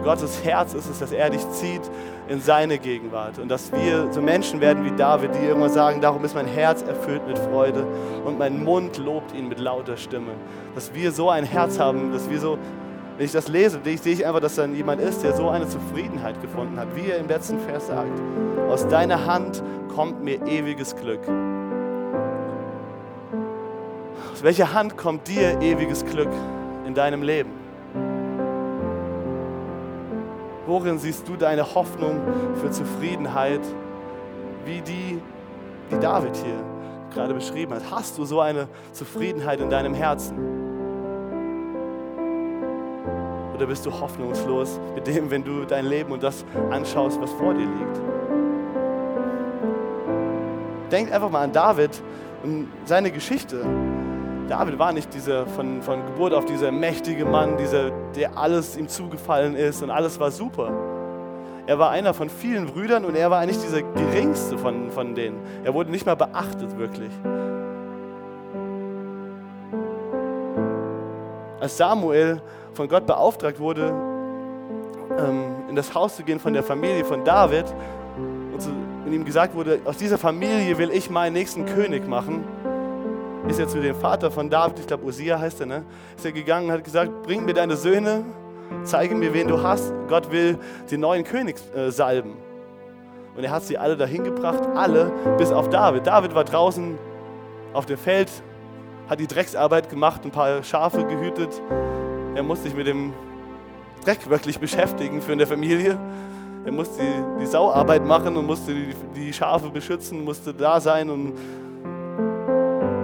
Und 0.00 0.06
Gottes 0.06 0.42
Herz 0.42 0.72
ist 0.72 0.88
es, 0.88 0.98
dass 0.98 1.12
er 1.12 1.28
dich 1.28 1.46
zieht 1.50 1.82
in 2.26 2.40
seine 2.40 2.78
Gegenwart. 2.78 3.38
Und 3.38 3.50
dass 3.50 3.70
wir 3.70 4.10
so 4.10 4.22
Menschen 4.22 4.62
werden 4.62 4.82
wie 4.82 4.96
David, 4.96 5.34
die 5.34 5.44
irgendwann 5.44 5.68
sagen, 5.68 6.00
darum 6.00 6.24
ist 6.24 6.34
mein 6.34 6.46
Herz 6.46 6.80
erfüllt 6.80 7.26
mit 7.28 7.38
Freude 7.38 7.86
und 8.24 8.38
mein 8.38 8.64
Mund 8.64 8.96
lobt 8.96 9.34
ihn 9.34 9.50
mit 9.50 9.60
lauter 9.60 9.98
Stimme. 9.98 10.30
Dass 10.74 10.94
wir 10.94 11.12
so 11.12 11.28
ein 11.28 11.44
Herz 11.44 11.78
haben, 11.78 12.12
dass 12.14 12.30
wir 12.30 12.40
so, 12.40 12.56
wenn 13.18 13.26
ich 13.26 13.32
das 13.32 13.48
lese, 13.48 13.78
sehe 13.84 14.14
ich 14.14 14.26
einfach, 14.26 14.40
dass 14.40 14.54
dann 14.54 14.74
jemand 14.74 15.02
ist, 15.02 15.22
der 15.22 15.34
so 15.34 15.50
eine 15.50 15.68
Zufriedenheit 15.68 16.40
gefunden 16.40 16.80
hat, 16.80 16.88
wie 16.96 17.10
er 17.10 17.18
im 17.18 17.28
letzten 17.28 17.60
Vers 17.60 17.88
sagt. 17.88 18.18
Aus 18.70 18.88
deiner 18.88 19.26
Hand 19.26 19.62
kommt 19.94 20.24
mir 20.24 20.40
ewiges 20.46 20.96
Glück. 20.96 21.20
Aus 24.32 24.42
welcher 24.42 24.72
Hand 24.72 24.96
kommt 24.96 25.28
dir 25.28 25.60
ewiges 25.60 26.06
Glück 26.06 26.30
in 26.86 26.94
deinem 26.94 27.22
Leben? 27.22 27.59
Worin 30.70 31.00
siehst 31.00 31.26
du 31.26 31.34
deine 31.34 31.74
Hoffnung 31.74 32.20
für 32.54 32.70
Zufriedenheit, 32.70 33.60
wie 34.64 34.80
die, 34.80 35.20
die 35.90 35.98
David 35.98 36.36
hier 36.36 36.62
gerade 37.12 37.34
beschrieben 37.34 37.74
hat? 37.74 37.82
Hast 37.90 38.16
du 38.16 38.24
so 38.24 38.40
eine 38.40 38.68
Zufriedenheit 38.92 39.58
in 39.58 39.68
deinem 39.68 39.94
Herzen? 39.94 40.38
Oder 43.52 43.66
bist 43.66 43.84
du 43.84 43.90
hoffnungslos 43.90 44.78
mit 44.94 45.08
dem, 45.08 45.28
wenn 45.32 45.42
du 45.42 45.64
dein 45.64 45.86
Leben 45.86 46.12
und 46.12 46.22
das 46.22 46.44
anschaust, 46.70 47.20
was 47.20 47.32
vor 47.32 47.52
dir 47.52 47.66
liegt? 47.66 48.00
Denk 50.92 51.10
einfach 51.10 51.30
mal 51.30 51.42
an 51.42 51.52
David 51.52 52.00
und 52.44 52.68
seine 52.84 53.10
Geschichte. 53.10 53.66
David 54.50 54.80
war 54.80 54.92
nicht 54.92 55.14
dieser 55.14 55.46
von, 55.46 55.80
von 55.80 56.04
Geburt 56.06 56.34
auf 56.34 56.44
dieser 56.44 56.72
mächtige 56.72 57.24
Mann, 57.24 57.56
dieser, 57.56 57.92
der 58.16 58.36
alles 58.36 58.76
ihm 58.76 58.88
zugefallen 58.88 59.54
ist 59.54 59.80
und 59.80 59.90
alles 59.90 60.18
war 60.18 60.32
super. 60.32 60.72
Er 61.68 61.78
war 61.78 61.90
einer 61.90 62.12
von 62.14 62.28
vielen 62.28 62.66
Brüdern 62.66 63.04
und 63.04 63.14
er 63.14 63.30
war 63.30 63.38
eigentlich 63.38 63.60
dieser 63.60 63.82
geringste 63.82 64.58
von, 64.58 64.90
von 64.90 65.14
denen. 65.14 65.38
Er 65.62 65.72
wurde 65.72 65.92
nicht 65.92 66.04
mal 66.04 66.16
beachtet, 66.16 66.76
wirklich. 66.76 67.12
Als 71.60 71.76
Samuel 71.76 72.42
von 72.74 72.88
Gott 72.88 73.06
beauftragt 73.06 73.60
wurde, 73.60 73.92
ähm, 75.16 75.68
in 75.68 75.76
das 75.76 75.94
Haus 75.94 76.16
zu 76.16 76.24
gehen 76.24 76.40
von 76.40 76.54
der 76.54 76.64
Familie 76.64 77.04
von 77.04 77.24
David 77.24 77.66
und 79.06 79.12
ihm 79.12 79.24
gesagt 79.24 79.54
wurde, 79.54 79.78
aus 79.84 79.96
dieser 79.96 80.18
Familie 80.18 80.76
will 80.76 80.90
ich 80.90 81.08
meinen 81.08 81.34
nächsten 81.34 81.66
König 81.66 82.08
machen, 82.08 82.44
ist 83.48 83.58
er 83.58 83.68
zu 83.68 83.80
dem 83.80 83.96
Vater 83.96 84.30
von 84.30 84.50
David, 84.50 84.78
ich 84.78 84.86
glaube 84.86 85.04
Usia 85.04 85.38
heißt 85.38 85.60
er, 85.60 85.66
ne? 85.66 85.84
ist 86.16 86.24
er 86.24 86.32
gegangen 86.32 86.66
und 86.66 86.72
hat 86.72 86.84
gesagt, 86.84 87.22
bring 87.22 87.44
mir 87.44 87.54
deine 87.54 87.76
Söhne, 87.76 88.24
zeige 88.84 89.14
mir, 89.14 89.32
wen 89.32 89.48
du 89.48 89.62
hast. 89.62 89.92
Gott 90.08 90.30
will 90.30 90.58
den 90.90 91.00
neuen 91.00 91.24
König 91.24 91.56
äh, 91.74 91.90
salben. 91.90 92.36
Und 93.36 93.44
er 93.44 93.50
hat 93.50 93.62
sie 93.62 93.78
alle 93.78 93.96
dahin 93.96 94.24
gebracht, 94.24 94.62
alle 94.74 95.12
bis 95.38 95.52
auf 95.52 95.68
David. 95.68 96.06
David 96.06 96.34
war 96.34 96.44
draußen 96.44 96.98
auf 97.72 97.86
dem 97.86 97.98
Feld, 97.98 98.30
hat 99.08 99.20
die 99.20 99.26
Drecksarbeit 99.26 99.88
gemacht, 99.88 100.22
ein 100.24 100.30
paar 100.30 100.62
Schafe 100.62 101.04
gehütet. 101.04 101.60
Er 102.34 102.42
musste 102.42 102.64
sich 102.64 102.76
mit 102.76 102.86
dem 102.86 103.12
Dreck 104.04 104.28
wirklich 104.28 104.58
beschäftigen 104.58 105.22
für 105.22 105.32
eine 105.32 105.46
Familie. 105.46 105.98
Er 106.64 106.72
musste 106.72 107.00
die, 107.02 107.40
die 107.40 107.46
Sauarbeit 107.46 108.04
machen 108.04 108.36
und 108.36 108.46
musste 108.46 108.74
die, 108.74 108.94
die 109.14 109.32
Schafe 109.32 109.70
beschützen, 109.70 110.24
musste 110.24 110.52
da 110.52 110.80
sein 110.80 111.08
und 111.08 111.32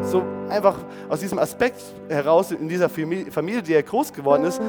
so 0.07 0.23
einfach 0.49 0.77
aus 1.09 1.21
diesem 1.21 1.39
Aspekt 1.39 1.83
heraus, 2.09 2.51
in 2.53 2.69
dieser 2.69 2.89
Familie, 2.89 3.63
die 3.63 3.75
er 3.75 3.83
groß 3.83 4.13
geworden 4.13 4.45
ist, 4.45 4.61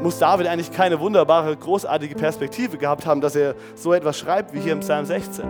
muss 0.00 0.18
David 0.18 0.46
eigentlich 0.46 0.70
keine 0.70 1.00
wunderbare, 1.00 1.56
großartige 1.56 2.14
Perspektive 2.14 2.76
gehabt 2.76 3.06
haben, 3.06 3.20
dass 3.20 3.34
er 3.36 3.54
so 3.74 3.92
etwas 3.92 4.18
schreibt 4.18 4.52
wie 4.52 4.60
hier 4.60 4.72
im 4.72 4.80
Psalm 4.80 5.06
16. 5.06 5.44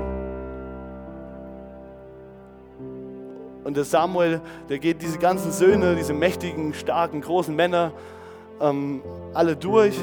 Und 3.64 3.76
der 3.76 3.84
Samuel, 3.84 4.40
der 4.68 4.78
geht 4.78 5.00
diese 5.02 5.18
ganzen 5.18 5.50
Söhne, 5.50 5.96
diese 5.96 6.12
mächtigen, 6.12 6.74
starken, 6.74 7.22
großen 7.22 7.56
Männer, 7.56 7.92
ähm, 8.60 9.02
alle 9.32 9.56
durch. 9.56 9.98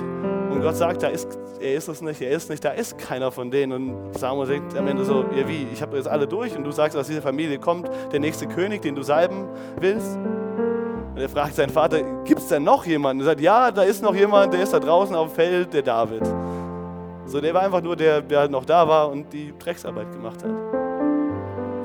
Und 0.50 0.62
Gott 0.62 0.76
sagt, 0.76 1.04
da 1.04 1.08
ist, 1.08 1.38
er 1.62 1.76
ist 1.76 1.88
es 1.88 2.02
nicht, 2.02 2.22
er 2.22 2.32
ist 2.32 2.50
nicht, 2.50 2.64
da 2.66 2.72
ist 2.72 2.98
keiner 2.98 3.32
von 3.32 3.52
denen. 3.52 3.74
Und 3.74 4.18
Samuel 4.18 4.48
sagt 4.48 4.78
am 4.78 4.88
Ende 4.88 5.06
so, 5.06 5.26
ja 5.36 5.48
wie, 5.48 5.68
ich 5.72 5.82
habe 5.82 5.98
jetzt 5.98 6.08
alle 6.08 6.28
durch 6.28 6.56
und 6.56 6.64
du 6.64 6.72
sagst, 6.72 6.98
aus 6.98 7.08
dieser 7.08 7.22
Familie 7.22 7.60
kommt 7.60 7.90
der 8.12 8.20
nächste 8.20 8.48
König, 8.48 8.82
den 8.82 8.96
du 8.96 9.04
salben 9.04 9.48
willst. 9.80 10.18
Und 10.18 11.18
er 11.18 11.30
fragt 11.30 11.56
seinen 11.56 11.70
Vater, 11.70 12.02
gibt 12.24 12.40
es 12.42 12.48
denn 12.48 12.64
noch 12.64 12.86
jemanden? 12.86 13.22
Er 13.22 13.26
sagt, 13.26 13.42
ja, 13.42 13.72
da 13.72 13.84
ist 13.84 14.02
noch 14.02 14.16
jemand, 14.16 14.54
der 14.54 14.64
ist 14.64 14.74
da 14.74 14.80
draußen 14.80 15.16
auf 15.16 15.30
dem 15.30 15.36
Feld, 15.36 15.74
der 15.74 15.84
David. 15.84 16.24
So, 17.26 17.40
der 17.40 17.54
war 17.54 17.62
einfach 17.62 17.82
nur 17.82 17.96
der, 17.96 18.22
der 18.22 18.50
noch 18.50 18.66
da 18.66 18.88
war 18.88 19.10
und 19.10 19.32
die 19.32 19.54
Drecksarbeit 19.58 20.12
gemacht 20.12 20.44
hat. 20.44 20.52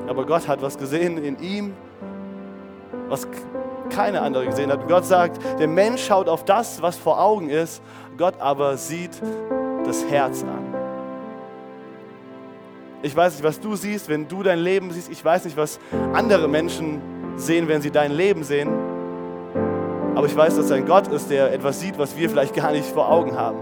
Aber 0.07 0.25
Gott 0.25 0.47
hat 0.47 0.61
was 0.61 0.77
gesehen 0.77 1.17
in 1.17 1.39
ihm, 1.39 1.73
was 3.07 3.27
keine 3.89 4.21
andere 4.21 4.45
gesehen 4.45 4.71
hat. 4.71 4.81
Und 4.81 4.87
Gott 4.87 5.05
sagt, 5.05 5.39
der 5.59 5.67
Mensch 5.67 6.05
schaut 6.05 6.27
auf 6.27 6.43
das, 6.45 6.81
was 6.81 6.97
vor 6.97 7.21
Augen 7.21 7.49
ist, 7.49 7.81
Gott 8.17 8.33
aber 8.39 8.77
sieht 8.77 9.11
das 9.87 10.05
Herz 10.05 10.43
an. 10.43 10.73
Ich 13.01 13.15
weiß 13.15 13.35
nicht, 13.35 13.43
was 13.43 13.59
du 13.59 13.75
siehst, 13.75 14.09
wenn 14.09 14.27
du 14.27 14.43
dein 14.43 14.59
Leben 14.59 14.91
siehst. 14.91 15.09
Ich 15.09 15.23
weiß 15.23 15.45
nicht, 15.45 15.55
was 15.55 15.79
andere 16.13 16.47
Menschen 16.47 17.01
sehen, 17.35 17.67
wenn 17.67 17.81
sie 17.81 17.91
dein 17.91 18.11
Leben 18.11 18.43
sehen. 18.43 18.69
Aber 20.15 20.25
ich 20.25 20.35
weiß, 20.35 20.55
dass 20.55 20.71
ein 20.71 20.85
Gott 20.85 21.07
ist, 21.09 21.29
der 21.29 21.53
etwas 21.53 21.79
sieht, 21.79 21.97
was 21.97 22.17
wir 22.17 22.29
vielleicht 22.29 22.55
gar 22.55 22.71
nicht 22.71 22.85
vor 22.85 23.09
Augen 23.09 23.37
haben. 23.37 23.59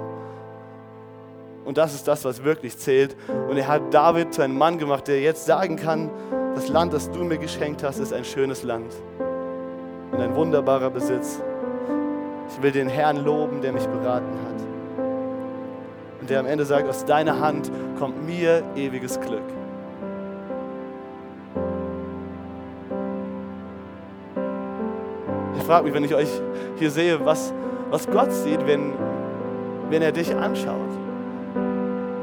Und 1.66 1.78
das 1.78 1.94
ist 1.94 2.08
das, 2.08 2.24
was 2.24 2.44
wirklich 2.44 2.78
zählt. 2.78 3.16
Und 3.50 3.58
er 3.58 3.68
hat 3.68 3.94
David 3.94 4.34
zu 4.34 4.42
einem 4.42 4.58
Mann 4.58 4.78
gemacht, 4.78 5.08
der 5.08 5.20
jetzt 5.20 5.46
sagen 5.46 5.76
kann, 5.76 6.10
das 6.54 6.70
Land, 6.70 6.94
das 6.94 7.12
du 7.12 7.24
mir 7.24 7.38
geschenkt 7.38 7.84
hast, 7.84 8.00
ist 8.00 8.14
ein 8.14 8.24
schönes 8.24 8.64
Land 8.64 8.94
und 10.12 10.22
ein 10.22 10.34
wunderbarer 10.36 10.90
Besitz. 10.90 11.42
Ich 12.50 12.64
will 12.64 12.72
den 12.72 12.88
Herrn 12.88 13.18
loben, 13.18 13.62
der 13.62 13.74
mich 13.74 13.86
beraten 13.86 14.32
hat. 14.46 14.75
Und 16.26 16.32
der 16.32 16.40
am 16.40 16.48
Ende 16.48 16.66
sagt, 16.66 16.90
aus 16.90 17.06
deiner 17.06 17.40
Hand 17.40 17.70
kommt 18.00 18.26
mir 18.26 18.64
ewiges 18.76 19.22
Glück. 19.22 19.44
Ich 25.56 25.64
frage 25.64 25.84
mich, 25.84 25.94
wenn 25.94 26.04
ich 26.04 26.16
euch 26.16 26.42
hier 26.80 26.90
sehe, 26.90 27.24
was, 27.24 27.54
was 27.92 28.10
Gott 28.10 28.32
sieht, 28.32 28.66
wenn, 28.66 28.94
wenn 29.92 30.02
er 30.02 30.12
dich 30.12 30.36
anschaut. 30.36 30.90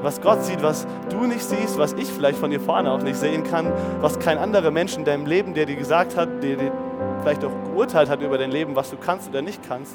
Was 0.03 0.21
Gott 0.21 0.43
sieht, 0.43 0.65
was 0.65 0.85
du 1.09 1.25
nicht 1.25 1.45
siehst, 1.45 1.79
was 1.79 1.93
ich 1.93 2.09
vielleicht 2.09 2.41
von 2.41 2.51
dir 2.51 2.59
vorne 2.59 2.91
auch 2.91 3.03
nicht 3.03 3.15
sehen 3.15 3.45
kann, 3.45 3.73
was 4.01 4.19
kein 4.19 4.37
anderer 4.37 4.73
Mensch 4.73 4.97
in 4.97 5.05
deinem 5.05 5.27
Leben, 5.27 5.55
der 5.55 5.67
dir 5.67 5.77
gesagt 5.77 6.17
hat, 6.17 6.43
der, 6.43 6.57
der, 6.57 6.73
vielleicht 7.23 7.45
auch 7.45 7.53
geurteilt 7.67 8.11
hat 8.11 8.21
über 8.21 8.37
dein 8.37 8.51
Leben, 8.51 8.75
was 8.75 8.91
du 8.91 8.97
kannst 8.97 9.29
oder 9.29 9.43
nicht 9.43 9.63
kannst. 9.63 9.95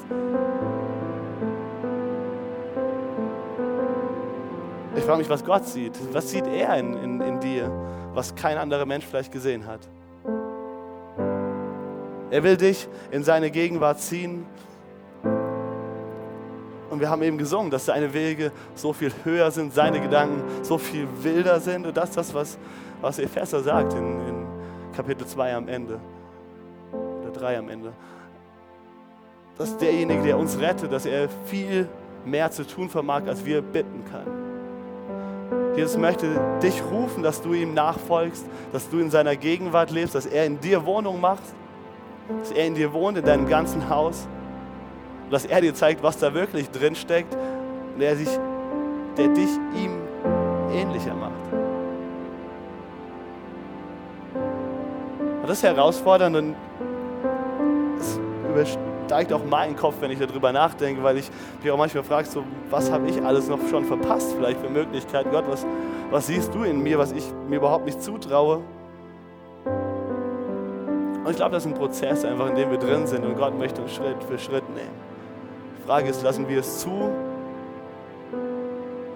Ich 4.98 5.04
frage 5.04 5.18
mich, 5.18 5.30
was 5.30 5.44
Gott 5.44 5.64
sieht. 5.64 5.92
Was 6.12 6.30
sieht 6.30 6.46
er 6.46 6.76
in, 6.76 6.94
in, 6.94 7.20
in 7.20 7.40
dir, 7.40 7.70
was 8.14 8.34
kein 8.34 8.58
anderer 8.58 8.84
Mensch 8.84 9.06
vielleicht 9.06 9.30
gesehen 9.30 9.64
hat? 9.64 9.80
Er 12.30 12.42
will 12.42 12.56
dich 12.56 12.88
in 13.10 13.22
seine 13.22 13.50
Gegenwart 13.50 14.00
ziehen 14.00 14.44
Und 16.90 17.00
wir 17.00 17.10
haben 17.10 17.22
eben 17.22 17.38
gesungen, 17.38 17.70
dass 17.70 17.86
seine 17.86 18.12
Wege 18.12 18.50
so 18.74 18.92
viel 18.92 19.12
höher 19.22 19.52
sind, 19.52 19.72
seine 19.72 20.00
Gedanken 20.00 20.42
so 20.62 20.78
viel 20.78 21.06
wilder 21.22 21.60
sind. 21.60 21.86
Und 21.86 21.96
das 21.96 22.08
ist 22.08 22.18
das, 22.18 22.34
was, 22.34 22.58
was 23.00 23.20
Epheser 23.20 23.60
sagt 23.60 23.92
in, 23.92 24.20
in 24.26 24.46
Kapitel 24.96 25.24
2 25.24 25.54
am 25.54 25.68
Ende. 25.68 26.00
Oder 26.92 27.30
3 27.30 27.58
am 27.58 27.68
Ende. 27.68 27.92
Dass 29.56 29.76
derjenige, 29.76 30.22
der 30.22 30.38
uns 30.38 30.58
rettet, 30.58 30.90
dass 30.90 31.06
er 31.06 31.28
viel 31.46 31.88
mehr 32.24 32.50
zu 32.50 32.66
tun 32.66 32.88
vermag, 32.88 33.22
als 33.28 33.44
wir 33.44 33.62
bitten 33.62 34.04
können. 34.04 34.37
Jesus 35.78 35.96
möchte 35.96 36.26
dich 36.62 36.82
rufen, 36.90 37.22
dass 37.22 37.40
du 37.40 37.54
ihm 37.54 37.72
nachfolgst, 37.72 38.44
dass 38.72 38.90
du 38.90 38.98
in 38.98 39.10
seiner 39.10 39.36
Gegenwart 39.36 39.90
lebst, 39.90 40.14
dass 40.14 40.26
er 40.26 40.44
in 40.44 40.58
dir 40.60 40.84
Wohnung 40.84 41.20
macht, 41.20 41.42
dass 42.40 42.50
er 42.50 42.66
in 42.66 42.74
dir 42.74 42.92
wohnt, 42.92 43.16
in 43.16 43.24
deinem 43.24 43.48
ganzen 43.48 43.88
Haus 43.88 44.26
dass 45.30 45.44
er 45.44 45.60
dir 45.60 45.74
zeigt, 45.74 46.02
was 46.02 46.18
da 46.18 46.32
wirklich 46.34 46.70
drin 46.70 46.94
steckt 46.94 47.36
und 47.94 48.00
der, 48.00 48.16
sich, 48.16 48.28
der 49.16 49.28
dich 49.28 49.50
ihm 49.74 49.98
ähnlicher 50.72 51.14
macht. 51.14 51.32
Und 55.42 55.48
das 55.48 55.58
ist 55.58 55.62
herausfordernd 55.62 56.36
und 56.36 56.56
es 57.98 58.18
übersteigt 59.08 59.32
auch 59.32 59.44
meinen 59.44 59.76
Kopf, 59.76 59.94
wenn 60.00 60.10
ich 60.10 60.18
darüber 60.18 60.52
nachdenke, 60.52 61.02
weil 61.02 61.16
ich 61.18 61.30
mich 61.62 61.72
auch 61.72 61.78
manchmal 61.78 62.04
frage, 62.04 62.28
so, 62.28 62.44
was 62.70 62.90
habe 62.90 63.08
ich 63.08 63.22
alles 63.22 63.48
noch 63.48 63.58
schon 63.70 63.84
verpasst, 63.84 64.34
vielleicht 64.36 64.60
für 64.60 64.68
Möglichkeiten. 64.68 65.30
Gott, 65.30 65.44
was, 65.48 65.66
was 66.10 66.26
siehst 66.26 66.54
du 66.54 66.62
in 66.62 66.82
mir, 66.82 66.98
was 66.98 67.12
ich 67.12 67.24
mir 67.48 67.56
überhaupt 67.56 67.86
nicht 67.86 68.02
zutraue? 68.02 68.60
Und 71.24 71.30
ich 71.30 71.36
glaube, 71.36 71.52
das 71.52 71.64
ist 71.64 71.72
ein 71.72 71.78
Prozess 71.78 72.24
einfach, 72.24 72.48
in 72.50 72.56
dem 72.56 72.70
wir 72.70 72.78
drin 72.78 73.06
sind 73.06 73.24
und 73.24 73.36
Gott 73.36 73.58
möchte 73.58 73.82
uns 73.82 73.92
Schritt 73.92 74.22
für 74.24 74.38
Schritt 74.38 74.68
nehmen. 74.70 75.08
Frage 75.86 76.08
ist, 76.10 76.22
lassen 76.22 76.48
wir 76.48 76.60
es 76.60 76.80
zu? 76.80 77.10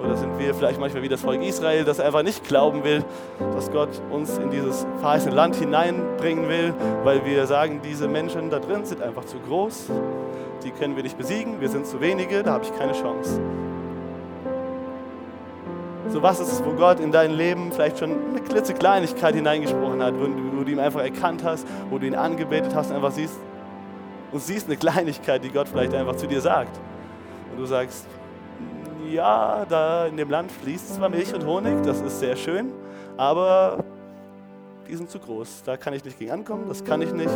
Oder 0.05 0.16
sind 0.16 0.36
wir 0.38 0.53
vielleicht 0.55 0.80
manchmal 0.80 1.03
wie 1.03 1.09
das 1.09 1.20
Volk 1.20 1.42
Israel, 1.42 1.84
das 1.84 2.00
einfach 2.00 2.22
nicht 2.22 2.44
glauben 2.44 2.82
will, 2.82 3.05
dass 3.55 3.70
Gott 3.70 3.88
uns 4.11 4.36
in 4.38 4.50
dieses 4.50 4.84
verheißene 5.00 5.34
Land 5.34 5.57
hineinbringen 5.57 6.48
will, 6.48 6.74
weil 7.05 7.24
wir 7.24 7.46
sagen, 7.46 7.80
diese 7.84 8.09
Menschen 8.09 8.50
da 8.50 8.59
drin 8.59 8.84
sind 8.84 9.00
einfach 9.00 9.24
zu 9.24 9.38
groß, 9.38 9.90
die 10.64 10.70
können 10.70 10.96
wir 10.96 11.05
nicht 11.05 11.16
besiegen, 11.16 11.61
wir 11.61 11.68
sind 11.68 11.86
zu 11.86 12.00
wenige, 12.00 12.42
da 12.42 12.53
habe 12.53 12.64
ich 12.64 12.76
keine 12.76 12.92
Chance. 12.92 13.40
So 16.09 16.20
was 16.20 16.40
ist 16.40 16.53
es, 16.53 16.64
wo 16.64 16.72
Gott 16.72 17.00
in 17.00 17.12
dein 17.12 17.30
Leben 17.30 17.72
vielleicht 17.72 17.98
schon 17.98 18.11
eine 18.30 18.40
klitzekleinigkeit 18.40 19.34
hineingesprochen 19.34 20.03
hat, 20.03 20.14
wo 20.18 20.62
du, 20.62 20.70
ihn 20.70 20.80
einfach 20.80 21.00
erkannt 21.00 21.42
hast, 21.44 21.66
wo 21.90 21.98
du 21.98 22.07
ihn 22.07 22.14
angebetet 22.14 22.74
hast 22.74 22.90
und 22.90 22.96
einfach 22.96 23.12
siehst, 23.12 23.38
und 24.32 24.42
siehst 24.42 24.66
eine 24.66 24.76
Kleinigkeit, 24.76 25.44
die 25.44 25.50
Gott 25.50 25.68
vielleicht 25.68 25.94
einfach 25.94 26.16
zu 26.16 26.26
dir 26.26 26.40
sagt. 26.40 26.78
Und 27.53 27.61
du 27.61 27.66
sagst, 27.66 28.07
ja, 29.11 29.64
da 29.68 30.07
in 30.07 30.16
dem 30.16 30.30
Land 30.30 30.50
fließt 30.53 30.94
zwar 30.94 31.09
Milch 31.09 31.34
und 31.34 31.46
Honig, 31.46 31.82
das 31.82 32.00
ist 32.00 32.20
sehr 32.20 32.36
schön, 32.36 32.72
aber 33.16 33.84
die 34.88 34.96
sind 34.96 35.11
zu 35.11 35.18
groß. 35.18 35.62
Da 35.64 35.76
kann 35.76 35.94
ich 35.94 36.05
nicht 36.05 36.18
gegen 36.18 36.30
ankommen, 36.30 36.64
das 36.68 36.84
kann 36.84 37.03
ich 37.03 37.12
nicht, 37.12 37.30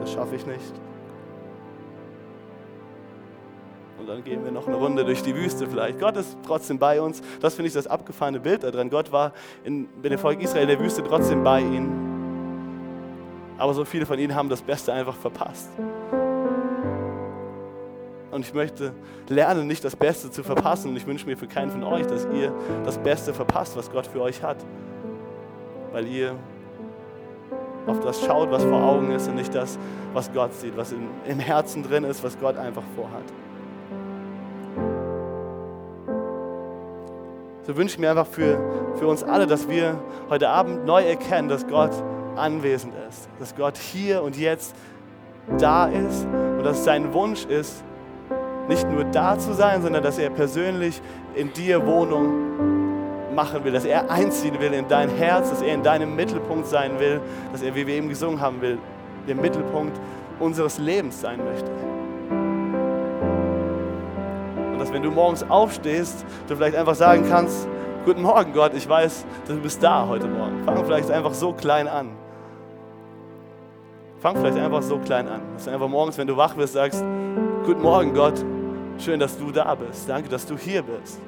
das 0.00 0.12
schaffe 0.12 0.36
ich 0.36 0.46
nicht. 0.46 0.72
Und 3.98 4.08
dann 4.08 4.22
gehen 4.22 4.44
wir 4.44 4.52
noch 4.52 4.66
eine 4.66 4.76
Runde 4.76 5.02
durch 5.04 5.22
die 5.22 5.34
Wüste 5.34 5.66
vielleicht. 5.66 5.98
Gott 5.98 6.16
ist 6.18 6.36
trotzdem 6.46 6.78
bei 6.78 7.00
uns. 7.00 7.22
Das 7.40 7.54
finde 7.54 7.68
ich 7.68 7.74
das 7.74 7.86
abgefahrene 7.86 8.38
Bild 8.38 8.62
daran. 8.62 8.90
Gott 8.90 9.10
war 9.10 9.32
in, 9.64 9.88
in 10.02 10.10
dem 10.10 10.18
Volk 10.18 10.42
Israel 10.42 10.64
in 10.64 10.68
der 10.68 10.80
Wüste 10.80 11.02
trotzdem 11.02 11.42
bei 11.42 11.60
ihnen. 11.60 12.12
Aber 13.56 13.72
so 13.72 13.84
viele 13.86 14.04
von 14.04 14.18
ihnen 14.18 14.34
haben 14.34 14.50
das 14.50 14.60
Beste 14.60 14.92
einfach 14.92 15.16
verpasst. 15.16 15.70
Und 18.34 18.44
ich 18.44 18.52
möchte 18.52 18.92
lernen, 19.28 19.68
nicht 19.68 19.84
das 19.84 19.94
Beste 19.94 20.28
zu 20.28 20.42
verpassen. 20.42 20.90
Und 20.90 20.96
ich 20.96 21.06
wünsche 21.06 21.24
mir 21.24 21.36
für 21.36 21.46
keinen 21.46 21.70
von 21.70 21.84
euch, 21.84 22.04
dass 22.08 22.26
ihr 22.34 22.52
das 22.84 22.98
Beste 22.98 23.32
verpasst, 23.32 23.76
was 23.76 23.92
Gott 23.92 24.08
für 24.08 24.20
euch 24.20 24.42
hat. 24.42 24.56
Weil 25.92 26.08
ihr 26.08 26.34
auf 27.86 28.00
das 28.00 28.24
schaut, 28.24 28.50
was 28.50 28.64
vor 28.64 28.82
Augen 28.82 29.12
ist 29.12 29.28
und 29.28 29.36
nicht 29.36 29.54
das, 29.54 29.78
was 30.14 30.32
Gott 30.32 30.52
sieht, 30.52 30.76
was 30.76 30.90
im, 30.90 31.06
im 31.28 31.38
Herzen 31.38 31.84
drin 31.84 32.02
ist, 32.02 32.24
was 32.24 32.36
Gott 32.40 32.56
einfach 32.56 32.82
vorhat. 32.96 33.22
So 37.62 37.76
wünsche 37.76 37.94
ich 37.94 38.00
mir 38.00 38.10
einfach 38.10 38.26
für, 38.26 38.58
für 38.96 39.06
uns 39.06 39.22
alle, 39.22 39.46
dass 39.46 39.68
wir 39.68 39.96
heute 40.28 40.48
Abend 40.48 40.86
neu 40.86 41.04
erkennen, 41.04 41.48
dass 41.48 41.68
Gott 41.68 41.92
anwesend 42.34 42.94
ist, 43.08 43.28
dass 43.38 43.54
Gott 43.54 43.78
hier 43.78 44.24
und 44.24 44.36
jetzt 44.36 44.74
da 45.56 45.86
ist 45.86 46.24
und 46.24 46.64
dass 46.64 46.82
sein 46.82 47.14
Wunsch 47.14 47.44
ist, 47.44 47.84
nicht 48.68 48.88
nur 48.90 49.04
da 49.04 49.38
zu 49.38 49.52
sein, 49.52 49.82
sondern 49.82 50.02
dass 50.02 50.18
er 50.18 50.30
persönlich 50.30 51.00
in 51.34 51.52
dir 51.52 51.86
Wohnung 51.86 52.54
machen 53.34 53.64
will, 53.64 53.72
dass 53.72 53.84
er 53.84 54.10
einziehen 54.10 54.58
will 54.60 54.72
in 54.72 54.88
dein 54.88 55.08
Herz, 55.08 55.50
dass 55.50 55.60
er 55.60 55.74
in 55.74 55.82
deinem 55.82 56.14
Mittelpunkt 56.14 56.66
sein 56.66 56.98
will, 56.98 57.20
dass 57.52 57.62
er, 57.62 57.74
wie 57.74 57.86
wir 57.86 57.94
eben 57.94 58.08
gesungen 58.08 58.40
haben, 58.40 58.60
will, 58.60 58.78
der 59.26 59.34
Mittelpunkt 59.34 59.98
unseres 60.38 60.78
Lebens 60.78 61.20
sein 61.20 61.40
möchte. 61.44 61.70
Und 64.72 64.78
dass 64.78 64.92
wenn 64.92 65.02
du 65.02 65.10
morgens 65.10 65.42
aufstehst, 65.48 66.24
du 66.48 66.56
vielleicht 66.56 66.76
einfach 66.76 66.94
sagen 66.94 67.24
kannst, 67.28 67.68
guten 68.04 68.22
Morgen 68.22 68.52
Gott, 68.52 68.72
ich 68.74 68.88
weiß, 68.88 69.24
du 69.48 69.56
bist 69.56 69.82
da 69.82 70.06
heute 70.06 70.28
Morgen. 70.28 70.62
Fang 70.64 70.84
vielleicht 70.84 71.10
einfach 71.10 71.34
so 71.34 71.52
klein 71.52 71.88
an. 71.88 72.10
Fang 74.20 74.36
vielleicht 74.36 74.58
einfach 74.58 74.82
so 74.82 74.98
klein 74.98 75.28
an, 75.28 75.42
dass 75.54 75.64
du 75.64 75.70
einfach 75.70 75.88
morgens, 75.88 76.16
wenn 76.16 76.26
du 76.26 76.36
wach 76.36 76.56
wirst, 76.56 76.72
sagst, 76.72 77.04
guten 77.66 77.82
Morgen 77.82 78.14
Gott, 78.14 78.42
Schön, 78.98 79.20
dass 79.20 79.36
du 79.36 79.50
da 79.50 79.74
bist. 79.74 80.08
Danke, 80.08 80.28
dass 80.28 80.46
du 80.46 80.56
hier 80.56 80.82
bist. 80.82 81.20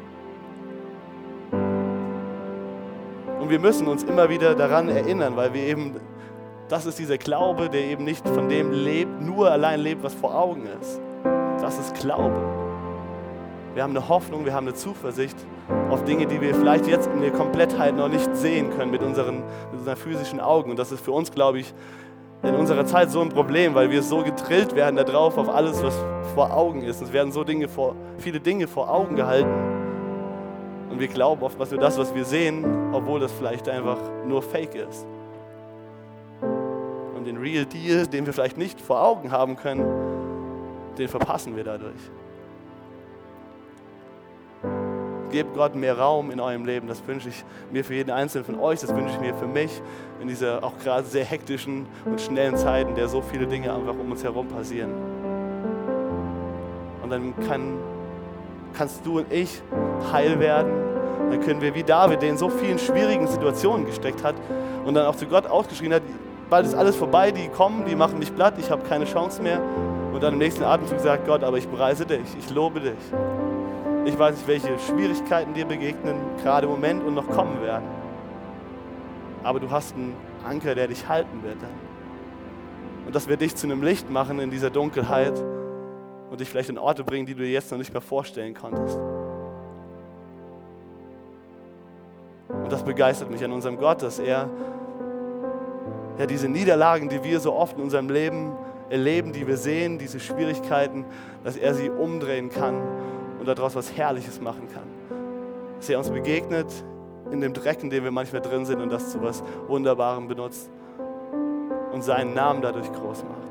Und 3.41 3.51
wir 3.51 3.61
müssen 3.61 3.87
uns 3.87 4.03
immer 4.05 4.29
wieder 4.29 4.55
daran 4.55 4.89
erinnern, 4.89 5.37
weil 5.37 5.53
wir 5.53 5.62
eben, 5.62 5.97
das 6.69 6.87
ist 6.87 6.99
dieser 6.99 7.19
Glaube, 7.19 7.69
der 7.69 7.83
eben 7.85 8.05
nicht 8.05 8.27
von 8.27 8.49
dem 8.49 8.73
lebt, 8.73 9.21
nur 9.21 9.51
allein 9.51 9.81
lebt, 9.81 10.03
was 10.03 10.14
vor 10.14 10.35
Augen 10.35 10.67
ist. 10.81 11.01
Das 11.61 11.79
ist 11.79 11.95
Glaube. 11.95 12.41
Wir 13.75 13.83
haben 13.83 13.95
eine 13.95 14.09
Hoffnung, 14.09 14.45
wir 14.47 14.55
haben 14.55 14.67
eine 14.67 14.75
Zuversicht 14.75 15.37
auf 15.91 16.05
Dinge, 16.05 16.27
die 16.27 16.41
wir 16.41 16.55
vielleicht 16.55 16.87
jetzt 16.87 17.09
in 17.09 17.21
der 17.21 17.31
Komplettheit 17.31 17.95
noch 17.95 18.09
nicht 18.09 18.35
sehen 18.35 18.71
können 18.71 18.91
mit 18.91 19.03
unseren, 19.03 19.41
mit 19.71 19.81
unseren 19.81 19.97
physischen 19.97 20.41
Augen. 20.41 20.71
Und 20.71 20.79
das 20.79 20.93
ist 20.93 21.05
für 21.05 21.12
uns, 21.12 21.31
glaube 21.31 21.59
ich, 21.59 21.75
in 22.47 22.55
unserer 22.55 22.86
Zeit 22.86 23.11
so 23.11 23.20
ein 23.20 23.28
Problem, 23.28 23.74
weil 23.74 23.90
wir 23.90 24.03
so 24.03 24.22
getrillt 24.22 24.74
werden 24.74 24.97
darauf, 24.97 25.36
auf 25.36 25.49
alles, 25.49 25.82
was 25.82 25.94
vor 26.34 26.55
Augen 26.55 26.82
ist. 26.82 27.03
Es 27.03 27.12
werden 27.12 27.32
so 27.32 27.44
Dinge 27.44 27.68
vor, 27.68 27.94
viele 28.18 28.40
Dinge 28.40 28.66
vor 28.66 28.90
Augen 28.90 29.16
gehalten. 29.16 29.51
Und 30.90 31.01
wir 31.01 31.09
glauben 31.09 31.42
oftmals 31.42 31.70
nur 31.70 31.80
das, 31.80 31.99
was 31.99 32.14
wir 32.14 32.24
sehen, 32.24 32.64
obwohl 32.92 33.20
das 33.20 33.32
vielleicht 33.32 33.68
einfach 33.68 33.99
nur 34.26 34.42
Fake 34.42 34.74
ist. 34.74 35.07
Und 37.16 37.26
den 37.26 37.36
Real 37.36 37.66
Deal, 37.66 38.07
den 38.07 38.24
wir 38.24 38.32
vielleicht 38.32 38.57
nicht 38.57 38.80
vor 38.80 39.03
Augen 39.03 39.32
haben 39.32 39.57
können, 39.57 39.84
den 40.97 41.09
verpassen 41.09 41.57
wir 41.57 41.64
dadurch. 41.64 42.01
Gebt 45.31 45.55
Gott 45.55 45.74
mehr 45.74 45.99
Raum 45.99 46.31
in 46.31 46.41
eurem 46.41 46.64
Leben. 46.64 46.87
Das 46.87 47.07
wünsche 47.07 47.29
ich 47.29 47.45
mir 47.72 47.85
für 47.85 47.95
jeden 47.95 48.11
Einzelnen 48.11 48.45
von 48.45 48.59
euch. 48.61 48.81
Das 48.81 48.95
wünsche 48.95 49.14
ich 49.14 49.20
mir 49.20 49.35
für 49.35 49.47
mich 49.47 49.83
in 50.20 50.29
dieser 50.29 50.62
auch 50.62 50.79
gerade 50.79 51.07
sehr 51.07 51.24
hektischen 51.24 51.87
und 52.05 52.20
schnellen 52.20 52.57
Zeit, 52.57 52.89
in 52.89 52.95
der 52.95 53.09
so 53.09 53.20
viele 53.20 53.47
Dinge 53.47 53.72
einfach 53.74 53.95
um 53.95 54.11
uns 54.11 54.22
herum 54.22 54.49
passieren. 54.49 54.91
Und 57.03 57.11
dann 57.11 57.35
kann, 57.47 57.79
kannst 58.77 59.05
du 59.05 59.18
und 59.18 59.33
ich 59.33 59.62
heil 60.12 60.39
werden. 60.41 60.72
Dann 61.31 61.41
können 61.41 61.61
wir 61.61 61.74
wie 61.74 61.83
David, 61.83 62.22
der 62.22 62.31
in 62.31 62.37
so 62.37 62.49
vielen 62.49 62.79
schwierigen 62.79 63.27
Situationen 63.27 63.87
gesteckt 63.87 64.22
hat 64.22 64.37
und 64.85 64.95
dann 64.95 65.07
auch 65.07 65.16
zu 65.16 65.27
Gott 65.27 65.47
ausgeschrien 65.47 65.95
hat, 65.95 66.03
bald 66.49 66.66
ist 66.66 66.74
alles 66.74 66.97
vorbei, 66.97 67.33
die 67.33 67.49
kommen, 67.49 67.85
die 67.85 67.97
machen 67.97 68.18
mich 68.18 68.35
platt, 68.35 68.55
ich 68.59 68.70
habe 68.70 68.83
keine 68.89 69.05
Chance 69.05 69.43
mehr. 69.43 69.61
Und 70.12 70.22
dann 70.22 70.35
im 70.35 70.39
nächsten 70.39 70.64
Atemzug 70.64 71.01
sagt 71.01 71.27
Gott, 71.27 71.45
aber 71.45 71.59
ich 71.59 71.70
preise 71.70 72.07
dich, 72.07 72.27
ich 72.39 72.49
lobe 72.51 72.81
dich. 72.81 72.95
Ich 74.07 74.17
weiß 74.17 74.37
nicht, 74.37 74.47
welche 74.47 74.79
Schwierigkeiten 74.79 75.53
dir 75.53 75.65
begegnen, 75.65 76.15
gerade 76.41 76.67
im 76.67 76.73
Moment 76.73 77.03
und 77.03 77.15
noch 77.15 77.29
kommen 77.29 77.61
werden. 77.61 77.89
Aber 79.43 79.59
du 79.59 79.69
hast 79.69 79.97
einen 79.97 80.15
Anker, 80.49 80.77
der 80.77 80.87
dich 80.87 81.09
halten 81.09 81.43
wird. 81.43 81.57
Und 83.05 83.13
das 83.13 83.27
wird 83.27 83.41
dich 83.41 83.57
zu 83.57 83.67
einem 83.67 83.83
Licht 83.83 84.09
machen 84.09 84.39
in 84.39 84.49
dieser 84.49 84.71
Dunkelheit 84.71 85.43
und 86.31 86.39
dich 86.41 86.49
vielleicht 86.49 86.69
in 86.69 86.79
Orte 86.79 87.03
bringen, 87.03 87.27
die 87.27 87.35
du 87.35 87.43
dir 87.43 87.51
jetzt 87.51 87.73
noch 87.73 87.79
nicht 87.79 87.93
mehr 87.93 88.01
vorstellen 88.01 88.55
konntest. 88.55 88.97
Und 92.49 92.71
das 92.71 92.85
begeistert 92.85 93.29
mich 93.29 93.45
an 93.45 93.51
unserem 93.51 93.77
Gott, 93.77 94.03
dass 94.03 94.21
er 94.21 94.49
ja, 96.17 96.27
diese 96.27 96.49
Niederlagen, 96.49 97.09
die 97.09 97.25
wir 97.25 97.41
so 97.41 97.55
oft 97.55 97.77
in 97.77 97.83
unserem 97.83 98.09
Leben 98.09 98.53
erleben, 98.89 99.33
die 99.33 99.49
wir 99.49 99.57
sehen, 99.57 99.99
diese 99.99 100.21
Schwierigkeiten, 100.21 101.05
dass 101.43 101.57
er 101.57 101.75
sie 101.75 101.91
umdrehen 101.91 102.51
kann 102.51 102.81
und 103.49 103.59
daraus 103.59 103.76
was 103.76 103.97
Herrliches 103.97 104.40
machen 104.40 104.68
kann. 104.72 104.84
Dass 105.78 105.88
er 105.88 105.99
uns 105.99 106.11
begegnet 106.11 106.66
in 107.30 107.40
dem 107.40 107.53
Dreck, 107.53 107.82
in 107.82 107.90
dem 107.90 108.05
wir 108.05 108.11
manchmal 108.11 108.42
drin 108.42 108.64
sind 108.64 108.80
und 108.80 108.90
das 108.90 109.11
zu 109.12 109.22
was 109.22 109.42
Wunderbarem 109.68 110.28
benutzt 110.28 110.70
und 111.92 112.03
seinen 112.03 112.34
Namen 112.34 112.62
dadurch 112.62 112.92
groß 112.92 113.24
macht. 113.24 113.49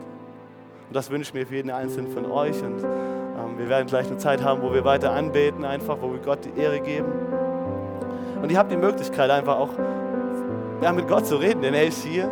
Und 0.88 0.96
das 0.96 1.10
wünsche 1.10 1.30
ich 1.30 1.34
mir 1.34 1.48
für 1.48 1.56
jeden 1.56 1.72
Einzelnen 1.72 2.12
von 2.12 2.26
euch 2.32 2.62
und 2.64 2.84
Ähm, 3.36 3.58
wir 3.58 3.70
werden 3.70 3.88
gleich 3.88 4.08
eine 4.08 4.18
Zeit 4.18 4.44
haben, 4.44 4.62
wo 4.62 4.74
wir 4.74 4.86
weiter 4.86 5.12
anbeten, 5.12 5.66
einfach, 5.66 5.98
wo 6.02 6.12
wir 6.12 6.20
Gott 6.20 6.40
die 6.46 6.60
Ehre 6.60 6.80
geben. 6.80 7.12
Und 8.42 8.52
ihr 8.52 8.58
habt 8.58 8.72
die 8.72 8.78
Möglichkeit, 8.78 9.30
einfach 9.30 9.58
auch 9.58 9.70
ja, 10.82 10.92
mit 10.92 11.08
Gott 11.08 11.26
zu 11.26 11.38
reden, 11.38 11.62
denn 11.62 11.74
er 11.74 11.86
ist 11.86 12.04
hier. 12.04 12.30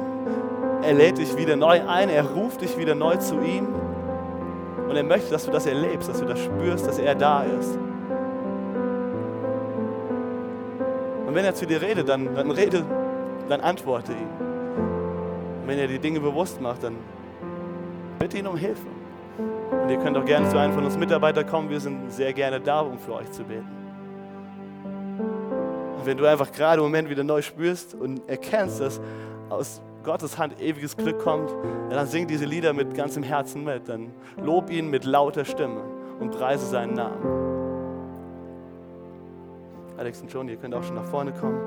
Er 0.81 0.93
lädt 0.93 1.17
dich 1.17 1.35
wieder 1.37 1.55
neu 1.55 1.81
ein, 1.87 2.09
er 2.09 2.25
ruft 2.25 2.61
dich 2.61 2.77
wieder 2.77 2.93
neu 2.95 3.15
zu 3.17 3.35
ihm. 3.41 3.67
Und 4.93 4.97
er 4.97 5.03
möchte, 5.03 5.31
dass 5.31 5.43
du 5.43 5.51
das 5.51 5.65
erlebst, 5.65 6.07
dass 6.07 6.19
du 6.19 6.25
das 6.27 6.39
spürst, 6.39 6.85
dass 6.85 6.99
er 6.99 7.15
da 7.15 7.41
ist. 7.41 7.79
Und 11.25 11.33
wenn 11.33 11.43
er 11.43 11.55
zu 11.55 11.65
dir 11.65 11.81
redet, 11.81 12.07
dann, 12.07 12.35
dann 12.35 12.51
rede, 12.51 12.85
dann 13.49 13.59
antworte 13.61 14.11
ihm. 14.11 14.27
Und 15.61 15.67
wenn 15.67 15.79
er 15.79 15.87
die 15.87 15.97
Dinge 15.97 16.19
bewusst 16.19 16.61
macht, 16.61 16.83
dann 16.83 16.97
bitte 18.19 18.37
ihn 18.37 18.45
um 18.45 18.55
Hilfe. 18.55 18.85
Und 19.81 19.89
ihr 19.89 19.97
könnt 19.97 20.15
auch 20.15 20.25
gerne 20.25 20.47
zu 20.49 20.59
einem 20.59 20.73
von 20.73 20.85
uns 20.85 20.95
Mitarbeitern 20.95 21.47
kommen. 21.47 21.71
Wir 21.71 21.79
sind 21.79 22.11
sehr 22.11 22.31
gerne 22.31 22.61
da, 22.61 22.81
um 22.81 22.99
für 22.99 23.13
euch 23.13 23.31
zu 23.31 23.43
beten. 23.45 23.65
Und 25.97 26.05
wenn 26.05 26.17
du 26.17 26.29
einfach 26.29 26.51
gerade 26.51 26.81
im 26.81 26.83
Moment 26.83 27.09
wieder 27.09 27.23
neu 27.23 27.41
spürst 27.41 27.95
und 27.95 28.29
erkennst, 28.29 28.79
dass 28.79 29.01
aus 29.49 29.81
Gottes 30.03 30.37
Hand 30.37 30.59
ewiges 30.61 30.97
Glück 30.97 31.19
kommt, 31.19 31.49
dann 31.89 32.07
sing 32.07 32.27
diese 32.27 32.45
Lieder 32.45 32.73
mit 32.73 32.93
ganzem 32.93 33.23
Herzen 33.23 33.63
mit. 33.63 33.87
Dann 33.87 34.11
lob 34.41 34.69
ihn 34.69 34.89
mit 34.89 35.05
lauter 35.05 35.45
Stimme 35.45 35.81
und 36.19 36.31
preise 36.31 36.65
seinen 36.65 36.93
Namen. 36.93 37.43
Alex 39.97 40.21
und 40.21 40.33
John, 40.33 40.49
ihr 40.49 40.57
könnt 40.57 40.75
auch 40.75 40.83
schon 40.83 40.95
nach 40.95 41.05
vorne 41.05 41.31
kommen. 41.31 41.59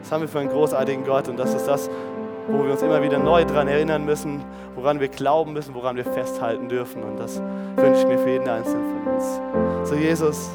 Was 0.00 0.12
haben 0.12 0.20
wir 0.20 0.28
für 0.28 0.40
einen 0.40 0.50
großartigen 0.50 1.04
Gott 1.04 1.28
und 1.28 1.38
das 1.38 1.54
ist 1.54 1.66
das, 1.66 1.90
wo 2.48 2.64
wir 2.64 2.72
uns 2.72 2.82
immer 2.82 3.02
wieder 3.02 3.18
neu 3.18 3.44
daran 3.44 3.68
erinnern 3.68 4.04
müssen, 4.04 4.44
woran 4.74 5.00
wir 5.00 5.08
glauben 5.08 5.52
müssen, 5.52 5.74
woran 5.74 5.96
wir 5.96 6.04
festhalten 6.04 6.68
dürfen. 6.68 7.02
Und 7.02 7.18
das 7.18 7.40
wünsche 7.76 8.00
ich 8.00 8.06
mir 8.06 8.18
für 8.18 8.30
jeden 8.30 8.48
Einzelnen 8.48 9.04
von 9.04 9.14
uns. 9.14 9.88
So, 9.88 9.94
Jesus, 9.94 10.50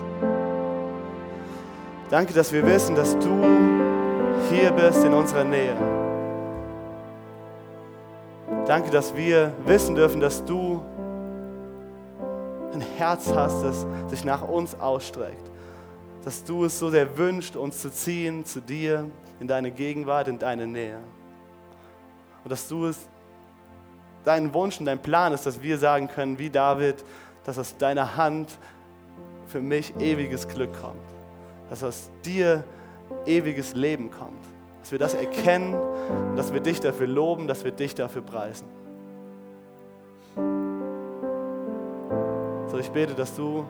danke, 2.10 2.34
dass 2.34 2.54
wir 2.54 2.66
wissen, 2.66 2.96
dass 2.96 3.18
du 3.18 3.44
hier 4.52 4.72
bist 4.72 5.04
in 5.04 5.14
unserer 5.14 5.44
Nähe. 5.44 5.76
Danke, 8.66 8.92
dass 8.92 9.16
wir 9.16 9.52
wissen 9.66 9.96
dürfen, 9.96 10.22
dass 10.22 10.46
du 10.46 10.82
ein 12.72 12.82
Herz 12.98 13.34
hast, 13.34 13.64
das 13.64 13.88
sich 14.08 14.24
nach 14.24 14.48
uns 14.48 14.80
ausstreckt. 14.80 15.50
Dass 16.24 16.44
du 16.44 16.66
es 16.66 16.78
so 16.78 16.90
sehr 16.90 17.18
wünscht, 17.18 17.56
uns 17.56 17.82
zu 17.82 17.92
ziehen 17.92 18.46
zu 18.46 18.62
dir, 18.62 19.06
in 19.40 19.48
deine 19.48 19.72
Gegenwart, 19.72 20.28
in 20.28 20.38
deine 20.38 20.68
Nähe. 20.68 21.00
Und 22.44 22.52
dass 22.52 22.68
du 22.68 22.88
es, 22.88 23.08
dein 24.24 24.54
Wunsch 24.54 24.80
und 24.80 24.86
dein 24.86 25.00
Plan 25.00 25.34
ist, 25.34 25.46
dass 25.46 25.62
wir 25.62 25.78
sagen 25.78 26.08
können, 26.08 26.38
wie 26.40 26.50
David, 26.50 27.04
dass 27.46 27.58
aus 27.58 27.78
deiner 27.78 28.16
Hand 28.16 28.50
für 29.48 29.62
mich 29.62 29.96
ewiges 30.00 30.48
Glück 30.48 30.72
kommt. 30.82 31.02
Dass 31.70 31.84
aus 31.84 32.10
dir 32.24 32.64
ewiges 33.26 33.74
Leben 33.74 34.12
kommt. 34.12 34.44
Dass 34.82 34.92
wir 34.92 35.00
das 35.00 35.14
erkennen 35.14 35.74
und 35.74 36.36
dass 36.36 36.54
wir 36.54 36.62
dich 36.62 36.80
dafür 36.80 37.08
loben, 37.08 37.48
dass 37.48 37.64
wir 37.64 37.72
dich 37.72 37.96
dafür 37.96 38.22
preisen. 38.22 38.68
So, 42.68 42.78
ich 42.78 42.90
bete, 42.92 43.16
dass 43.16 43.36
du 43.36 43.66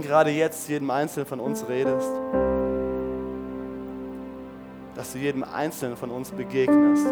gerade 0.00 0.30
jetzt 0.30 0.68
jedem 0.68 0.90
Einzelnen 0.90 1.26
von 1.26 1.40
uns 1.40 1.68
redest 1.68 2.12
dass 4.96 5.12
du 5.12 5.18
jedem 5.18 5.44
Einzelnen 5.44 5.96
von 5.96 6.10
uns 6.10 6.30
begegnest. 6.30 7.06